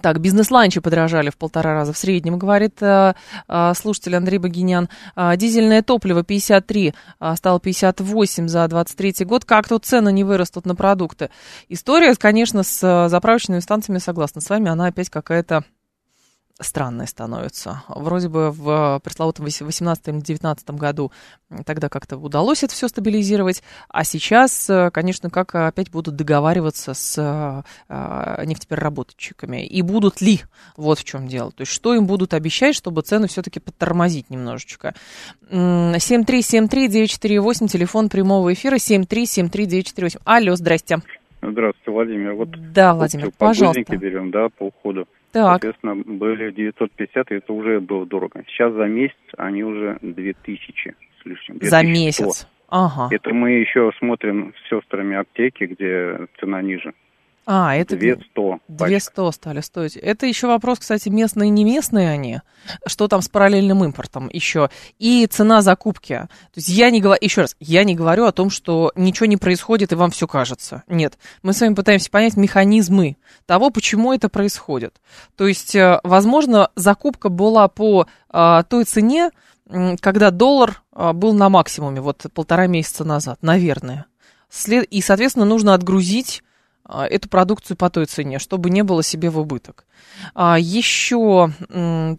так, 0.00 0.20
бизнес-ланчи 0.20 0.80
подорожали 0.80 1.30
в 1.30 1.36
полтора 1.36 1.74
раза 1.74 1.92
в 1.92 1.98
среднем, 1.98 2.38
говорит 2.38 2.80
э, 2.80 3.14
э, 3.48 3.72
слушатель 3.74 4.14
Андрей 4.14 4.38
Богинян. 4.38 4.88
Э, 5.16 5.36
дизельное 5.36 5.82
топливо 5.82 6.22
53, 6.22 6.94
э, 7.20 7.34
стало 7.36 7.58
58 7.58 8.48
за 8.48 8.68
23 8.68 9.24
год. 9.24 9.44
Как 9.44 9.68
тут 9.68 9.84
цены 9.84 10.12
не 10.12 10.22
вырастут 10.22 10.64
на 10.64 10.76
продукты? 10.76 11.30
История, 11.68 12.14
конечно, 12.14 12.62
с 12.62 12.82
э, 12.82 13.08
заправочными 13.08 13.60
станциями, 13.60 13.98
согласна 13.98 14.40
с 14.40 14.48
вами, 14.48 14.70
она 14.70 14.86
опять 14.86 15.10
какая-то 15.10 15.64
странное 16.60 17.06
становится. 17.06 17.82
Вроде 17.88 18.28
бы 18.28 18.50
в 18.50 19.00
пресловутом 19.02 19.46
18-19 19.46 20.76
году 20.76 21.10
тогда 21.64 21.88
как-то 21.88 22.16
удалось 22.16 22.62
это 22.62 22.74
все 22.74 22.86
стабилизировать, 22.88 23.62
а 23.88 24.04
сейчас, 24.04 24.70
э, 24.70 24.90
конечно, 24.92 25.30
как 25.30 25.54
опять 25.54 25.90
будут 25.90 26.16
договариваться 26.16 26.92
с 26.94 27.64
э, 27.88 28.44
нефтепереработчиками. 28.44 29.64
И 29.66 29.82
будут 29.82 30.20
ли? 30.20 30.40
Вот 30.76 30.98
в 30.98 31.04
чем 31.04 31.28
дело. 31.28 31.52
То 31.52 31.62
есть 31.62 31.72
что 31.72 31.94
им 31.94 32.06
будут 32.06 32.34
обещать, 32.34 32.76
чтобы 32.76 33.02
цены 33.02 33.28
все-таки 33.28 33.60
подтормозить 33.60 34.30
немножечко. 34.30 34.94
7373948, 35.50 37.68
телефон 37.68 38.08
прямого 38.08 38.52
эфира 38.52 38.76
7373948. 38.76 40.20
Алло, 40.24 40.56
здрасте. 40.56 41.00
Здравствуйте, 41.42 41.90
Владимир. 41.90 42.32
Вот 42.34 42.50
да, 42.72 42.94
Владимир, 42.94 43.30
пожалуйста. 43.36 43.96
берем, 43.96 44.30
да, 44.30 44.48
по 44.48 44.64
уходу. 44.64 45.06
Так. 45.32 45.62
Соответственно, 45.62 45.96
были 45.96 46.50
950, 46.50 47.30
и 47.30 47.34
это 47.36 47.52
уже 47.52 47.80
было 47.80 48.04
дорого. 48.04 48.42
Сейчас 48.48 48.72
за 48.74 48.86
месяц 48.86 49.16
они 49.38 49.62
уже 49.62 49.98
2000 50.02 50.94
с 51.20 51.26
лишним. 51.26 51.58
2100. 51.58 51.66
За 51.70 51.82
месяц? 51.82 52.48
Ага. 52.68 53.08
Это 53.14 53.32
мы 53.32 53.50
еще 53.52 53.90
смотрим 53.98 54.54
с 54.54 54.68
сестрами 54.68 55.16
аптеки, 55.16 55.64
где 55.64 56.26
цена 56.38 56.62
ниже. 56.62 56.92
А, 57.52 57.74
это 57.74 57.96
200. 57.96 58.60
200 58.68 59.32
стали 59.32 59.60
стоить. 59.60 59.96
Это 59.96 60.24
еще 60.24 60.46
вопрос, 60.46 60.78
кстати, 60.78 61.08
местные 61.08 61.48
и 61.48 61.50
не 61.50 61.64
местные 61.64 62.08
они. 62.08 62.42
Что 62.86 63.08
там 63.08 63.22
с 63.22 63.28
параллельным 63.28 63.82
импортом 63.82 64.30
еще? 64.32 64.70
И 65.00 65.26
цена 65.26 65.60
закупки. 65.60 66.14
То 66.14 66.28
есть 66.54 66.68
я 66.68 66.90
не 66.90 67.00
говорю, 67.00 67.18
еще 67.20 67.40
раз, 67.40 67.56
я 67.58 67.82
не 67.82 67.96
говорю 67.96 68.26
о 68.26 68.30
том, 68.30 68.50
что 68.50 68.92
ничего 68.94 69.26
не 69.26 69.36
происходит 69.36 69.90
и 69.90 69.96
вам 69.96 70.12
все 70.12 70.28
кажется. 70.28 70.84
Нет. 70.86 71.18
Мы 71.42 71.52
с 71.52 71.60
вами 71.60 71.74
пытаемся 71.74 72.08
понять 72.08 72.36
механизмы 72.36 73.16
того, 73.46 73.70
почему 73.70 74.12
это 74.12 74.28
происходит. 74.28 75.00
То 75.36 75.48
есть, 75.48 75.74
э, 75.74 75.98
возможно, 76.04 76.70
закупка 76.76 77.30
была 77.30 77.66
по 77.66 78.06
а, 78.28 78.62
той 78.62 78.84
цене, 78.84 79.30
когда 80.00 80.30
доллар 80.30 80.84
а, 80.92 81.12
был 81.12 81.32
на 81.32 81.48
максимуме, 81.48 82.00
вот 82.00 82.26
полтора 82.32 82.68
месяца 82.68 83.02
назад, 83.02 83.40
наверное. 83.42 84.06
И, 84.68 85.02
соответственно, 85.02 85.46
нужно 85.46 85.74
отгрузить 85.74 86.44
эту 86.90 87.28
продукцию 87.28 87.76
по 87.76 87.90
той 87.90 88.06
цене, 88.06 88.38
чтобы 88.38 88.70
не 88.70 88.82
было 88.82 89.02
себе 89.02 89.30
в 89.30 89.38
убыток. 89.38 89.84
А, 90.34 90.58
еще, 90.58 91.52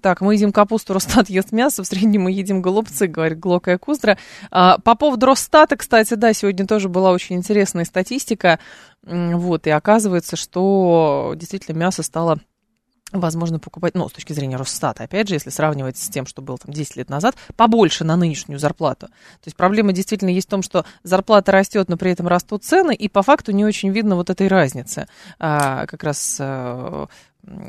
так, 0.02 0.22
мы 0.22 0.36
едим 0.36 0.52
капусту, 0.52 0.94
Росстат 1.02 1.30
ест 1.30 1.52
мясо, 1.52 1.84
в 1.84 1.88
среднем 1.88 2.24
мы 2.24 2.32
едим 2.32 2.62
голубцы, 2.62 3.08
говорит 3.08 3.40
Глокая 3.40 3.78
Куздра. 3.78 4.18
А, 4.50 4.78
по 4.80 4.96
поводу 4.96 5.26
Росстата, 5.26 5.76
кстати, 5.76 6.14
да, 6.14 6.34
сегодня 6.34 6.66
тоже 6.68 6.90
была 6.90 7.12
очень 7.12 7.36
интересная 7.36 7.86
статистика, 7.86 8.60
вот, 9.04 9.68
и 9.68 9.72
оказывается, 9.72 10.36
что 10.36 11.34
действительно 11.36 11.76
мясо 11.76 12.04
стало 12.04 12.40
возможно 13.12 13.60
покупать, 13.60 13.96
ну, 13.96 14.08
с 14.08 14.12
точки 14.12 14.34
зрения 14.34 14.56
Росстата, 14.56 15.04
опять 15.04 15.28
же, 15.28 15.36
если 15.36 15.50
сравнивать 15.50 15.98
с 15.98 16.10
тем, 16.10 16.26
что 16.26 16.42
было 16.42 16.58
там 16.58 16.74
10 16.74 16.96
лет 16.96 17.10
назад, 17.10 17.36
побольше 17.56 18.04
на 18.04 18.16
нынешнюю 18.16 18.60
зарплату. 18.60 19.08
То 19.08 19.46
есть 19.46 19.58
проблема 19.58 19.94
действительно 19.94 20.30
есть 20.30 20.48
в 20.48 20.52
том, 20.52 20.62
что 20.62 20.86
зарплата 21.04 21.52
растет, 21.52 21.90
но 21.90 21.98
при 21.98 22.12
этом 22.12 22.28
растут 22.28 22.64
цены, 22.64 22.96
и 22.96 23.08
по 23.10 23.22
факту 23.22 23.52
не 23.52 23.66
очень 23.66 23.90
видно 23.90 24.16
вот 24.16 24.30
этой 24.30 24.48
разницы. 24.48 25.08
А, 25.40 25.86
как 25.88 26.04
раз 26.04 26.38
а, 26.40 27.08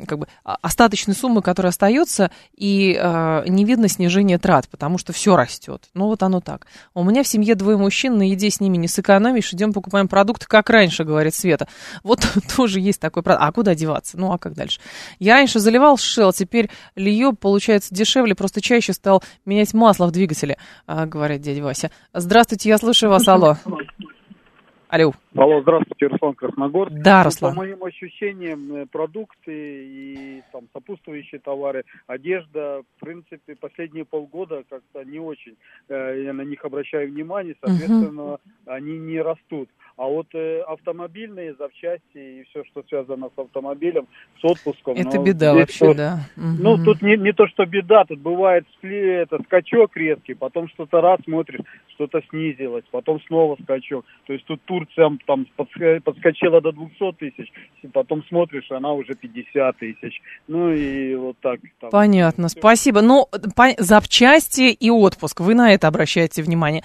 как 0.07 0.19
бы 0.19 0.27
остаточной 0.43 1.15
суммы, 1.15 1.41
которая 1.41 1.69
остается, 1.69 2.31
и 2.55 2.97
э, 2.99 3.43
не 3.47 3.65
видно 3.65 3.87
снижения 3.87 4.37
трат, 4.37 4.67
потому 4.69 4.97
что 4.97 5.13
все 5.13 5.35
растет. 5.35 5.89
Ну 5.93 6.07
вот 6.07 6.23
оно 6.23 6.41
так. 6.41 6.67
У 6.93 7.03
меня 7.03 7.23
в 7.23 7.27
семье 7.27 7.55
двое 7.55 7.77
мужчин, 7.77 8.17
на 8.17 8.29
еде 8.29 8.49
с 8.49 8.59
ними 8.59 8.77
не 8.77 8.87
сэкономишь, 8.87 9.53
идем 9.53 9.73
покупаем 9.73 10.07
продукты, 10.07 10.45
как 10.47 10.69
раньше, 10.69 11.03
говорит 11.03 11.35
Света. 11.35 11.67
Вот 12.03 12.19
тоже 12.55 12.79
есть 12.79 12.99
такой 12.99 13.23
продукт. 13.23 13.43
А 13.43 13.51
куда 13.51 13.75
деваться? 13.75 14.17
Ну 14.17 14.31
а 14.31 14.37
как 14.37 14.53
дальше? 14.53 14.79
Я 15.19 15.35
раньше 15.35 15.59
заливал 15.59 15.97
шел, 15.97 16.33
теперь 16.33 16.69
лью, 16.95 17.33
получается 17.33 17.93
дешевле, 17.93 18.35
просто 18.35 18.61
чаще 18.61 18.93
стал 18.93 19.23
менять 19.45 19.73
масло 19.73 20.07
в 20.07 20.11
двигателе, 20.11 20.57
э, 20.87 21.05
говорит 21.05 21.41
дядя 21.41 21.63
Вася. 21.63 21.91
Здравствуйте, 22.13 22.69
я 22.69 22.77
слушаю 22.77 23.09
вас, 23.09 23.27
алло. 23.27 23.57
Алло. 24.89 25.13
Алло, 25.35 25.61
здравствуйте, 25.61 26.07
Руслан 26.07 26.35
Красногорск. 26.35 26.93
Да, 26.93 27.23
Руслан. 27.23 27.53
По 27.55 27.61
моим 27.61 27.83
ощущениям, 27.83 28.75
э, 28.75 28.85
продукты 28.85 29.51
и 29.51 30.43
там 30.51 30.67
сопутствующие 30.73 31.41
товары, 31.41 31.85
одежда, 32.05 32.83
в 32.97 32.99
принципе, 32.99 33.55
последние 33.55 34.05
полгода 34.05 34.63
как-то 34.69 35.03
не 35.03 35.19
очень 35.19 35.55
э, 35.89 36.23
я 36.25 36.33
на 36.33 36.43
них 36.43 36.63
обращаю 36.63 37.09
внимание, 37.09 37.55
соответственно, 37.59 38.33
угу. 38.33 38.39
они 38.67 38.99
не 38.99 39.19
растут. 39.21 39.69
А 39.95 40.05
вот 40.05 40.27
э, 40.33 40.61
автомобильные 40.61 41.55
запчасти 41.55 42.17
и 42.17 42.43
все, 42.49 42.63
что 42.65 42.83
связано 42.87 43.29
с 43.35 43.39
автомобилем, 43.39 44.07
с 44.39 44.45
отпуском. 44.45 44.95
Это 44.97 45.19
беда 45.19 45.53
вообще, 45.53 45.85
то, 45.85 45.93
да. 45.93 46.19
Ну, 46.35 46.73
угу. 46.73 46.83
тут 46.85 47.01
не, 47.01 47.17
не 47.17 47.31
то, 47.31 47.47
что 47.47 47.65
беда, 47.65 48.05
тут 48.05 48.19
бывает 48.19 48.65
это, 48.81 49.41
скачок 49.43 49.95
резкий, 49.95 50.35
потом 50.35 50.67
что-то 50.69 51.01
раз 51.01 51.19
смотришь, 51.23 51.61
что-то 51.89 52.21
снизилось, 52.29 52.85
потом 52.91 53.21
снова 53.27 53.57
скачок. 53.61 54.05
То 54.25 54.33
есть 54.33 54.45
тут 54.45 54.61
Турция 54.65 55.05
там 55.25 55.45
подскочила 55.55 56.61
до 56.61 56.71
200 56.71 57.13
тысяч, 57.13 57.51
потом 57.91 58.23
смотришь, 58.25 58.69
она 58.71 58.93
уже 58.93 59.13
50 59.13 59.77
тысяч. 59.77 60.21
Ну 60.47 60.71
и 60.71 61.15
вот 61.15 61.37
так. 61.39 61.59
Там. 61.79 61.89
Понятно, 61.89 62.49
спасибо. 62.49 63.01
Ну, 63.01 63.27
по, 63.55 63.69
запчасти 63.77 64.71
и 64.71 64.89
отпуск, 64.89 65.39
вы 65.39 65.55
на 65.55 65.73
это 65.73 65.87
обращаете 65.87 66.43
внимание. 66.43 66.83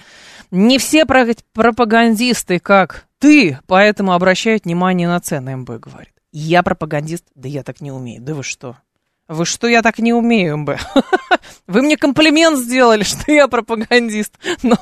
Не 0.51 0.77
все 0.77 1.05
пропагандисты, 1.05 2.59
как 2.59 3.07
ты, 3.19 3.59
поэтому 3.67 4.13
обращают 4.13 4.65
внимание 4.65 5.07
на 5.07 5.19
цены, 5.19 5.57
МБ 5.57 5.69
говорит. 5.69 6.13
Я 6.31 6.63
пропагандист? 6.63 7.25
Да 7.35 7.47
я 7.47 7.63
так 7.63 7.81
не 7.81 7.91
умею. 7.91 8.21
Да 8.21 8.33
вы 8.35 8.43
что? 8.43 8.77
Вы 9.27 9.45
что, 9.45 9.67
я 9.67 9.81
так 9.81 9.99
не 9.99 10.13
умею, 10.13 10.57
МБ? 10.57 10.71
Вы 11.69 11.83
мне 11.83 11.97
комплимент 11.97 12.57
сделали, 12.57 13.03
что 13.03 13.31
я 13.31 13.47
пропагандист. 13.47 14.33
Но, 14.63 14.75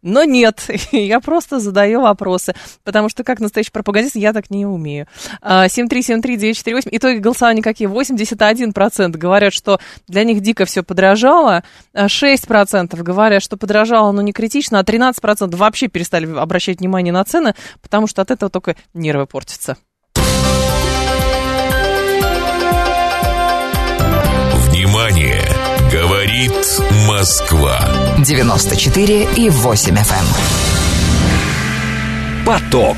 но 0.00 0.24
нет, 0.24 0.64
я 0.92 1.20
просто 1.20 1.60
задаю 1.60 2.00
вопросы. 2.00 2.54
Потому 2.84 3.10
что 3.10 3.22
как 3.22 3.38
настоящий 3.38 3.70
пропагандист 3.70 4.16
я 4.16 4.32
так 4.32 4.50
не 4.50 4.64
умею. 4.64 5.06
7373948. 5.42 6.82
А, 6.86 6.96
Итоги 6.96 7.18
голосования 7.18 7.62
какие? 7.62 7.86
81% 7.86 9.10
говорят, 9.18 9.52
что 9.52 9.78
для 10.08 10.24
них 10.24 10.40
дико 10.40 10.64
все 10.64 10.82
подорожало. 10.82 11.64
6% 11.94 12.88
а, 12.90 13.02
говорят, 13.02 13.42
что 13.42 13.58
подорожало, 13.58 14.10
но 14.12 14.22
не 14.22 14.32
критично. 14.32 14.78
А 14.78 14.82
13% 14.82 15.54
вообще 15.54 15.88
перестали 15.88 16.34
обращать 16.34 16.80
внимание 16.80 17.12
на 17.12 17.24
цены, 17.24 17.54
потому 17.82 18.06
что 18.06 18.22
от 18.22 18.30
этого 18.30 18.50
только 18.50 18.74
нервы 18.94 19.26
портятся. 19.26 19.76
Говорит 26.40 26.80
Москва. 27.06 27.78
94 28.24 29.28
и 29.36 29.50
8 29.50 29.94
FM. 29.94 30.24
Эм. 32.38 32.46
Поток. 32.46 32.96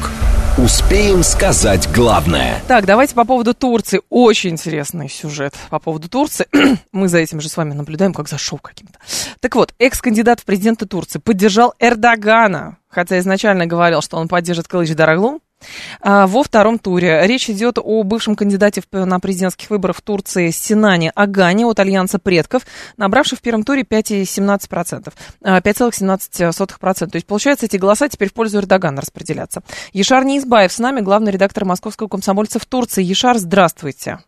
Успеем 0.59 1.25
сказать 1.25 1.91
главное. 1.93 2.63
Так, 2.69 2.87
давайте 2.87 3.17
по 3.17 3.25
поводу 3.25 3.53
Турции. 3.53 4.01
Очень 4.11 4.51
интересный 4.51 5.09
сюжет 5.09 5.55
по 5.71 5.81
поводу 5.81 6.09
Турции. 6.09 6.47
Мы 6.93 7.09
за 7.09 7.19
этим 7.19 7.41
же 7.41 7.49
с 7.49 7.57
вами 7.57 7.73
наблюдаем, 7.73 8.15
как 8.15 8.29
за 8.29 8.39
шоу 8.39 8.61
каким-то. 8.61 9.01
Так 9.41 9.57
вот, 9.57 9.75
экс-кандидат 9.81 10.39
в 10.39 10.45
президенты 10.45 10.87
Турции 10.87 11.19
поддержал 11.19 11.75
Эрдогана, 11.81 12.77
хотя 12.89 13.19
изначально 13.19 13.67
говорил, 13.67 14.03
что 14.03 14.19
он 14.19 14.29
поддержит 14.29 14.69
Кылыч 14.69 14.95
Дараглу. 14.95 15.41
А, 16.01 16.27
во 16.27 16.43
втором 16.43 16.79
туре 16.79 17.27
речь 17.27 17.49
идет 17.51 17.79
о 17.79 18.03
бывшем 18.03 18.37
кандидате 18.37 18.83
на 18.93 19.21
президентских 19.21 19.71
выборах 19.71 19.97
в 19.97 20.03
Турции 20.03 20.51
Синане 20.51 21.11
Агане 21.15 21.67
от 21.67 21.79
Альянса 21.81 22.19
предков, 22.19 22.63
набравший 22.97 23.39
в 23.39 23.41
первом 23.41 23.65
туре 23.65 23.83
5,17%. 23.83 25.13
5,17%. 25.43 27.11
То 27.11 27.17
есть, 27.17 27.27
получается, 27.27 27.67
эти 27.67 27.77
голоса 27.77 28.09
теперь 28.09 28.29
в 28.29 28.35
пользу 28.35 28.59
Эрдогана 28.59 29.01
распределятся. 29.01 29.63
Ешар 29.93 30.25
Неизбаев 30.25 30.73
с 30.73 30.79
нами, 30.79 31.01
главный 31.01 31.33
редактор 31.33 31.65
московского 31.65 32.09
комсомольца 32.09 32.59
в 32.59 32.67
Турции. 32.67 33.03
Ешар, 33.03 33.39
здравствуйте. 33.39 34.19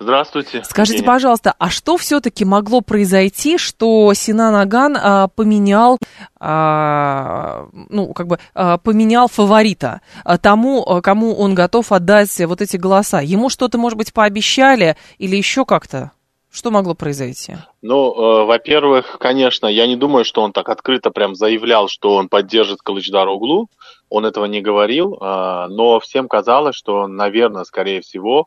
Здравствуйте. 0.00 0.62
Скажите, 0.62 0.98
Евгения. 0.98 1.12
пожалуйста, 1.12 1.54
а 1.58 1.70
что 1.70 1.96
все-таки 1.96 2.44
могло 2.44 2.82
произойти, 2.82 3.58
что 3.58 4.14
Синан 4.14 4.54
Аган 4.54 4.96
а, 4.96 5.26
поменял, 5.26 5.98
а, 6.38 7.66
ну, 7.72 8.12
как 8.12 8.28
бы 8.28 8.38
а, 8.54 8.78
поменял 8.78 9.26
фаворита 9.26 10.00
а, 10.24 10.38
тому, 10.38 10.84
а, 10.84 11.02
кому 11.02 11.34
он 11.34 11.56
готов 11.56 11.90
отдать 11.90 12.38
вот 12.46 12.60
эти 12.60 12.76
голоса? 12.76 13.20
Ему 13.20 13.48
что-то, 13.48 13.76
может 13.76 13.98
быть, 13.98 14.12
пообещали 14.12 14.96
или 15.18 15.34
еще 15.34 15.64
как-то? 15.64 16.12
Что 16.50 16.70
могло 16.70 16.94
произойти? 16.94 17.56
Ну, 17.82 18.12
э, 18.12 18.44
во-первых, 18.46 19.18
конечно, 19.20 19.66
я 19.66 19.86
не 19.86 19.96
думаю, 19.96 20.24
что 20.24 20.40
он 20.40 20.52
так 20.52 20.68
открыто 20.70 21.10
прям 21.10 21.34
заявлял, 21.34 21.88
что 21.88 22.14
он 22.14 22.28
поддержит 22.28 22.80
Калычдар 22.82 23.28
Углу. 23.28 23.68
Он 24.08 24.24
этого 24.24 24.46
не 24.46 24.62
говорил, 24.62 25.14
э, 25.14 25.66
но 25.68 26.00
всем 26.00 26.26
казалось, 26.26 26.74
что, 26.74 27.06
наверное, 27.06 27.64
скорее 27.64 28.00
всего, 28.00 28.46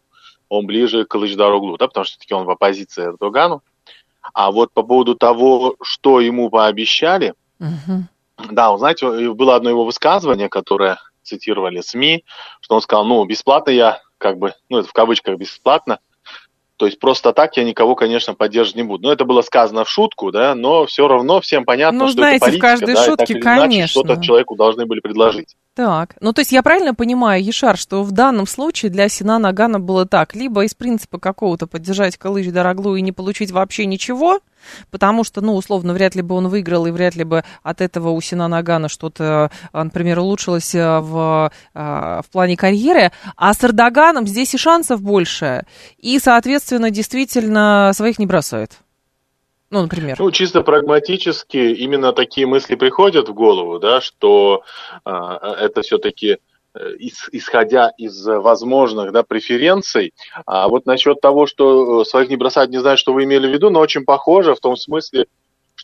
он 0.52 0.66
ближе 0.66 1.06
к 1.06 1.12
Кылычдароглу, 1.12 1.78
да, 1.78 1.88
потому 1.88 2.04
что 2.04 2.20
таки 2.20 2.34
он 2.34 2.44
в 2.44 2.50
оппозиции 2.50 3.06
Эрдогану. 3.06 3.64
А 4.34 4.52
вот 4.52 4.74
по 4.74 4.84
поводу 4.84 5.16
того, 5.16 5.78
что 5.82 6.20
ему 6.20 6.50
пообещали, 6.50 7.34
uh-huh. 7.62 8.02
да, 8.52 8.74
вы 8.74 8.78
знаете, 8.78 9.32
было 9.32 9.56
одно 9.56 9.70
его 9.70 9.86
высказывание, 9.86 10.50
которое 10.50 11.00
цитировали 11.24 11.80
СМИ, 11.80 12.26
что 12.60 12.76
он 12.76 12.82
сказал, 12.82 13.06
ну, 13.06 13.24
бесплатно 13.24 13.72
я, 13.72 14.02
как 14.18 14.40
бы, 14.40 14.54
ну, 14.68 14.80
это 14.80 14.90
в 14.90 14.94
кавычках 14.94 15.38
бесплатно, 15.38 16.00
то 16.76 16.86
есть 16.86 17.00
просто 17.00 17.32
так 17.32 17.56
я 17.56 17.64
никого, 17.64 17.96
конечно, 17.96 18.34
поддерживать 18.34 18.76
не 18.76 18.84
буду. 18.84 19.04
Но 19.04 19.14
это 19.14 19.24
было 19.24 19.44
сказано 19.44 19.86
в 19.86 19.90
шутку, 19.90 20.32
да, 20.32 20.54
но 20.54 20.86
все 20.86 21.08
равно 21.08 21.40
всем 21.40 21.64
понятно, 21.64 22.00
ну, 22.00 22.08
что 22.08 22.18
знаете, 22.18 22.38
это 22.38 22.46
политика, 22.46 22.66
в 22.66 22.70
каждой 22.70 22.96
да, 22.96 23.06
шутке, 23.06 23.34
и 23.34 23.42
так 23.42 23.58
или 23.58 23.76
иначе 23.78 23.88
что-то 23.88 24.22
человеку 24.22 24.56
должны 24.56 24.86
были 24.86 25.00
предложить. 25.00 25.56
Так, 25.74 26.18
ну 26.20 26.34
то 26.34 26.42
есть 26.42 26.52
я 26.52 26.64
правильно 26.64 26.94
понимаю, 26.94 27.42
Ешар, 27.42 27.78
что 27.78 28.04
в 28.04 28.12
данном 28.12 28.46
случае 28.46 28.92
для 28.92 29.08
Синана 29.08 29.50
Агана 29.50 29.80
было 29.80 30.06
так, 30.06 30.36
либо 30.36 30.66
из 30.66 30.74
принципа 30.74 31.18
какого-то 31.18 31.66
поддержать 31.66 32.18
Калыч 32.18 32.52
Дороглу 32.52 32.98
и 32.98 33.02
не 33.02 33.14
получить 33.14 33.52
вообще 33.52 33.86
ничего, 33.86 34.42
потому 34.90 35.24
что, 35.24 35.40
ну, 35.40 35.56
условно, 35.56 35.94
вряд 35.94 36.14
ли 36.14 36.22
бы 36.22 36.36
он 36.36 36.50
выиграл, 36.50 36.88
и 36.88 36.92
вряд 36.92 37.16
ли 37.16 37.24
бы 37.24 37.46
от 37.64 37.80
этого 37.80 38.10
у 38.10 38.20
Синана 38.20 38.58
Агана 38.58 38.90
что-то, 38.90 39.50
например, 39.72 40.20
улучшилось 40.20 40.76
э, 40.76 41.00
в, 41.00 41.54
э, 41.74 41.80
в 41.80 42.30
плане 42.30 42.58
карьеры, 42.58 43.14
а 43.38 43.54
с 43.54 43.64
Эрдоганом 43.64 44.28
здесь 44.28 44.54
и 44.54 44.58
шансов 44.58 45.02
больше, 45.02 45.66
и, 45.98 46.20
соответственно, 46.20 46.92
действительно 46.92 47.92
своих 47.96 48.20
не 48.20 48.26
бросает. 48.26 48.82
Ну, 49.72 49.82
например. 49.82 50.18
Ну, 50.20 50.30
чисто 50.32 50.62
прагматически 50.62 51.58
именно 51.58 52.14
такие 52.14 52.46
мысли 52.46 52.76
приходят 52.76 53.30
в 53.30 53.34
голову, 53.34 53.80
да, 53.80 54.02
что 54.02 54.64
э, 55.06 55.10
это 55.10 55.82
все-таки 55.82 56.38
исходя 57.32 57.92
из 57.98 58.26
возможных 58.26 59.12
да, 59.12 59.24
преференций. 59.24 60.14
А 60.46 60.70
вот 60.70 60.86
насчет 60.86 61.20
того, 61.20 61.46
что 61.46 62.02
э, 62.02 62.06
своих 62.06 62.30
не 62.30 62.38
бросать, 62.38 62.70
не 62.70 62.80
знаю, 62.80 62.98
что 62.98 63.14
вы 63.14 63.26
имели 63.26 63.48
в 63.48 63.52
виду, 63.52 63.70
но 63.70 63.80
очень 63.80 64.06
похоже 64.06 64.56
в 64.56 64.60
том 64.60 64.78
смысле, 64.78 65.26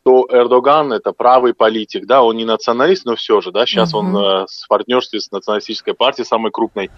что 0.07 0.25
Эрдоган 0.31 0.93
это 0.93 1.11
правый 1.11 1.53
политик, 1.53 2.05
да, 2.05 2.23
он 2.23 2.37
не 2.37 2.45
националист, 2.45 3.03
но 3.03 3.17
все 3.17 3.41
же, 3.41 3.51
да, 3.51 3.65
сейчас 3.65 3.93
mm-hmm. 3.93 3.97
он 3.97 4.15
э, 4.15 4.45
в 4.45 4.67
партнерстве 4.69 5.19
с 5.19 5.31
националистической 5.31 5.93
партией, 5.93 6.25
самой 6.25 6.49
крупной 6.49 6.89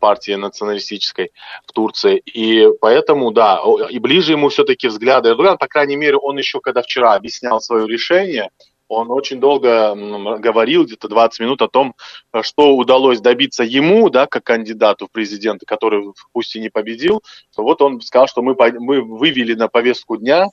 партией 0.00 0.38
националистической 0.38 1.32
в 1.66 1.72
Турции, 1.72 2.16
и 2.24 2.66
поэтому, 2.80 3.32
да, 3.32 3.60
и 3.90 3.98
ближе 3.98 4.32
ему 4.32 4.48
все-таки 4.48 4.88
взгляды 4.88 5.28
Эрдогана, 5.28 5.58
по 5.58 5.66
крайней 5.66 5.96
мере, 5.96 6.16
он 6.16 6.38
еще, 6.38 6.60
когда 6.60 6.80
вчера 6.80 7.12
объяснял 7.12 7.60
свое 7.60 7.86
решение, 7.86 8.48
он 8.88 9.10
очень 9.10 9.40
долго 9.40 9.94
говорил, 10.38 10.84
где-то 10.84 11.08
20 11.08 11.40
минут 11.40 11.60
о 11.60 11.68
том, 11.68 11.94
что 12.42 12.76
удалось 12.76 13.20
добиться 13.20 13.62
ему, 13.62 14.08
да, 14.08 14.26
как 14.26 14.44
кандидату 14.44 15.06
в 15.06 15.10
президенты, 15.10 15.66
который 15.66 16.12
пусть 16.32 16.56
и 16.56 16.60
не 16.60 16.70
победил. 16.70 17.22
Вот 17.56 17.82
он 17.82 18.00
сказал, 18.00 18.26
что 18.26 18.40
мы, 18.40 18.54
мы 18.78 19.02
вывели 19.02 19.54
на 19.54 19.68
повестку 19.68 20.16
дня 20.16 20.48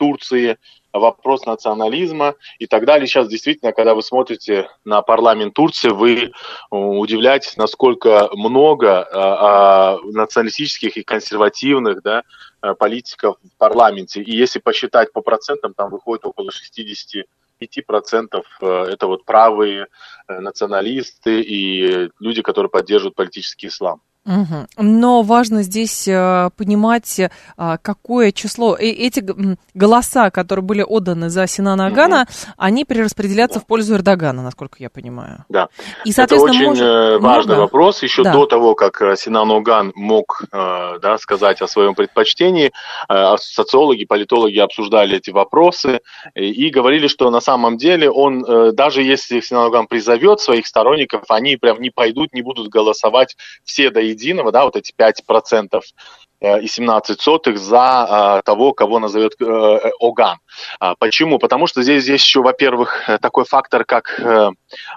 Турции 0.00 0.56
вопрос 0.92 1.44
национализма 1.44 2.34
и 2.58 2.66
так 2.66 2.86
далее. 2.86 3.06
Сейчас 3.06 3.28
действительно, 3.28 3.72
когда 3.72 3.94
вы 3.94 4.02
смотрите 4.02 4.68
на 4.84 5.02
парламент 5.02 5.52
Турции, 5.54 5.90
вы 5.90 6.14
э, 6.24 6.30
удивляетесь, 6.70 7.56
насколько 7.58 8.30
много 8.32 9.02
а, 9.02 9.08
а, 9.12 9.98
националистических 10.04 10.96
и 10.96 11.02
консервативных 11.02 12.02
да, 12.02 12.22
э, 12.62 12.74
политиков 12.74 13.36
в 13.44 13.58
парламенте. 13.58 14.22
И 14.22 14.34
если 14.34 14.58
посчитать 14.58 15.12
по 15.12 15.20
процентам, 15.20 15.74
там 15.74 15.90
выходит 15.90 16.24
около 16.24 16.50
60 16.50 17.26
5% 17.60 18.42
э, 18.62 18.66
это 18.88 19.06
вот 19.06 19.26
правые 19.26 19.86
э, 20.28 20.40
националисты 20.40 21.42
и 21.42 22.08
люди, 22.18 22.40
которые 22.40 22.70
поддерживают 22.70 23.14
политический 23.14 23.66
ислам. 23.66 24.00
Угу. 24.26 24.66
Но 24.76 25.22
важно 25.22 25.62
здесь 25.62 26.06
э, 26.06 26.50
понимать, 26.56 27.18
э, 27.18 27.30
какое 27.56 28.32
число, 28.32 28.76
э, 28.76 28.84
эти 28.84 29.24
голоса, 29.72 30.30
которые 30.30 30.62
были 30.62 30.82
отданы 30.82 31.30
за 31.30 31.46
Синана 31.46 31.86
Агана, 31.86 32.26
угу. 32.28 32.52
они 32.58 32.84
перераспределятся 32.84 33.60
да. 33.60 33.64
в 33.64 33.66
пользу 33.66 33.94
Эрдогана, 33.94 34.42
насколько 34.42 34.76
я 34.78 34.90
понимаю. 34.90 35.46
Да, 35.48 35.68
и, 36.04 36.12
соответственно, 36.12 36.54
это 36.54 36.58
очень 36.58 36.68
может... 36.68 36.84
Э, 36.84 37.18
важный 37.18 37.54
Много? 37.54 37.60
вопрос. 37.60 38.02
Еще 38.02 38.22
да. 38.22 38.32
до 38.32 38.44
того, 38.44 38.74
как 38.74 39.00
э, 39.00 39.16
Синан 39.16 39.50
Аган 39.50 39.92
мог 39.94 40.44
э, 40.52 40.98
да, 41.00 41.16
сказать 41.16 41.62
о 41.62 41.66
своем 41.66 41.94
предпочтении, 41.94 42.72
социологи, 43.38 44.04
политологи 44.04 44.58
обсуждали 44.58 45.16
эти 45.16 45.30
вопросы 45.30 46.00
и 46.34 46.68
говорили, 46.70 47.06
что 47.06 47.30
на 47.30 47.40
самом 47.40 47.76
деле 47.76 48.10
он, 48.10 48.44
даже 48.74 49.02
если 49.02 49.40
Синан 49.40 49.66
Аган 49.66 49.86
призовет 49.86 50.40
своих 50.40 50.66
сторонников, 50.66 51.24
они 51.28 51.56
прям 51.56 51.80
не 51.80 51.90
пойдут, 51.90 52.32
не 52.32 52.42
будут 52.42 52.68
голосовать 52.68 53.36
все 53.64 53.90
до 53.90 54.09
единого, 54.10 54.52
да, 54.52 54.64
вот 54.64 54.76
эти 54.76 54.92
5% 54.92 55.68
э, 55.72 55.80
и 56.40 56.66
17 56.66 57.20
сотых 57.20 57.58
за 57.58 58.38
э, 58.38 58.42
того, 58.44 58.72
кого 58.72 58.98
назовет 58.98 59.34
э, 59.40 59.90
Оган. 60.00 60.38
А, 60.78 60.94
почему? 60.98 61.38
Потому 61.38 61.66
что 61.66 61.82
здесь, 61.82 62.02
здесь 62.02 62.22
еще, 62.22 62.40
во-первых, 62.40 63.08
такой 63.20 63.44
фактор, 63.44 63.84
как 63.84 64.20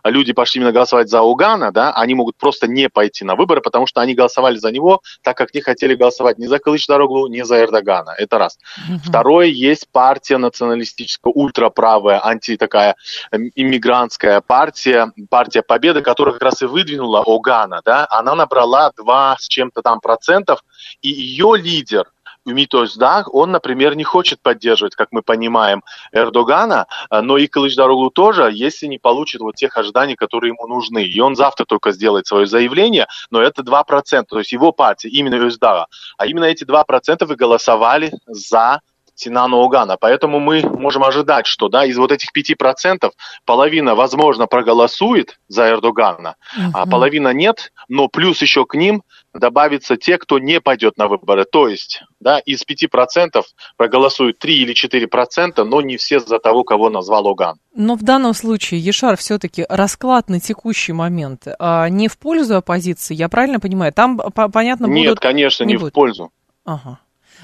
люди 0.03 0.33
пошли 0.33 0.59
именно 0.59 0.71
голосовать 0.71 1.09
за 1.09 1.21
Огана, 1.21 1.71
да, 1.71 1.91
они 1.93 2.15
могут 2.15 2.37
просто 2.37 2.67
не 2.67 2.89
пойти 2.89 3.25
на 3.25 3.35
выборы, 3.35 3.61
потому 3.61 3.87
что 3.87 4.01
они 4.01 4.13
голосовали 4.13 4.57
за 4.57 4.71
него, 4.71 5.01
так 5.21 5.37
как 5.37 5.53
не 5.53 5.61
хотели 5.61 5.95
голосовать 5.95 6.37
ни 6.37 6.45
за 6.45 6.59
Кылыч 6.59 6.87
Дороглу, 6.87 7.27
ни 7.27 7.41
за 7.41 7.61
Эрдогана. 7.61 8.11
Это 8.17 8.37
раз. 8.37 8.57
Mm-hmm. 8.77 8.99
Второе, 9.05 9.47
есть 9.47 9.87
партия 9.91 10.37
националистическая, 10.37 11.31
ультраправая, 11.33 12.25
анти 12.25 12.57
такая 12.57 12.95
иммигрантская 13.31 14.41
партия, 14.41 15.11
партия 15.29 15.61
Победы, 15.61 16.01
которая 16.01 16.33
как 16.33 16.43
раз 16.43 16.61
и 16.61 16.65
выдвинула 16.65 17.23
Огана, 17.25 17.81
да, 17.83 18.07
она 18.09 18.35
набрала 18.35 18.91
2 18.95 19.37
с 19.39 19.47
чем-то 19.47 19.81
там 19.81 19.99
процентов, 19.99 20.63
и 21.01 21.09
ее 21.34 21.57
лидер, 21.57 22.05
Умитос 22.45 22.95
Даг, 22.95 23.34
он, 23.34 23.51
например, 23.51 23.95
не 23.95 24.03
хочет 24.03 24.41
поддерживать, 24.41 24.95
как 24.95 25.09
мы 25.11 25.21
понимаем, 25.21 25.81
Эрдогана, 26.11 26.88
а, 27.09 27.21
но 27.21 27.38
и 27.38 27.47
Кылычдароглу 27.47 28.09
тоже, 28.09 28.49
если 28.53 28.88
не 28.88 28.97
получит 28.97 29.41
вот 29.41 29.55
тех 29.55 29.77
ожиданий, 29.77 30.15
которые 30.15 30.49
ему 30.49 30.67
нужны. 30.67 31.03
И 31.03 31.19
он 31.21 31.36
завтра 31.36 31.65
только 31.65 31.91
сделает 31.91 32.27
свое 32.27 32.45
заявление, 32.45 33.07
но 33.31 33.41
это 33.41 33.63
2%, 33.63 34.25
то 34.29 34.39
есть 34.39 34.51
его 34.51 34.71
партия, 34.73 35.09
именно 35.09 35.36
Özdağ. 35.36 35.88
А 36.17 36.25
именно 36.25 36.45
эти 36.45 36.65
2% 36.65 37.25
вы 37.25 37.36
голосовали 37.36 38.11
за 38.27 38.81
Синана 39.16 39.57
Угана. 39.57 39.97
Поэтому 39.99 40.39
мы 40.39 40.61
можем 40.61 41.03
ожидать, 41.03 41.45
что 41.45 41.70
да, 41.70 41.86
из 41.86 41.97
вот 41.97 42.11
этих 42.11 42.30
5% 42.36 43.11
половина, 43.45 43.95
возможно, 43.95 44.47
проголосует 44.47 45.39
за 45.47 45.70
Эрдогана, 45.70 46.36
uh-huh. 46.57 46.72
а 46.74 46.86
половина 46.86 47.34
нет, 47.34 47.72
но 47.88 48.07
плюс 48.07 48.41
еще 48.41 48.66
к 48.66 48.76
ним 48.76 49.03
добавится 49.34 49.97
те, 49.97 50.18
кто 50.18 50.39
не 50.39 50.61
пойдет 50.61 50.97
на 50.97 51.07
выборы. 51.07 51.45
То 51.45 51.68
есть 51.68 52.03
да, 52.20 52.39
из 52.39 52.64
5% 52.64 53.43
проголосуют 53.78 54.39
3 54.39 54.55
или 54.55 54.74
4%, 54.74 55.64
но 55.64 55.82
не 55.82 55.97
все 55.97 56.20
за 56.20 56.39
того, 56.39 56.64
кого 56.64 56.89
назвал 56.89 57.28
Оган. 57.28 57.57
Но 57.76 57.95
в 57.95 58.03
данном 58.03 58.34
случае, 58.34 58.80
Ешар, 58.80 59.18
все-таки 59.18 59.66
расклад 59.70 60.30
на 60.30 60.39
текущий 60.39 60.93
момент 60.93 61.47
а 61.59 61.89
не 61.89 62.07
в 62.07 62.18
пользу 62.18 62.55
оппозиции, 62.55 63.16
я 63.16 63.30
правильно 63.30 63.59
понимаю? 63.59 63.93
Там, 63.93 64.18
понятно, 64.18 64.88
будут... 64.88 65.03
Нет, 65.03 65.20
конечно, 65.20 65.64
не, 65.64 65.74
не 65.74 65.78
в 65.78 65.91
пользу. 65.91 66.32
Ага. 66.66 66.99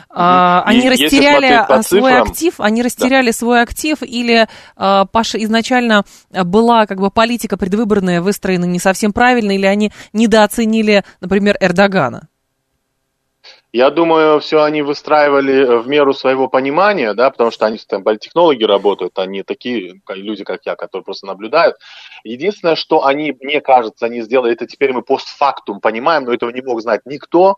А, 0.10 0.64
они 0.66 0.86
и 0.86 0.90
растеряли 0.90 1.66
свой 1.84 1.84
цифрам, 1.84 2.24
актив, 2.24 2.54
они 2.60 2.84
растеряли 2.84 3.28
да. 3.28 3.34
свой 3.34 3.62
актив, 3.62 3.98
или 4.02 4.48
а, 4.76 5.06
Паша 5.06 5.42
изначально 5.44 6.04
была 6.32 6.86
как 6.86 7.00
бы 7.00 7.12
политика 7.12 7.58
предвыборная 7.58 8.22
выстроена 8.22 8.66
не 8.66 8.80
совсем 8.80 9.14
правильно, 9.14 9.52
или 9.52 9.66
они 9.66 9.92
недооценили, 10.14 11.04
например, 11.22 11.58
Эрдогана? 11.60 12.28
Я 13.72 13.92
думаю, 13.92 14.40
все 14.40 14.64
они 14.64 14.82
выстраивали 14.82 15.78
в 15.82 15.88
меру 15.88 16.16
своего 16.16 16.48
понимания, 16.48 17.14
да, 17.14 17.30
потому 17.30 17.52
что 17.52 17.68
они 17.68 17.78
там 17.88 18.04
политтехнологи 18.04 18.64
работают, 18.64 19.20
они 19.20 19.44
такие 19.44 20.02
люди, 20.08 20.44
как 20.44 20.62
я, 20.66 20.76
которые 20.76 21.06
просто 21.06 21.28
наблюдают. 21.28 21.76
Единственное, 22.24 22.76
что 22.76 23.06
они, 23.06 23.36
мне 23.40 23.62
кажется, 23.62 24.08
они 24.08 24.22
сделали, 24.24 24.54
это 24.54 24.66
теперь 24.66 24.92
мы 24.92 25.04
постфактум 25.04 25.82
понимаем, 25.82 26.24
но 26.24 26.34
этого 26.34 26.50
не 26.50 26.62
мог 26.62 26.82
знать 26.82 27.02
никто. 27.06 27.58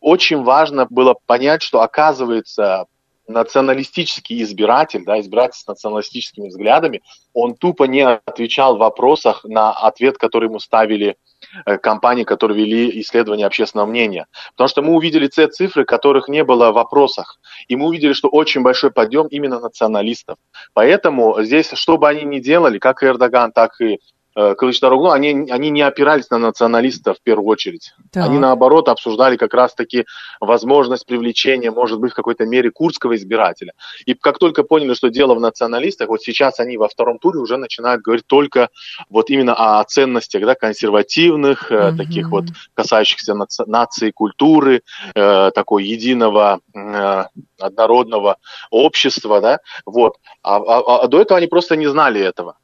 Очень 0.00 0.42
важно 0.42 0.86
было 0.88 1.14
понять, 1.26 1.62
что 1.62 1.82
оказывается 1.82 2.86
националистический 3.28 4.42
избиратель, 4.42 5.04
да, 5.04 5.20
избиратель 5.20 5.58
с 5.58 5.66
националистическими 5.66 6.48
взглядами, 6.48 7.02
он 7.32 7.54
тупо 7.54 7.84
не 7.84 8.06
отвечал 8.06 8.76
в 8.76 8.80
вопросах 8.80 9.44
на 9.44 9.72
ответ, 9.72 10.16
который 10.18 10.48
ему 10.48 10.60
ставили 10.60 11.16
э, 11.64 11.78
компании, 11.78 12.24
которые 12.24 12.64
вели 12.64 13.00
исследование 13.00 13.46
общественного 13.46 13.86
мнения. 13.86 14.26
Потому 14.52 14.68
что 14.68 14.82
мы 14.82 14.94
увидели 14.94 15.26
те 15.26 15.48
цифры, 15.48 15.84
которых 15.84 16.28
не 16.28 16.44
было 16.44 16.70
в 16.70 16.74
вопросах. 16.74 17.40
И 17.68 17.76
мы 17.76 17.86
увидели, 17.86 18.12
что 18.12 18.28
очень 18.28 18.62
большой 18.62 18.90
подъем 18.90 19.26
именно 19.26 19.58
националистов. 19.58 20.38
Поэтому 20.72 21.42
здесь, 21.42 21.70
что 21.74 21.98
бы 21.98 22.08
они 22.08 22.22
ни 22.22 22.38
делали, 22.38 22.78
как 22.78 23.02
и 23.02 23.06
Эрдоган, 23.06 23.52
так 23.52 23.80
и 23.80 23.98
Э, 23.98 24.15
Кылычдароглу, 24.36 25.10
они, 25.10 25.48
они 25.50 25.70
не 25.70 25.80
опирались 25.80 26.28
на 26.28 26.36
националистов 26.36 27.16
в 27.16 27.22
первую 27.22 27.48
очередь. 27.48 27.94
Так. 28.12 28.26
Они, 28.26 28.38
наоборот, 28.38 28.88
обсуждали 28.88 29.36
как 29.36 29.54
раз-таки 29.54 30.04
возможность 30.40 31.06
привлечения, 31.06 31.70
может 31.70 31.98
быть, 31.98 32.12
в 32.12 32.14
какой-то 32.14 32.44
мере 32.44 32.70
курдского 32.70 33.16
избирателя. 33.16 33.72
И 34.04 34.12
как 34.12 34.38
только 34.38 34.62
поняли, 34.62 34.92
что 34.92 35.08
дело 35.08 35.34
в 35.34 35.40
националистах, 35.40 36.08
вот 36.08 36.20
сейчас 36.20 36.60
они 36.60 36.76
во 36.76 36.88
втором 36.88 37.18
туре 37.18 37.38
уже 37.38 37.56
начинают 37.56 38.02
говорить 38.02 38.26
только 38.26 38.68
вот 39.08 39.30
именно 39.30 39.54
о 39.54 39.82
ценностях 39.84 40.44
да, 40.44 40.54
консервативных, 40.54 41.72
mm-hmm. 41.72 41.96
таких 41.96 42.28
вот 42.28 42.44
касающихся 42.74 43.32
наци- 43.32 43.64
нации, 43.66 44.10
культуры, 44.10 44.82
э, 45.14 45.50
такой 45.54 45.84
единого 45.84 46.60
э, 46.74 47.24
однородного 47.58 48.36
общества, 48.70 49.40
да, 49.40 49.60
вот. 49.86 50.16
А, 50.42 50.56
а, 50.56 51.04
а 51.04 51.08
до 51.08 51.22
этого 51.22 51.38
они 51.38 51.46
просто 51.46 51.76
не 51.76 51.86
знали 51.86 52.20
этого. 52.20 52.56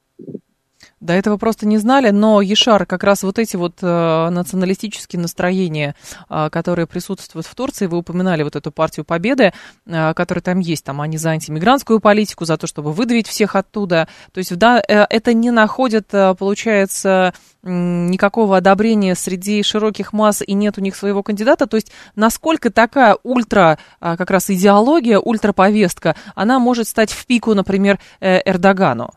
До 1.02 1.14
этого 1.14 1.36
просто 1.36 1.66
не 1.66 1.78
знали, 1.78 2.10
но 2.10 2.40
Ешар, 2.40 2.86
как 2.86 3.02
раз 3.02 3.24
вот 3.24 3.40
эти 3.40 3.56
вот 3.56 3.78
э, 3.82 4.28
националистические 4.30 5.20
настроения, 5.20 5.96
э, 6.30 6.48
которые 6.48 6.86
присутствуют 6.86 7.44
в 7.44 7.54
Турции, 7.56 7.86
вы 7.86 7.98
упоминали 7.98 8.44
вот 8.44 8.54
эту 8.54 8.70
партию 8.70 9.04
Победы, 9.04 9.52
э, 9.84 10.14
которая 10.14 10.42
там 10.42 10.60
есть, 10.60 10.84
там 10.84 11.00
они 11.00 11.18
за 11.18 11.30
антимигрантскую 11.30 11.98
политику, 11.98 12.44
за 12.44 12.56
то, 12.56 12.68
чтобы 12.68 12.92
выдавить 12.92 13.26
всех 13.26 13.56
оттуда. 13.56 14.06
То 14.32 14.38
есть 14.38 14.56
да, 14.56 14.78
э, 14.78 15.04
это 15.10 15.34
не 15.34 15.50
находит, 15.50 16.06
э, 16.14 16.36
получается, 16.36 17.34
э, 17.64 17.68
никакого 17.68 18.58
одобрения 18.58 19.16
среди 19.16 19.64
широких 19.64 20.12
масс 20.12 20.40
и 20.46 20.52
нет 20.52 20.78
у 20.78 20.80
них 20.80 20.94
своего 20.94 21.24
кандидата. 21.24 21.66
То 21.66 21.78
есть 21.78 21.90
насколько 22.14 22.70
такая 22.70 23.16
ультра, 23.24 23.76
э, 24.00 24.16
как 24.16 24.30
раз 24.30 24.50
идеология, 24.50 25.18
ультраповестка, 25.18 26.14
она 26.36 26.60
может 26.60 26.86
стать 26.86 27.10
в 27.10 27.26
пику, 27.26 27.54
например, 27.54 27.98
э, 28.20 28.38
Эрдогану? 28.48 29.10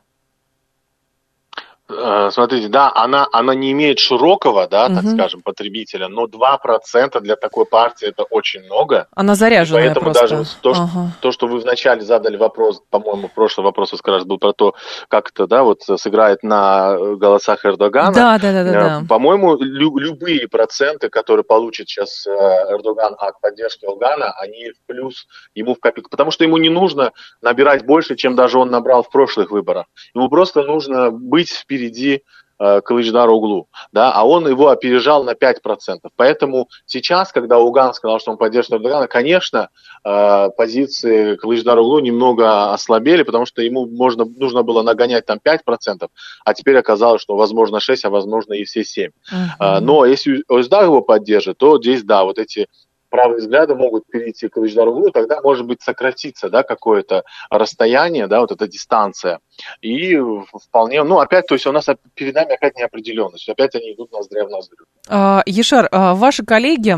Э, 1.88 2.30
смотрите, 2.32 2.68
да, 2.68 2.92
она, 2.96 3.28
она 3.32 3.54
не 3.54 3.72
имеет 3.72 4.00
широкого, 4.00 4.68
да, 4.68 4.88
так 4.88 5.04
угу. 5.04 5.12
скажем, 5.12 5.42
потребителя, 5.42 6.08
но 6.08 6.26
2% 6.26 7.20
для 7.22 7.36
такой 7.36 7.68
партии 7.68 8.08
это 8.08 8.24
очень 8.24 8.64
много. 8.64 9.08
Она 9.16 9.36
заряженная 9.36 9.84
и 9.84 9.86
Поэтому 9.88 10.06
просто. 10.06 10.28
даже 10.28 10.50
то, 10.62 10.72
ага. 10.72 10.88
что, 10.88 11.10
то, 11.22 11.32
что 11.32 11.48
вы 11.48 11.60
вначале 11.60 12.02
задали 12.02 12.38
вопрос, 12.38 12.82
по-моему, 12.90 13.30
прошлый 13.34 13.66
вопрос 13.66 13.92
как 13.92 14.16
раз 14.16 14.26
был 14.26 14.40
про 14.40 14.54
то, 14.54 14.74
как 15.10 15.30
это, 15.30 15.46
да, 15.46 15.64
вот 15.64 15.84
сыграет 15.84 16.42
на 16.42 16.98
голосах 17.18 17.64
Эрдогана. 17.64 18.14
Да, 18.14 18.40
да, 18.40 18.52
да, 18.52 18.64
да. 18.64 18.72
да. 18.72 19.02
Э, 19.04 19.08
по-моему, 19.08 19.56
лю- 19.56 19.98
любые 19.98 20.48
проценты, 20.48 21.10
которые 21.10 21.44
получит 21.44 21.88
сейчас 21.88 22.26
э, 22.26 22.32
Эрдоган 22.32 23.16
от 23.20 23.40
поддержки 23.42 23.86
Алгана, 23.86 24.32
они 24.40 24.72
в 24.72 24.88
плюс 24.88 25.28
ему 25.54 25.76
в 25.76 25.80
копейку, 25.80 26.10
потому 26.10 26.32
что 26.32 26.44
ему 26.44 26.58
не 26.58 26.70
нужно 26.70 27.12
набирать 27.44 27.86
больше, 27.86 28.16
чем 28.16 28.36
даже 28.36 28.58
он 28.58 28.72
набрал 28.72 29.04
в 29.04 29.12
прошлых 29.12 29.52
выборах. 29.52 29.86
Ему 30.16 30.30
просто 30.30 30.64
нужно 30.64 31.12
быть 31.12 31.52
в 31.52 31.68
впереди 31.76 32.24
э, 32.60 32.82
Кылычдар 32.82 33.30
углу, 33.30 33.68
да, 33.92 34.12
а 34.12 34.26
он 34.26 34.48
его 34.48 34.70
опережал 34.70 35.24
на 35.24 35.32
5%. 35.32 36.00
Поэтому 36.16 36.70
сейчас, 36.86 37.32
когда 37.32 37.60
Уган 37.60 37.94
сказал, 37.94 38.20
что 38.20 38.32
он 38.32 38.38
поддерживает 38.38 38.82
Эрдогана, 38.82 39.08
конечно, 39.08 39.70
э, 40.04 40.50
позиции 40.58 41.36
Кылычдар 41.36 41.78
углу 41.78 42.00
немного 42.00 42.74
ослабели, 42.74 43.24
потому 43.24 43.46
что 43.46 43.62
ему 43.62 43.86
можно, 43.88 44.26
нужно 44.26 44.64
было 44.64 44.84
нагонять 44.84 45.26
там 45.26 45.40
5%, 45.44 46.08
а 46.46 46.54
теперь 46.54 46.78
оказалось, 46.78 47.22
что 47.22 47.36
возможно 47.36 47.80
6, 47.80 48.06
а 48.06 48.10
возможно 48.10 48.54
и 48.54 48.64
все 48.64 48.84
7. 48.84 49.12
Uh-huh. 49.12 49.80
Но 49.82 50.06
если 50.06 50.44
Оздар 50.48 50.86
его 50.86 51.02
поддержит, 51.02 51.58
то 51.58 51.78
здесь, 51.78 52.04
да, 52.04 52.24
вот 52.24 52.40
эти 52.40 52.68
правые 53.16 53.38
взгляды 53.38 53.76
могут 53.76 54.06
перейти 54.08 54.50
к 54.50 54.58
углу, 54.58 55.10
тогда, 55.10 55.42
может 55.42 55.66
быть, 55.66 55.82
сократиться, 55.82 56.50
да, 56.50 56.64
какое-то 56.64 57.24
расстояние, 57.50 58.28
да, 58.28 58.42
вот 58.42 58.52
эта 58.52 58.68
дистанция. 58.68 59.40
И 59.82 60.20
вполне, 60.54 61.02
ну, 61.04 61.20
опять, 61.20 61.48
то 61.48 61.56
есть 61.56 61.66
у 61.66 61.72
нас 61.72 61.88
перед 62.14 62.36
нами 62.36 62.54
опять 62.54 62.76
неопределенность, 62.76 63.48
опять 63.48 63.74
они 63.76 63.94
идут 63.94 64.12
ноздря 64.12 64.46
в 64.46 64.50
ноздрю. 64.50 64.86
А, 65.08 65.44
Ешар, 65.46 65.88
а 65.92 66.14
ваши 66.14 66.44
коллеги, 66.44 66.98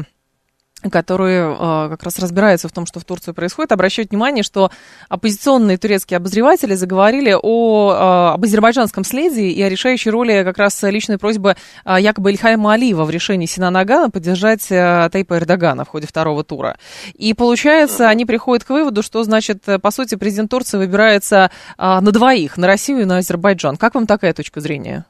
которые 0.84 1.54
э, 1.54 1.90
как 1.90 2.04
раз 2.04 2.20
разбираются 2.20 2.68
в 2.68 2.72
том, 2.72 2.86
что 2.86 3.00
в 3.00 3.06
Турции 3.06 3.32
происходит, 3.32 3.72
обращают 3.72 4.12
внимание, 4.12 4.44
что 4.44 4.72
оппозиционные 5.10 5.78
турецкие 5.78 6.18
обозреватели 6.18 6.76
заговорили 6.76 7.36
о, 7.42 7.92
э, 7.92 8.34
об 8.36 8.44
азербайджанском 8.44 9.04
следе 9.04 9.50
и 9.50 9.62
о 9.62 9.70
решающей 9.70 10.12
роли 10.12 10.44
как 10.44 10.58
раз 10.60 10.84
личной 10.84 11.18
просьбы 11.18 11.56
э, 11.84 11.98
якобы 12.00 12.32
Ильхайма 12.32 12.74
Алиева 12.74 13.06
в 13.06 13.10
решении 13.10 13.48
Синана 13.48 13.80
Агана 13.80 14.12
поддержать 14.12 14.68
э, 14.70 15.10
Тайпа 15.12 15.38
Эрдогана 15.38 15.84
в 15.84 15.90
ходе 15.90 16.06
второго 16.06 16.44
тура. 16.44 16.78
И 17.16 17.34
получается, 17.34 18.08
они 18.08 18.26
приходят 18.26 18.64
к 18.64 18.70
выводу, 18.70 19.02
что, 19.02 19.24
значит, 19.24 19.64
по 19.82 19.92
сути, 19.92 20.16
президент 20.16 20.52
Турции 20.52 20.78
выбирается 20.78 21.50
э, 21.78 22.00
на 22.00 22.12
двоих, 22.12 22.58
на 22.58 22.68
Россию 22.68 23.02
и 23.02 23.06
на 23.06 23.18
Азербайджан. 23.18 23.78
Как 23.78 23.96
вам 23.96 24.06
такая 24.06 24.34
точка 24.34 24.62
зрения? 24.62 25.06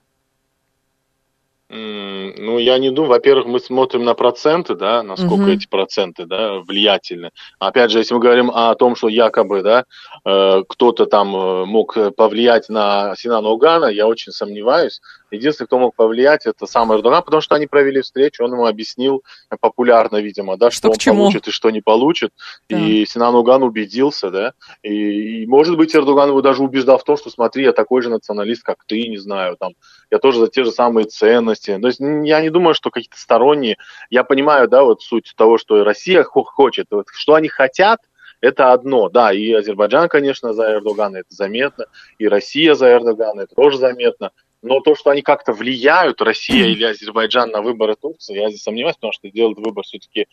Ну, 1.69 2.59
я 2.59 2.77
не 2.77 2.91
думаю. 2.91 3.11
Во-первых, 3.11 3.45
мы 3.45 3.59
смотрим 3.59 4.05
на 4.05 4.13
проценты, 4.13 4.75
да, 4.75 5.03
насколько 5.03 5.43
угу. 5.43 5.51
эти 5.51 5.67
проценты, 5.67 6.25
да, 6.25 6.59
влиятельны. 6.59 7.31
Опять 7.59 7.91
же, 7.91 7.99
если 7.99 8.13
мы 8.13 8.21
говорим 8.21 8.49
о 8.51 8.73
том, 8.75 8.95
что 8.95 9.09
якобы, 9.09 9.61
да, 9.63 9.83
э, 10.23 10.63
кто-то 10.67 11.05
там 11.07 11.35
э, 11.35 11.65
мог 11.65 11.97
повлиять 12.15 12.69
на 12.69 13.15
Синана 13.17 13.49
Угана, 13.49 13.87
я 13.87 14.07
очень 14.07 14.31
сомневаюсь. 14.31 15.01
Единственный, 15.31 15.67
кто 15.67 15.79
мог 15.79 15.95
повлиять, 15.95 16.45
это 16.45 16.65
сам 16.65 16.93
Эрдоган, 16.93 17.23
потому 17.23 17.41
что 17.41 17.55
они 17.55 17.67
провели 17.67 18.01
встречу, 18.01 18.43
он 18.43 18.53
ему 18.53 18.65
объяснил 18.65 19.23
популярно, 19.59 20.17
видимо, 20.17 20.57
да, 20.57 20.71
что, 20.71 20.93
что 20.93 21.11
он 21.11 21.17
получит 21.17 21.47
и 21.47 21.51
что 21.51 21.69
не 21.69 21.81
получит. 21.81 22.31
Да. 22.69 22.77
И 22.77 23.05
Синан 23.05 23.35
Уган 23.35 23.63
убедился, 23.63 24.29
да. 24.29 24.53
И, 24.83 25.43
и, 25.43 25.47
может 25.47 25.77
быть, 25.77 25.95
Эрдоган 25.95 26.29
его 26.29 26.41
даже 26.41 26.63
убеждал 26.63 26.97
в 26.97 27.03
том, 27.03 27.17
что 27.17 27.29
смотри, 27.29 27.63
я 27.63 27.73
такой 27.73 28.01
же 28.01 28.09
националист, 28.09 28.63
как 28.63 28.83
ты, 28.85 29.07
не 29.07 29.17
знаю, 29.17 29.57
там, 29.57 29.73
я 30.11 30.19
тоже 30.19 30.39
за 30.39 30.47
те 30.47 30.63
же 30.63 30.71
самые 30.71 31.05
ценности. 31.05 31.77
То 31.77 31.87
есть 31.87 31.99
я 31.99 32.41
не 32.41 32.49
думаю, 32.49 32.73
что 32.73 32.89
какие-то 32.89 33.19
сторонние. 33.19 33.77
Я 34.09 34.23
понимаю, 34.23 34.67
да, 34.67 34.83
вот 34.83 35.01
суть 35.01 35.33
того, 35.35 35.57
что 35.57 35.83
Россия 35.83 36.23
хочет, 36.23 36.87
вот, 36.91 37.07
что 37.13 37.35
они 37.35 37.47
хотят, 37.47 37.99
это 38.41 38.71
одно, 38.71 39.09
да, 39.09 39.33
и 39.33 39.51
Азербайджан, 39.51 40.09
конечно, 40.09 40.53
за 40.53 40.73
Эрдогана, 40.73 41.17
это 41.17 41.29
заметно, 41.29 41.85
и 42.19 42.27
Россия 42.27 42.75
за 42.75 42.91
Эрдогана, 42.91 43.41
это 43.41 43.55
тоже 43.55 43.77
заметно, 43.77 44.31
но 44.61 44.79
то, 44.79 44.95
что 44.95 45.11
они 45.11 45.21
как-то 45.21 45.53
влияют, 45.53 46.21
Россия 46.21 46.67
или 46.67 46.83
Азербайджан, 46.83 47.51
на 47.51 47.61
выборы 47.61 47.95
Турции, 47.95 48.37
я 48.39 48.49
здесь 48.49 48.63
сомневаюсь, 48.63 48.95
потому 48.95 49.13
что 49.13 49.29
делают 49.29 49.59
выбор 49.59 49.83
все-таки 49.83 50.27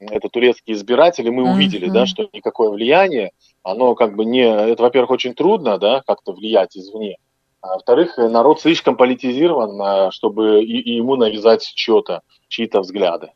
это 0.00 0.28
турецкие 0.28 0.76
избиратели, 0.76 1.28
мы 1.28 1.42
mm-hmm. 1.42 1.52
увидели, 1.52 1.88
да, 1.88 2.06
что 2.06 2.28
никакое 2.32 2.70
влияние, 2.70 3.32
оно 3.62 3.94
как 3.94 4.16
бы 4.16 4.24
не, 4.24 4.42
это, 4.42 4.82
во-первых, 4.82 5.10
очень 5.10 5.34
трудно, 5.34 5.78
да, 5.78 6.02
как-то 6.06 6.32
влиять 6.32 6.76
извне, 6.76 7.16
а 7.62 7.74
во-вторых, 7.74 8.16
народ 8.16 8.60
слишком 8.60 8.96
политизирован, 8.96 9.80
а, 9.80 10.10
чтобы 10.10 10.62
и, 10.64 10.80
и 10.80 10.96
ему 10.96 11.16
навязать 11.16 11.70
что-то, 11.74 12.22
чьи-то 12.48 12.80
взгляды. 12.80 13.32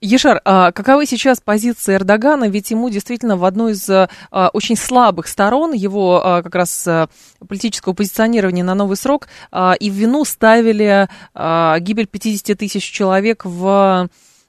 Ешар, 0.00 0.40
а 0.44 0.72
каковы 0.72 1.06
сейчас 1.06 1.40
позиции 1.40 1.94
Эрдогана? 1.94 2.48
Ведь 2.48 2.70
ему 2.70 2.88
действительно 2.88 3.36
в 3.36 3.44
одной 3.44 3.72
из 3.72 3.88
а, 3.88 4.08
очень 4.52 4.76
слабых 4.76 5.26
сторон 5.26 5.72
его 5.72 6.20
а, 6.24 6.42
как 6.42 6.54
раз 6.54 6.86
а, 6.86 7.08
политического 7.46 7.92
позиционирования 7.92 8.64
на 8.64 8.74
новый 8.74 8.96
срок 8.96 9.28
а, 9.50 9.74
и 9.78 9.90
в 9.90 9.94
вину 9.94 10.24
ставили 10.24 11.08
а, 11.34 11.78
гибель 11.80 12.06
50 12.06 12.58
тысяч 12.58 12.84
человек 12.84 13.44
в 13.44 14.08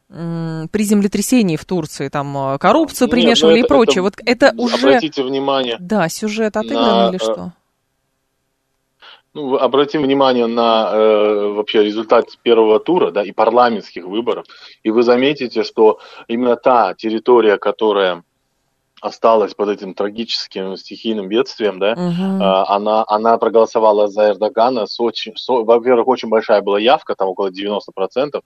при 0.09 0.83
землетрясении 0.83 1.57
в 1.57 1.65
Турции, 1.65 2.07
там 2.07 2.57
коррупцию 2.59 3.09
примешивали 3.09 3.57
Нет, 3.57 3.63
ну 3.63 3.65
это, 3.65 3.73
и 3.73 3.77
прочее. 3.77 3.93
Это, 3.93 4.01
вот 4.03 4.13
это 4.25 4.53
уже... 4.57 4.87
Обратите 4.87 5.21
внимание. 5.21 5.75
Да, 5.81 6.07
сюжет 6.07 6.55
отыгран 6.55 6.85
на, 6.85 7.09
или 7.09 7.17
что? 7.17 7.51
Ну, 9.37 9.55
обратим 9.55 10.01
внимание 10.01 10.47
на 10.47 10.89
э, 10.91 11.53
вообще 11.53 11.83
результат 11.83 12.25
первого 12.41 12.79
тура 12.79 13.11
да, 13.11 13.21
и 13.21 13.31
парламентских 13.31 14.03
выборов, 14.03 14.47
и 14.81 14.89
вы 14.89 15.03
заметите, 15.03 15.63
что 15.63 15.99
именно 16.27 16.55
та 16.55 16.95
территория, 16.95 17.59
которая 17.59 18.23
осталась 19.01 19.53
под 19.53 19.69
этим 19.69 19.93
трагическим 19.93 20.75
стихийным 20.75 21.27
бедствием, 21.27 21.79
да, 21.79 21.93
угу. 21.93 22.43
она, 22.43 23.03
она 23.07 23.37
проголосовала 23.37 24.07
за 24.07 24.29
Эрдогана 24.29 24.87
с 24.87 24.99
очень, 24.99 25.35
с, 25.35 25.47
во-первых, 25.47 26.07
очень 26.07 26.29
большая 26.29 26.61
была 26.61 26.79
явка, 26.79 27.15
там 27.15 27.29
около 27.29 27.49
90%, 27.49 28.41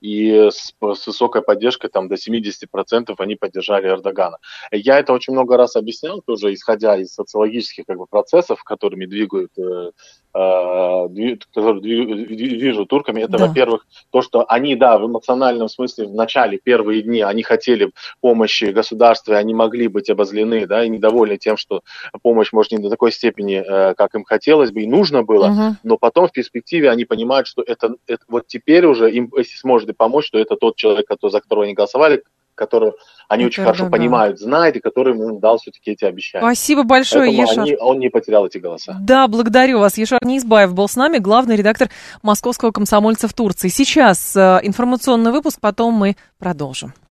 и 0.00 0.48
с, 0.50 0.72
с 0.80 1.06
высокой 1.06 1.42
поддержкой, 1.42 1.88
там 1.88 2.08
до 2.08 2.14
70% 2.14 3.14
они 3.18 3.36
поддержали 3.36 3.88
Эрдогана. 3.88 4.38
Я 4.72 4.98
это 4.98 5.12
очень 5.12 5.32
много 5.32 5.56
раз 5.56 5.76
объяснял, 5.76 6.22
тоже 6.22 6.54
исходя 6.54 6.96
из 6.96 7.14
социологических 7.14 7.84
как 7.86 7.98
бы, 7.98 8.06
процессов, 8.06 8.62
которыми 8.64 9.06
двигают 9.06 9.52
э, 9.58 9.90
Э, 10.32 11.08
который 11.52 11.82
вижу 11.82 12.86
турками, 12.86 13.22
это, 13.22 13.36
да. 13.36 13.46
во-первых, 13.46 13.84
то, 14.10 14.22
что 14.22 14.44
они, 14.48 14.76
да, 14.76 14.96
в 14.96 15.06
эмоциональном 15.06 15.68
смысле 15.68 16.06
в 16.06 16.14
начале, 16.14 16.60
первые 16.62 17.02
дни, 17.02 17.20
они 17.20 17.42
хотели 17.42 17.90
помощи 18.20 18.66
государства, 18.66 19.36
они 19.36 19.54
могли 19.54 19.88
быть 19.90 20.10
обозлены, 20.10 20.66
да, 20.66 20.84
и 20.84 20.88
недовольны 20.88 21.36
тем, 21.36 21.56
что 21.56 21.82
помощь, 22.22 22.52
может, 22.52 22.72
не 22.72 22.78
до 22.78 22.90
такой 22.90 23.12
степени, 23.12 23.56
э, 23.56 23.94
как 23.94 24.14
им 24.14 24.24
хотелось 24.24 24.70
бы 24.70 24.82
и 24.82 24.86
нужно 24.86 25.22
было, 25.22 25.48
угу. 25.48 25.76
но 25.82 25.98
потом 25.98 26.28
в 26.28 26.32
перспективе 26.32 26.90
они 26.90 27.04
понимают, 27.04 27.46
что 27.46 27.62
это, 27.62 27.94
это 28.06 28.24
вот 28.28 28.46
теперь 28.46 28.86
уже 28.86 29.10
им, 29.10 29.30
если 29.36 29.56
сможет 29.56 29.96
помочь, 29.96 30.30
то 30.30 30.38
это 30.38 30.56
тот 30.56 30.76
человек, 30.76 31.06
за 31.22 31.40
которого 31.40 31.64
они 31.64 31.74
голосовали, 31.74 32.22
который 32.60 32.92
они 33.28 33.46
очень 33.46 33.62
хорошо 33.62 33.84
да, 33.84 33.90
понимают, 33.90 34.38
знают, 34.38 34.76
и 34.76 34.80
который 34.80 35.14
ему 35.14 35.38
дал 35.38 35.58
все-таки 35.58 35.92
эти 35.92 36.04
обещания. 36.04 36.44
Спасибо 36.44 36.82
большое, 36.82 37.32
Ешар. 37.34 37.60
Они, 37.60 37.76
он 37.76 37.98
не 37.98 38.10
потерял 38.10 38.46
эти 38.46 38.58
голоса. 38.58 38.96
Да, 39.00 39.26
благодарю 39.28 39.78
вас. 39.78 39.96
Ешар 39.96 40.18
Неизбаев 40.22 40.74
был 40.74 40.88
с 40.88 40.96
нами, 40.96 41.18
главный 41.18 41.56
редактор 41.56 41.88
московского 42.22 42.70
комсомольца 42.70 43.28
в 43.28 43.32
Турции. 43.32 43.68
Сейчас 43.68 44.36
э, 44.36 44.60
информационный 44.62 45.32
выпуск, 45.32 45.58
потом 45.60 45.94
мы 45.94 46.16
продолжим. 46.38 46.92